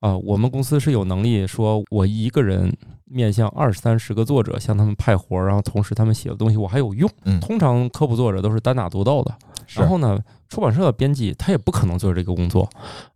[0.01, 2.73] 啊、我们公司是有能力说，我一个人
[3.05, 7.11] 面向二三十个作者向他们派活儿，然后同时他们写的东西我还有用。
[7.25, 9.35] 嗯通常科普作者都是单打独斗的，
[9.75, 10.19] 然后呢，
[10.49, 12.69] 出版社的编辑他也不可能做这个工作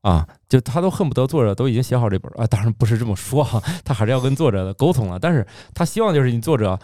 [0.03, 6.79] 啊，就他都恨不得作者都已经写好这本儿啊，当然不是这么说哈、他还是要跟作者的沟通了，但是他希望就是你作者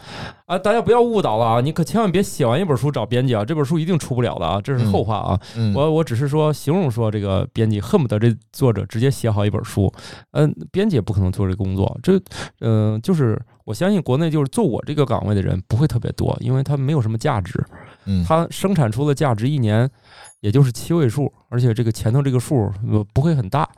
[0.47, 9.93] 啊，大家不要误导了啊，你可千万别写完一本书找编辑啊，这本书一定出不了的啊，这是后话啊，嗯，我我只是说形容说这个编辑恨不得这作者直接写好一本书，
[10.33, 12.19] 嗯，编辑也不可能做这个工作，这
[12.61, 17.63] 嗯、就是我相信国内就是做我这个岗位的人不会特别多，因为他没有什么价值，
[18.09, 18.25] 嗯。
[18.27, 19.89] 它生产出的价值一年
[20.41, 23.69] 也就是七位数，而且这个前头这个数呃不会很大，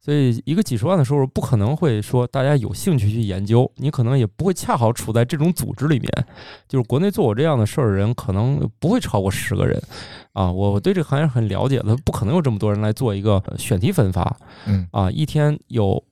[0.00, 6.10] 所以一个几十万的收入不可能会说大家有兴趣去研究，你可能也不会恰好处在这种组织里面，
[6.66, 9.80] 就是国内做我这样的事儿的人可能不会超过十个人，
[10.32, 14.36] 啊，我我对这个行业很了解的，不可能有这么多人来做一个呃选题分发，
[14.66, 14.86] 嗯。
[14.92, 16.02] 啊，一天有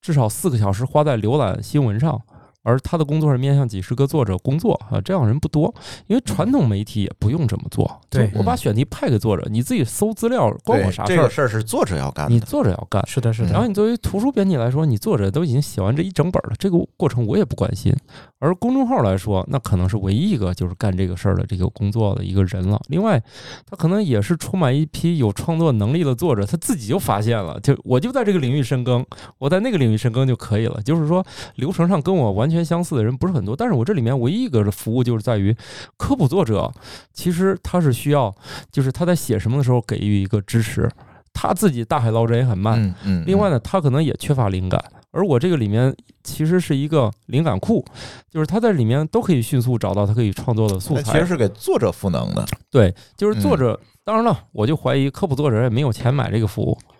[0.00, 2.20] 至少四个小时花在浏览新闻上。
[2.62, 5.72] 而他的工作是面向几十个作者工作啊，这样人不多。
[6.06, 11.16] 因为传统媒体也不用这么做，对就我把选题派给作者，你自己搜资料关我啥事儿？
[11.16, 12.40] 这个事儿是作者要干的你。
[12.40, 13.04] 作者要干。
[13.06, 17.94] 是的，是的然，后你作为图书编辑来说，你作者都已经写完这一整本了，这个过程我也不关心。
[18.38, 22.80] 而公众号来说，那可能是唯一一个就是干这个事儿的这个工作的一个人了。
[22.88, 23.22] 另外，
[23.66, 29.04] 他可能也是充满一批有创作能力的作者，他自己就发现了，就我就在这个领域深耕，
[29.38, 30.80] 我在那个领域深耕就可以了。
[30.82, 31.24] 就是说，
[31.56, 35.56] 流程上跟我完全相似的人不是很多，但是我这里面唯一一个的服务就是在于
[35.96, 36.70] 科普作者，
[37.12, 38.34] 其实他是需要，
[38.72, 40.90] 就是他在写什么的时候给予一个支持。
[41.32, 43.24] 他自己大海捞针也很慢，嗯嗯。
[43.24, 44.82] 另外呢，他可能也缺乏灵感，
[45.12, 45.94] 而我这个里面
[46.24, 47.84] 其实是一个灵感库，
[48.28, 51.02] 就是他在里面都可以迅速找到他可以创作的素材。
[51.02, 53.80] 其实是给作者赋能的，对，就是作嗯者。
[54.02, 56.94] 当然了，我就怀疑科普作者也没有钱买这个服务，嗯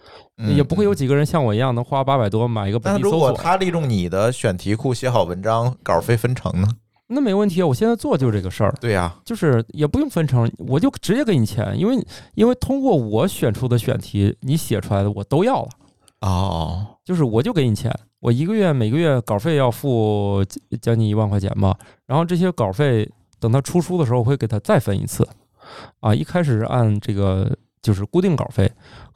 [0.49, 3.45] 也不会有几个人像我一样能花八百多买一个本但如果地搜索。
[3.45, 6.69] 他利用你的选题库写好文章，稿费分成呢？
[7.13, 15.69] 那没问题啊，我现在做就是这个事儿，对呀，就是也不用分成，我就直接给你钱，因为因为通过我选出的选题，你写出来的我都要了。
[16.21, 20.45] 哦，就是我就给你钱，我一个月每个月稿费要付
[20.81, 21.77] 将近一万块钱吧，
[22.07, 23.11] 然后这些稿费
[23.41, 25.27] 等他出书的时候，我会给他再分一次，
[25.99, 27.51] 啊，一开始是按这个
[27.83, 28.71] 就是固定稿费，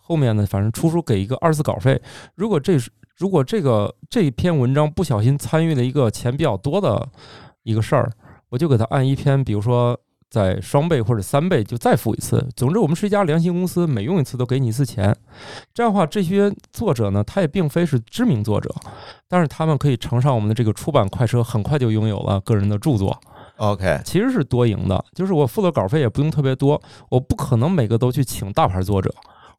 [0.07, 2.01] 后面呢，反正出书给一个二次稿费，
[2.35, 7.09] 如果这是如果这个这篇文章不小心参与了一个钱比较多的
[7.63, 8.13] 一个事儿，
[8.51, 9.99] 我就给他按一篇，比如说。
[10.31, 12.45] 在双倍或者三倍就再付一次。
[12.57, 15.15] 总之，我们是一家良心公司，每用一次都给你一次钱。
[15.73, 18.69] 这样的话，这些作者呢，他也并非是知名作者，
[19.29, 23.17] 但是他们可以乘上我们的这个出版快车，很快就拥有了个人的著作。
[23.59, 29.15] OK，其实是多赢的，就是我付的稿费也不用特别多，我不可能每个都去请大牌作者，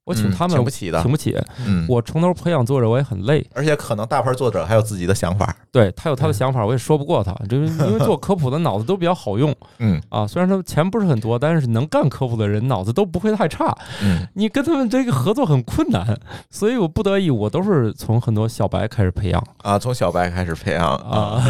[0.05, 1.35] 我请嗯他们请不起的请，不起。
[1.65, 3.45] 嗯，我从头培养作者，我也很累。
[3.53, 10.25] 而且可能大牌作者还有自己的想法，对他有他的想法，我也说不过他，就是因为做科普的脑子都比较好用 嗯啊。
[10.27, 13.75] 虽然他钱不是很多，但是能干科普的人脑子都不会太差。
[14.03, 16.17] 嗯你跟他们这个合作很困难，
[16.51, 21.41] 所以我不得已，我都是从很多小白开始培养啊，从小白开始培养啊。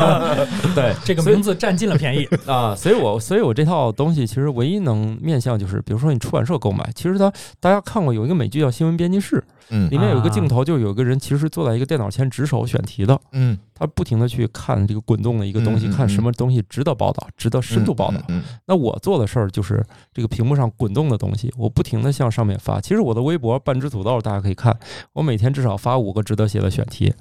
[0.74, 2.26] 对，这个名字占尽了便宜。
[2.46, 9.36] 啊，所以我所以我这套东西其实唯一能面向就是，比如说你出版社购买，其实它大家看过有一个美剧叫《新闻编辑室》，
[9.70, 18.22] 嗯里面有一个啊镜头，就有一个人其实坐在一个电脑前值守选题的，嗯，他不停的去看这个滚动的一个东西，看什么东西值得报道，值得深度报道。
[18.28, 19.84] 嗯，那我做的事儿就是
[20.14, 22.80] 这个屏幕上滚动的东西，我不停的向上面发。
[22.80, 24.78] 其实我的微博半只土豆大家可以看，
[25.14, 27.12] 我每天至少发五个值得写的选题。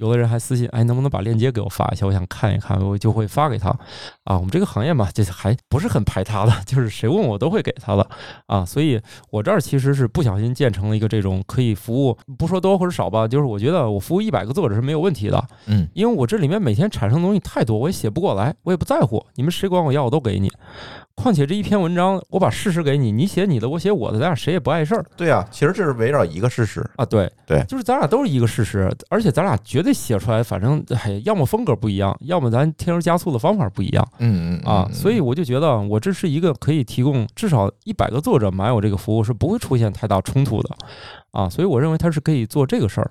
[0.00, 2.06] 有的人还私信，哎，能不能把链接给我发一下？
[2.06, 3.68] 我想看一看，我就会发给他。
[4.24, 8.08] 啊，我们这个行业嘛，这还不是很排他的， 就是谁问我都会给他的
[8.46, 8.64] 啊。
[8.64, 8.98] 所以
[9.30, 15.46] 我这儿其实是不小心建成了一个这种可以服务，不说多或者少吧，就是我觉得我服务一百个作者是没有问题的。
[15.66, 19.22] 嗯，因为我这里面每天产生的东西太多，我也写不过来，我也不在乎。
[19.34, 20.50] 你们谁管我要，我都给你。
[21.20, 27.04] 况且这一篇文章，我把事实给你，你写你的，我写我的，咱俩谁也不碍事儿对啊，其实这是围绕一个事实，啊。
[27.04, 34.88] 对对就是咱俩都是一个事实，而且咱俩绝对写出来，反正哎，要么风格不一样，要么咱添油加醋的方法不一样嗯嗯啊。
[34.92, 40.70] 所以我就觉得，我这是一个可以提供至少一百个作者买我这个服务是不会出现太大冲突的
[41.32, 41.48] 啊。
[41.48, 43.10] 所以我认为他是可以做这个事儿。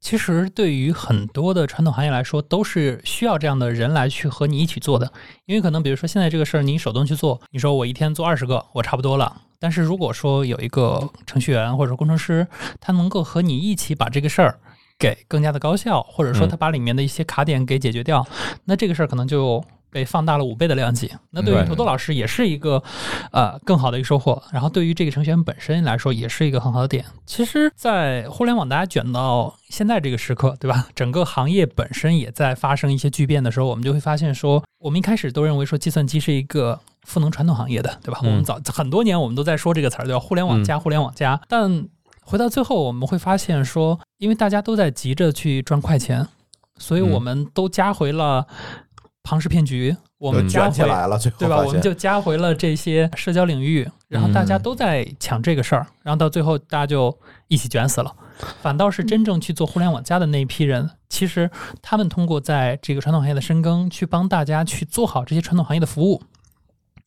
[0.00, 5.12] 其实对于很多的传统行业来说，都是需要这样的人来去和你一起做的。
[5.46, 9.42] 因为可能比如说现在这个事儿，你手动去做，你说我一天做二十个，我差不多了。
[9.58, 12.46] 但是如果说有一个程序员或者工程师，
[12.80, 14.58] 他能够和你一起把这个事儿
[14.98, 18.26] 给更加的高效，或者说他把里面的一些卡点给解决掉，
[18.64, 21.10] 那这个事儿可能就被放大了五倍的量级。
[21.30, 22.82] 那对于对土豆老师也是一个
[23.32, 27.04] 呃更好的一个收获，然后对于这个程序员本身来说也是一个很好的点。
[27.26, 30.86] 其实，在互联网大家卷到现在这个时刻，对吧？
[30.94, 38.20] 整个行业本身也在发生一些巨变的时候，我们就会发现说，我们一开始都认为说计算机是一个赋能传统行业的，对吧？
[38.22, 40.20] 嗯我们早很多年我们都在说这个词儿，对吧？
[40.20, 41.88] 互联网加互联网加，但
[42.22, 46.26] 回到最后，我们会发现说，因为大家都在急着去赚快钱，
[46.78, 48.46] 所以嗯我们都加回了
[49.22, 51.58] 庞氏骗局，我们加起来了，最后对吧？
[51.58, 57.16] 我们就加回了这些社交领域，然后大家都在抢这个事儿，然后到最后大家就
[57.48, 58.12] 一起卷死了。
[58.62, 61.50] 反倒是真正去做互联网加的那一批人，其实
[61.82, 66.22] 他们通过在这个传统行业的深耕，去帮大家去做好这些传统行业的服务。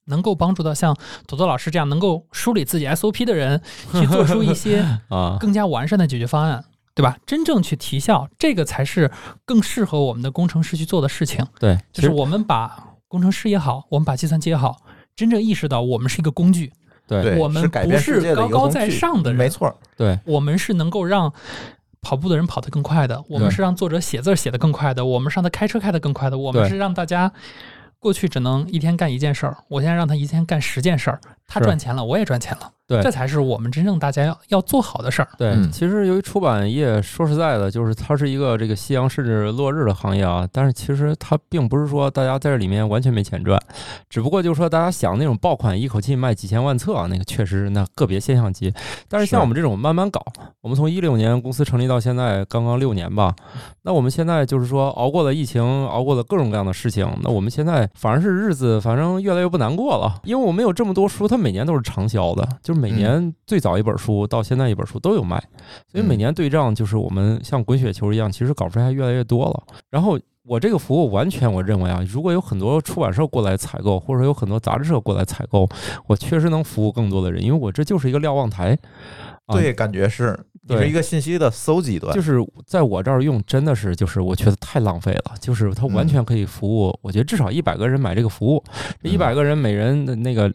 [0.06, 0.94] 能够帮助到像
[1.26, 3.62] 朵朵老师这样能够梳理自己 SOP 的人，
[3.94, 6.66] 去做出一些 啊，更加完善的解决方案，
[6.96, 7.18] 对吧？
[7.26, 9.12] 真正去提效，这个才是
[9.46, 11.46] 更适合我们的工程师去做的事情。
[11.60, 14.78] 对，就是我们把工程师也好，我们把计算机也好，
[15.16, 16.72] 真正意识到我们是一个工具，
[17.08, 21.32] 对对我们不是高高在上的人没错，对我们是能够让
[22.02, 27.32] 跑步的人跑得更快的，我们是让作者写字儿写得更快的，我们是让他开车开得更快的，我们是让大家
[28.00, 35.28] 过去只能一天干一件事儿，我现在让他一天干十件事儿，他赚钱了，我也赚钱了，对这才是我们真正大家要要做好的事儿。
[35.38, 40.48] 对，嗯其实由于出版业，说实在的，就是它是一个这个夕阳甚至落日的行业啊。
[40.52, 43.60] 但是其实它并不是说大家在这里面完全没钱赚，
[44.10, 48.74] 只不过就是说大家想那种爆款一口气卖几千万册啊，那个确实是那个别现象级。
[49.08, 50.24] 但是像我们这种慢慢搞，
[50.62, 53.34] 我们从一六年公司成立到现在刚刚六年吧，
[53.84, 65.42] 那我们现在就是说熬过了疫情，熬过了各种各样的事情，那我们现在反而是日子反正越来越不难过了，因为我们有这么多书，它每年都是畅销的，就是每年最早一本书到现在一本书都有卖。
[65.90, 69.64] 所以每年对账就是我们像滚雪球一样，其实稿费还越来越多了。
[69.90, 75.66] 然后我这个服务完全我认为啊，如果有很多出版社过来采购，或者说有很多杂志社过来采购，
[76.08, 78.78] 我确实能服务更多的人，因为我这就是一个瞭望台。
[79.46, 80.38] 啊对，感觉是
[80.68, 85.36] 你是对一个信息的搜集端，就是在我这儿用，真的是就是我觉得太浪费了。
[85.40, 88.64] 就是它完全可以服务，我觉得至少一百个人买这个服务，
[89.02, 90.54] 这一百个人每人的那个。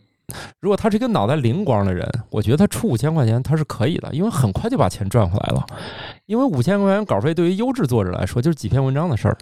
[0.60, 5.66] 如果他是一个脑袋灵光的人，我觉得他出五千块钱他是可以的，因为很快就把钱赚回来了。
[6.26, 9.36] 因为五千块钱稿费对于优质作者来说就是几篇文章的事儿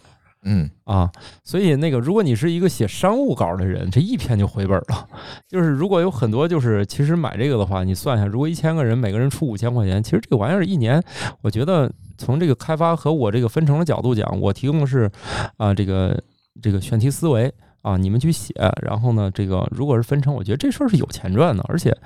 [0.49, 1.11] 嗯啊，
[1.43, 5.09] 所以那个如果你是一个写商务稿的人，这一篇就回本了。
[5.49, 11.03] 就是如果有很多就是其实买这个的话，你算一下，如果一千个人每个人出五千块钱，其实这个玩意儿一年，
[11.43, 15.11] 我觉得从这个开发和我这个分成的角度讲，我提供的是
[15.57, 16.23] 啊、这个
[16.63, 17.53] 这个选题思维。
[17.87, 18.53] 啊，你们去写，
[18.83, 21.97] 然后呢，这个如果是分成，我觉得这事儿是有钱赚的，而且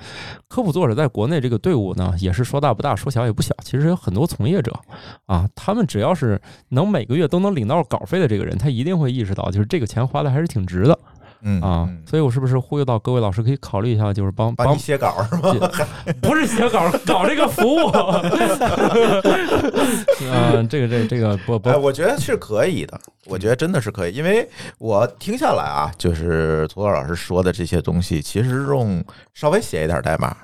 [0.47, 3.55] 科普作者在国内这个队伍呢，也是说大不大，说小也不小。
[3.63, 4.79] 其实有很多从业者
[5.25, 6.39] 啊，他们只要是
[6.69, 10.99] 能每个月都能领到稿费的这个人，他一定会意识到，就是这个钱花的还是挺值的
[11.43, 11.87] 嗯啊。
[11.89, 15.69] 嗯所以我是不是忽悠到各位老师可以考虑一下，就是帮帮帮你写稿是吗？
[16.21, 17.89] 不是写稿，搞这个服务。
[20.21, 24.47] 嗯，这个这个这个不不哎，我觉得是可以的，我觉得真的是可以，因为
[24.77, 29.01] 我听下来啊，就是涂老师说的这些东西，其实用
[29.33, 30.35] 稍微写一点代码。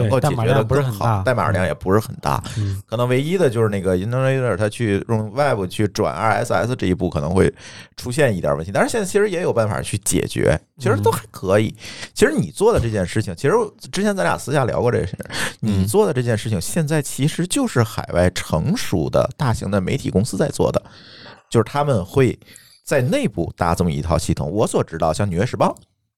[0.00, 2.82] 能够解决的不是更好，代码量也不是很大，嗯。
[2.86, 7.52] 可能唯一的就是那个 Innovator 它去用 Web 去转 RSS 这一步可能会
[7.96, 11.74] 出现一点问题，但是现在其实也有办法去解决，其实都还可以。
[12.14, 13.54] 其实你做的这件事情，其实
[13.92, 15.16] 之前咱俩私下聊过这个事，
[15.60, 15.86] 你嗯。
[15.86, 20.80] 做的这件事情，现在其实就是海外成熟的大型的媒体公司在做的，
[21.50, 22.38] 就是他们会
[22.84, 24.50] 在内部搭这么一套系统。
[24.50, 25.68] 我所知道，像《纽约时报》，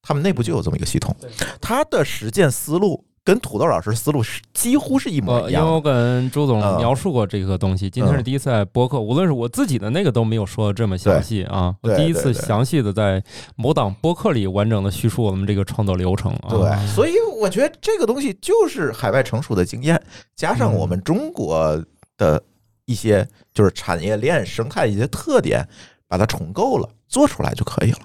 [0.03, 1.17] 他们内部就有这么一个系统，
[1.61, 5.81] 它的实践思路跟土豆老师思路是几乎是一模一样，因为我。
[5.81, 13.23] 跟朱总嗯描述过这个东西，今天是第一次在播客，无论是我自己的那个都没有说的这么详细啊，我第一次详细的在
[13.57, 16.51] 某档播客里完整的叙述我们这个创作流程啊。
[16.51, 20.01] 对，所以我觉得这个东西就是海外成熟的经验，
[20.36, 21.85] 加上我们中国
[22.16, 22.43] 的
[22.85, 25.69] 一些就是产业链生态一些特点，
[26.07, 27.99] 把它重构了，做出来就可以了。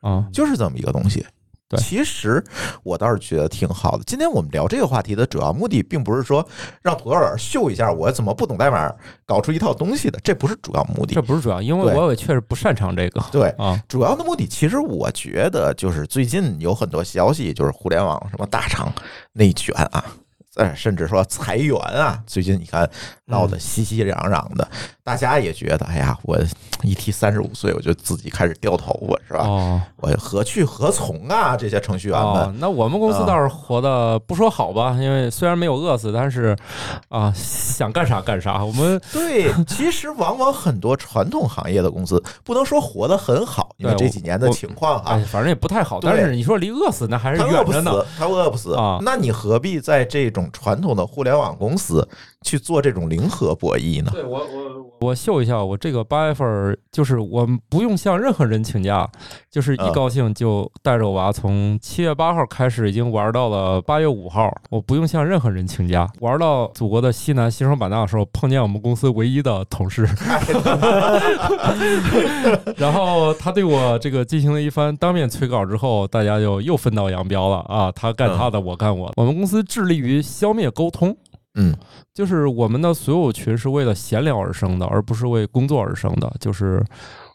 [0.00, 1.24] 啊，就是这么一个东西。
[1.68, 2.44] 对其实
[2.82, 4.04] 我倒是觉得挺好的。
[4.04, 6.46] 今天我们聊这个话题的主要目的，并不是说
[6.82, 8.92] 让土豆老师秀一下我怎么不懂代码
[9.24, 11.22] 搞出一套东西的，这不是主要目的这。
[11.22, 13.82] 不是主要，因为我也确实不擅长这个对，啊。
[13.88, 18.92] 主要的目的，其实我觉得就是最近有很多消息，就是互联网什么大厂
[19.32, 20.04] 内卷啊，
[20.56, 22.88] 呃，甚至说裁员啊，最近你看
[23.26, 24.68] 闹得熙熙攘攘的，
[25.02, 26.38] 大家也觉得，哎呀，我
[26.82, 29.48] 一提三十五岁，我就自己开始掉头发，是吧？
[29.48, 31.56] 哦我何去何从啊？
[31.56, 36.54] 这些程序员们哦，，那我们公司啊倒是活的不说好吧，因为虽然没有饿死，但是
[37.08, 38.62] 啊，想干啥干啥。
[38.62, 45.98] 我们对，其实往往很多传统行业的公司不能说活得很好，因为这几年的情况哎啊，，反正也不太好。
[46.02, 48.02] 但是你说离饿死那还是他饿不远着呢。
[48.02, 52.06] 死，他饿不死啊那你何必在这种传统的互联网公司
[52.44, 54.10] 去做这种零和博弈呢？
[54.12, 59.08] 对我我我秀一下，我这个八月份儿就是我不用向任何人请假，
[59.50, 70.06] 就是一嗯高兴就带着我娃从七月八号开始，已经玩到了八月五号，我不用向任何人请假，玩到祖国的西南西双版纳的时候，碰见我们公司唯一的同事，
[72.76, 79.14] 然后他对我这个进行了一番当面催稿之后，大家就又分道扬镳了啊，他干他的，我干我的。
[79.16, 81.16] 我们公司致力于消灭沟通。
[81.54, 81.74] 嗯
[82.12, 86.32] 就是我们的所有群是为了闲聊而生的，而不是为工作而生的。
[86.40, 86.84] 就是，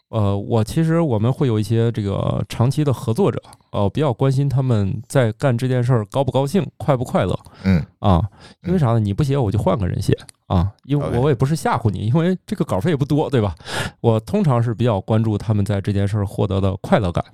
[0.08, 3.42] 呃，我其实我们会有一些这个长期的合作者，
[3.72, 8.22] 呃，比较关心他们在干这件事儿高不高兴、快不快乐嗯啊。
[8.64, 9.00] 因为啥呢？
[9.00, 10.16] 你不写，我就换个人写
[10.46, 10.70] 啊。
[10.84, 13.54] 因为我也不是吓唬你，因为这个稿费也不多，对吧？
[14.00, 17.24] 我通常是比较关注他们在这件事儿获得的快乐感。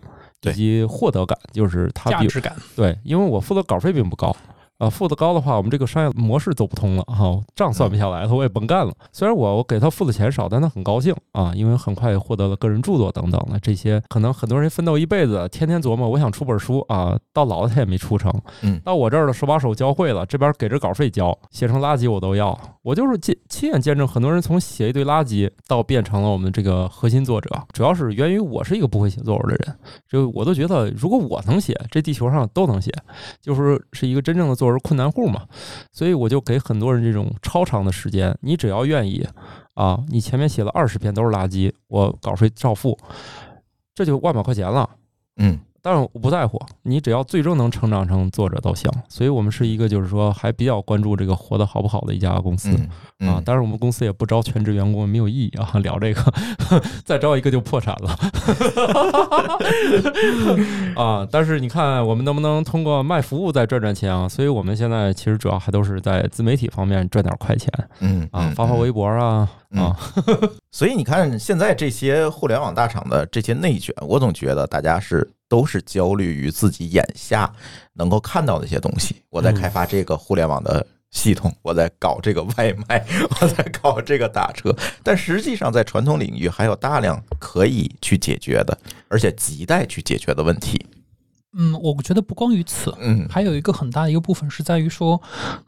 [0.43, 2.55] 以及获得感，就是他比价值感。
[2.77, 4.37] 对，因为我付的稿费并不高，
[4.79, 8.93] 啊，付的高的话，我们这个商业模式走不通了哈、账算不下来了，我也甭干了。
[9.11, 18.33] 虽然我我给他付的钱少，但他很高兴啊，因为很快也获得了个人著作等等的这些，可能很多人奋斗一辈子，天天琢磨我想出本书啊，到老了他也没出成。
[18.63, 22.59] 嗯到我这儿了，手把手教会了，这边给着稿费交，写成垃圾我都要。
[22.83, 29.77] 我就是见亲眼见证很多人从写一堆垃圾到变成了我们这个核心作者，主要是源于我是一个不会写作文的人，
[30.09, 32.93] 就我都觉得如果我能写，这地球上都能写，
[33.41, 35.47] 就是是一个真正的作文困难户嘛。
[35.93, 39.27] 所以我就给很多人这种超长的时间，你只要愿意
[39.75, 42.99] 啊，你前面写了二十篇都是垃圾，我稿费照付，
[43.95, 44.89] 这就万把块钱了。
[45.37, 48.91] 嗯当然我不在乎，你只要最终能成长成作者都行。
[49.09, 52.71] 所以我们是一个就是说还比较关注这个活得好不好的一家公司。
[52.71, 52.89] 嗯
[53.21, 55.79] 嗯啊，当然我们公司也不招全职员工，没有意义啊。
[55.79, 56.21] 聊这个，
[57.07, 58.19] 再招一个就破产了
[61.01, 61.25] 啊。
[61.31, 64.29] 但是你看，我们能不能通过卖服务再赚赚钱啊？
[64.29, 69.97] 所以我们现在其实主要还都是在自媒体方面赚点快钱嗯啊，发发微博啊嗯啊，
[70.73, 77.53] 所以你看，现在这些互联网大厂的这些内卷，我总觉得大家是都是焦虑于自己眼下
[77.95, 79.17] 能够看到的一些东西。
[79.31, 83.05] 我在开发这个互联网的系统， 我在搞这个外卖，
[83.41, 88.77] 我在搞这个打车，但实际上在传统领域还有大量可以去解决的，
[89.09, 90.85] 而且亟待去解决的问题。
[91.59, 93.27] 嗯，我觉得不光于此，嗯。
[93.31, 95.19] 还有一个很大的一个部分是在于说，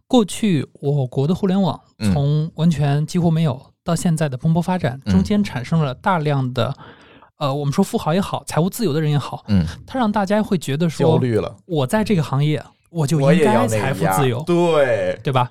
[0.06, 2.12] 过去我国的互联网嗯。
[2.12, 5.12] 从完全几乎没有到现在的蓬勃发展，嗯。
[5.14, 6.76] 中间产生了大量的，
[7.38, 15.50] 呃，我们说富豪也好，财务自由的人也好，嗯，他让大家会觉得说焦说，虑了，我在这个行业我就应该财富自由，对，对吧？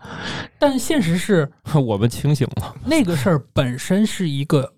[0.60, 1.50] 但现实是，
[1.86, 2.76] 我们清醒了。
[2.86, 4.74] 那个事儿本身是一个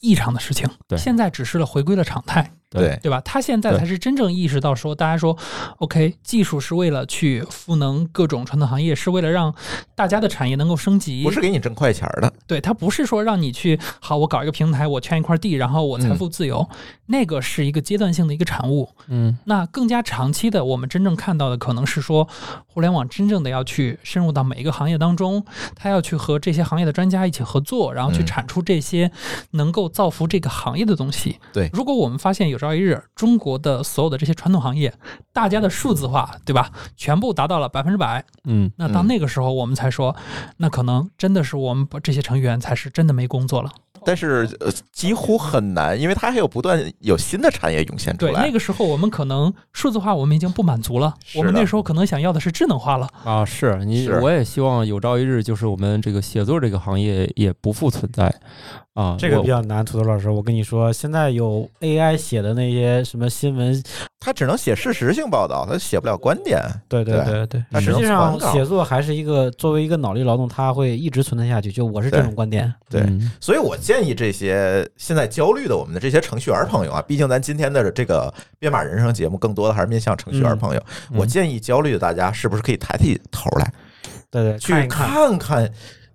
[0.00, 2.52] 异常的事情，对现在只是了回归了常态。
[2.70, 3.20] 对，对吧？
[3.20, 5.36] 他现在才是真正意识到说，大家说
[5.78, 9.54] ，OK，技术是为了去赋能各种传统行业，是为了让
[9.94, 11.22] 大家的产业能够升级。
[11.22, 16.68] 不是给你挣快钱的，对，他不是说让你去好，我搞一个平台，我圈一块地，然后我财富自由，
[17.06, 18.90] 那个是一个阶段性的一个产物。
[19.06, 22.28] 嗯那更加长期的，我们真正看到的可能是说，
[22.66, 25.44] 互联网真正的要去深入到每一个行业当中，
[25.76, 29.12] 他要去和这些行业的专家一起合作，然后去嗯产出这些
[29.52, 31.38] 能够造福这个行业的东西。
[31.52, 34.92] 对如果我们发现有朝一日中国的所有的这些传统行业，
[35.32, 40.16] 大家的数字化，对吧，全部达到了百分之百，嗯，那当嗯那个时候我们才说，
[40.56, 43.70] 那可能真的是我们这些成员才是真的没工作了。
[44.06, 48.46] 但是呃几乎很难，因为它还有不断有新的产业涌现出来对，来。
[48.46, 53.08] 那个时候我们可能数字化我们已经不满足了，我们那时候可能想要的是智能化了。
[53.24, 58.34] 啊，是你，是我也希望有朝一日，就是我们这个写作这个行业也不复存在
[58.94, 59.16] 啊。
[59.18, 63.82] 这个比较难，土豆老师，我跟你说，现在有 AI 写的那些什么新闻，
[64.18, 66.60] 它只能写事实性报道，它写不了观点。
[66.88, 71.70] 对对对对实际上写作还是一个作为一个脑力劳动，它会一直存在下去。
[71.70, 72.72] 就我是这种观点。
[72.88, 80.80] 对嗯所以我建议这些现在焦虑的我们的这些程序员朋友啊，毕竟咱今天的这个编码人生节目更多的还是面向程序员朋友。
[81.10, 83.72] 嗯我建议焦虑的大家是不是可以抬起头来，
[84.30, 85.08] 对对，去看看。
[85.10, 85.72] 看看，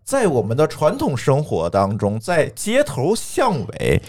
[0.10, 4.02] 在我们的传统生活当中，在街头巷尾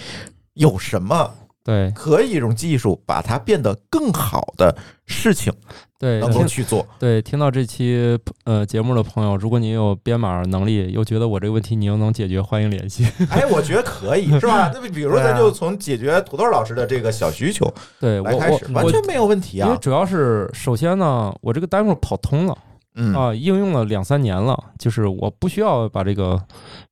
[0.54, 1.30] 有什么
[1.62, 4.74] 对可以用技术把它变得更好的
[5.04, 5.52] 事情
[5.98, 6.86] 对，能够去做。
[6.98, 13.06] 对，听到这期呃节目的朋友，如果您有编码能力，又觉得我这个问题你又能解决，欢迎联系。
[13.28, 14.70] 哎，我觉得可以，是吧？
[14.72, 17.70] 那么比如对啊咱就从解决土豆老师的这个小需求
[18.00, 19.66] 对我来开始，完全没有问题啊。
[19.66, 22.56] 因为主要是首先呢，我这个 demo 跑通了
[22.94, 23.14] 嗯。
[23.14, 26.40] 啊，应用了两三年了，就是我不需要把这个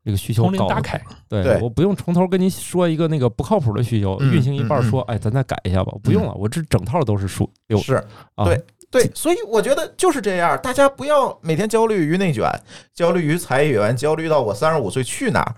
[0.05, 7.95] 这个需求打开，对，对我不用从头跟您说一个那个不靠谱的需求，嗯运行一半说，哎，咱再改一下吧，不用了，我这整套都是数六是
[8.35, 12.51] 啊，对对，所以我觉得就是这样，大家不要每天焦虑于内卷，
[12.95, 15.55] 焦虑于裁员，焦虑到我三十五岁去哪儿，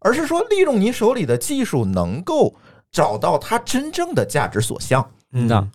[0.00, 2.52] 而是说利用你手里的技术能够
[2.90, 5.08] 找到它真正的价值所向。
[5.32, 5.46] 嗯。
[5.46, 5.68] 呐，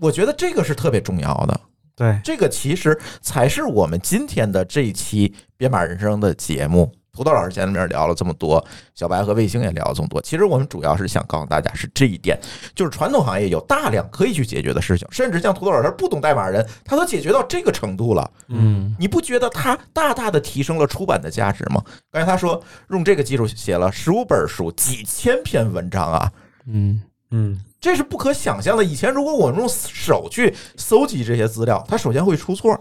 [0.00, 1.60] 我觉得这个是特别重要的，
[1.96, 6.92] 对，这个其实才是我们今天的这一期编码人生的节目。
[7.10, 8.62] 土豆老师前面聊了这么多，
[8.94, 10.20] 小白和卫星也聊了这么多。
[10.20, 12.38] 其实我们主要是想告诉大家是这一点，
[12.74, 18.30] 就是传统行业有大量可以去解决的事情，甚至像土豆老师不懂代码人，他都解决到这个程度了。
[18.48, 21.82] 嗯你不觉得他大大的提升了出版的价值吗？
[22.12, 26.30] 刚才他说用这个技术写了十五本书、几千篇文章啊，
[26.66, 27.00] 嗯
[27.30, 28.82] 嗯，这是不可想象的。
[28.82, 32.76] 以前如果我们用手去搜集这些资料，它首先会出错，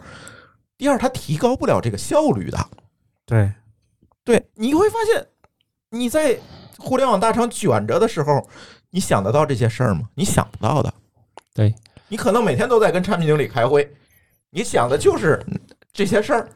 [0.80, 2.58] 第二它提高不了这个效率的。
[3.24, 3.52] 对，
[4.24, 5.24] 对，你会发现
[5.92, 6.40] 你在
[6.80, 8.50] 互联网大厂卷着的时候，
[8.90, 10.10] 你想得到这些事儿吗？
[10.16, 10.92] 你想不到的。
[11.54, 11.76] 对，
[12.08, 13.96] 你可能每天都在跟产品经理开会，
[14.50, 15.40] 你想的就是
[15.94, 16.50] 这些事儿。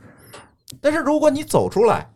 [0.82, 2.10] 但是如果你走出来，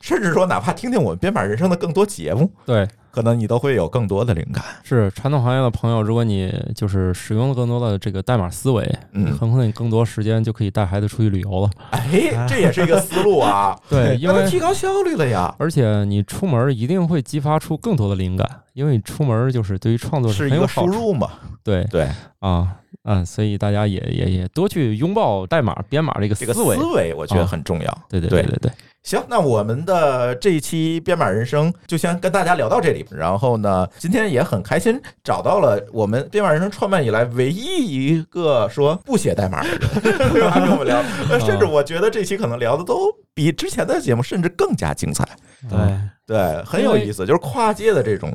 [0.00, 4.62] 甚至说哪怕听听我们编码人生的更多节目，对，可能你都会有更多的灵感。
[4.84, 11.70] 是传统行业的朋友，如果你就是使用了更多的这个代码思维，嗯很可能你更多时间就可以带孩子出去旅游了。
[11.90, 12.10] 哎，
[12.48, 13.76] 这也是一个思路啊。
[13.88, 20.66] 对，因为提高效率了呀，而且你出门一定会激发出更多的灵感，因为你出门就是对于创作是一个。
[20.66, 21.30] 输入嘛。
[21.64, 22.08] 对对，
[22.38, 26.76] 啊，嗯，所以大家也也也多去拥抱代码编码这个这个思维。
[27.14, 27.98] 我觉得啊很重要。
[28.08, 28.72] 对对对对对对，
[29.06, 33.06] 行，那我们的这一期编码人生就先跟大家聊到这里。
[33.12, 39.78] 然后呢，今天也很开心找到了我们编码人生创办以来唯一一个说不写代码的人，
[40.34, 40.54] 对吧？
[40.58, 41.00] 跟我们聊，
[41.30, 42.96] 呃甚至我觉得这期可能聊的都
[43.32, 45.24] 比之前的节目甚至更加精彩。
[45.70, 45.78] 对，
[46.26, 48.28] 对，很有意思，就是跨界的这种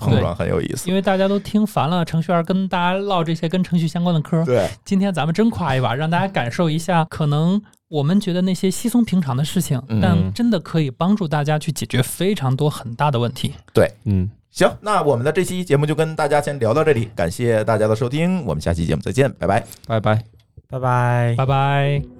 [0.00, 0.88] 碰撞很有意思。
[0.88, 13.54] 因为大家都听烦了程序员跟大家唠这些跟程序相关的嗑，对，今天咱们真夸一把，让大家感受一下，可能我们觉得那些稀松平常的事情，嗯但真的可以帮助大家去解决非常多很大的问题。
[13.72, 19.64] 对嗯，行，那我们的这期节目就跟大家先聊到这里，感谢大家的收听，我们下期节目再见，拜拜。
[19.86, 20.22] 拜拜。
[20.68, 21.34] 拜拜。
[21.36, 22.19] 拜拜。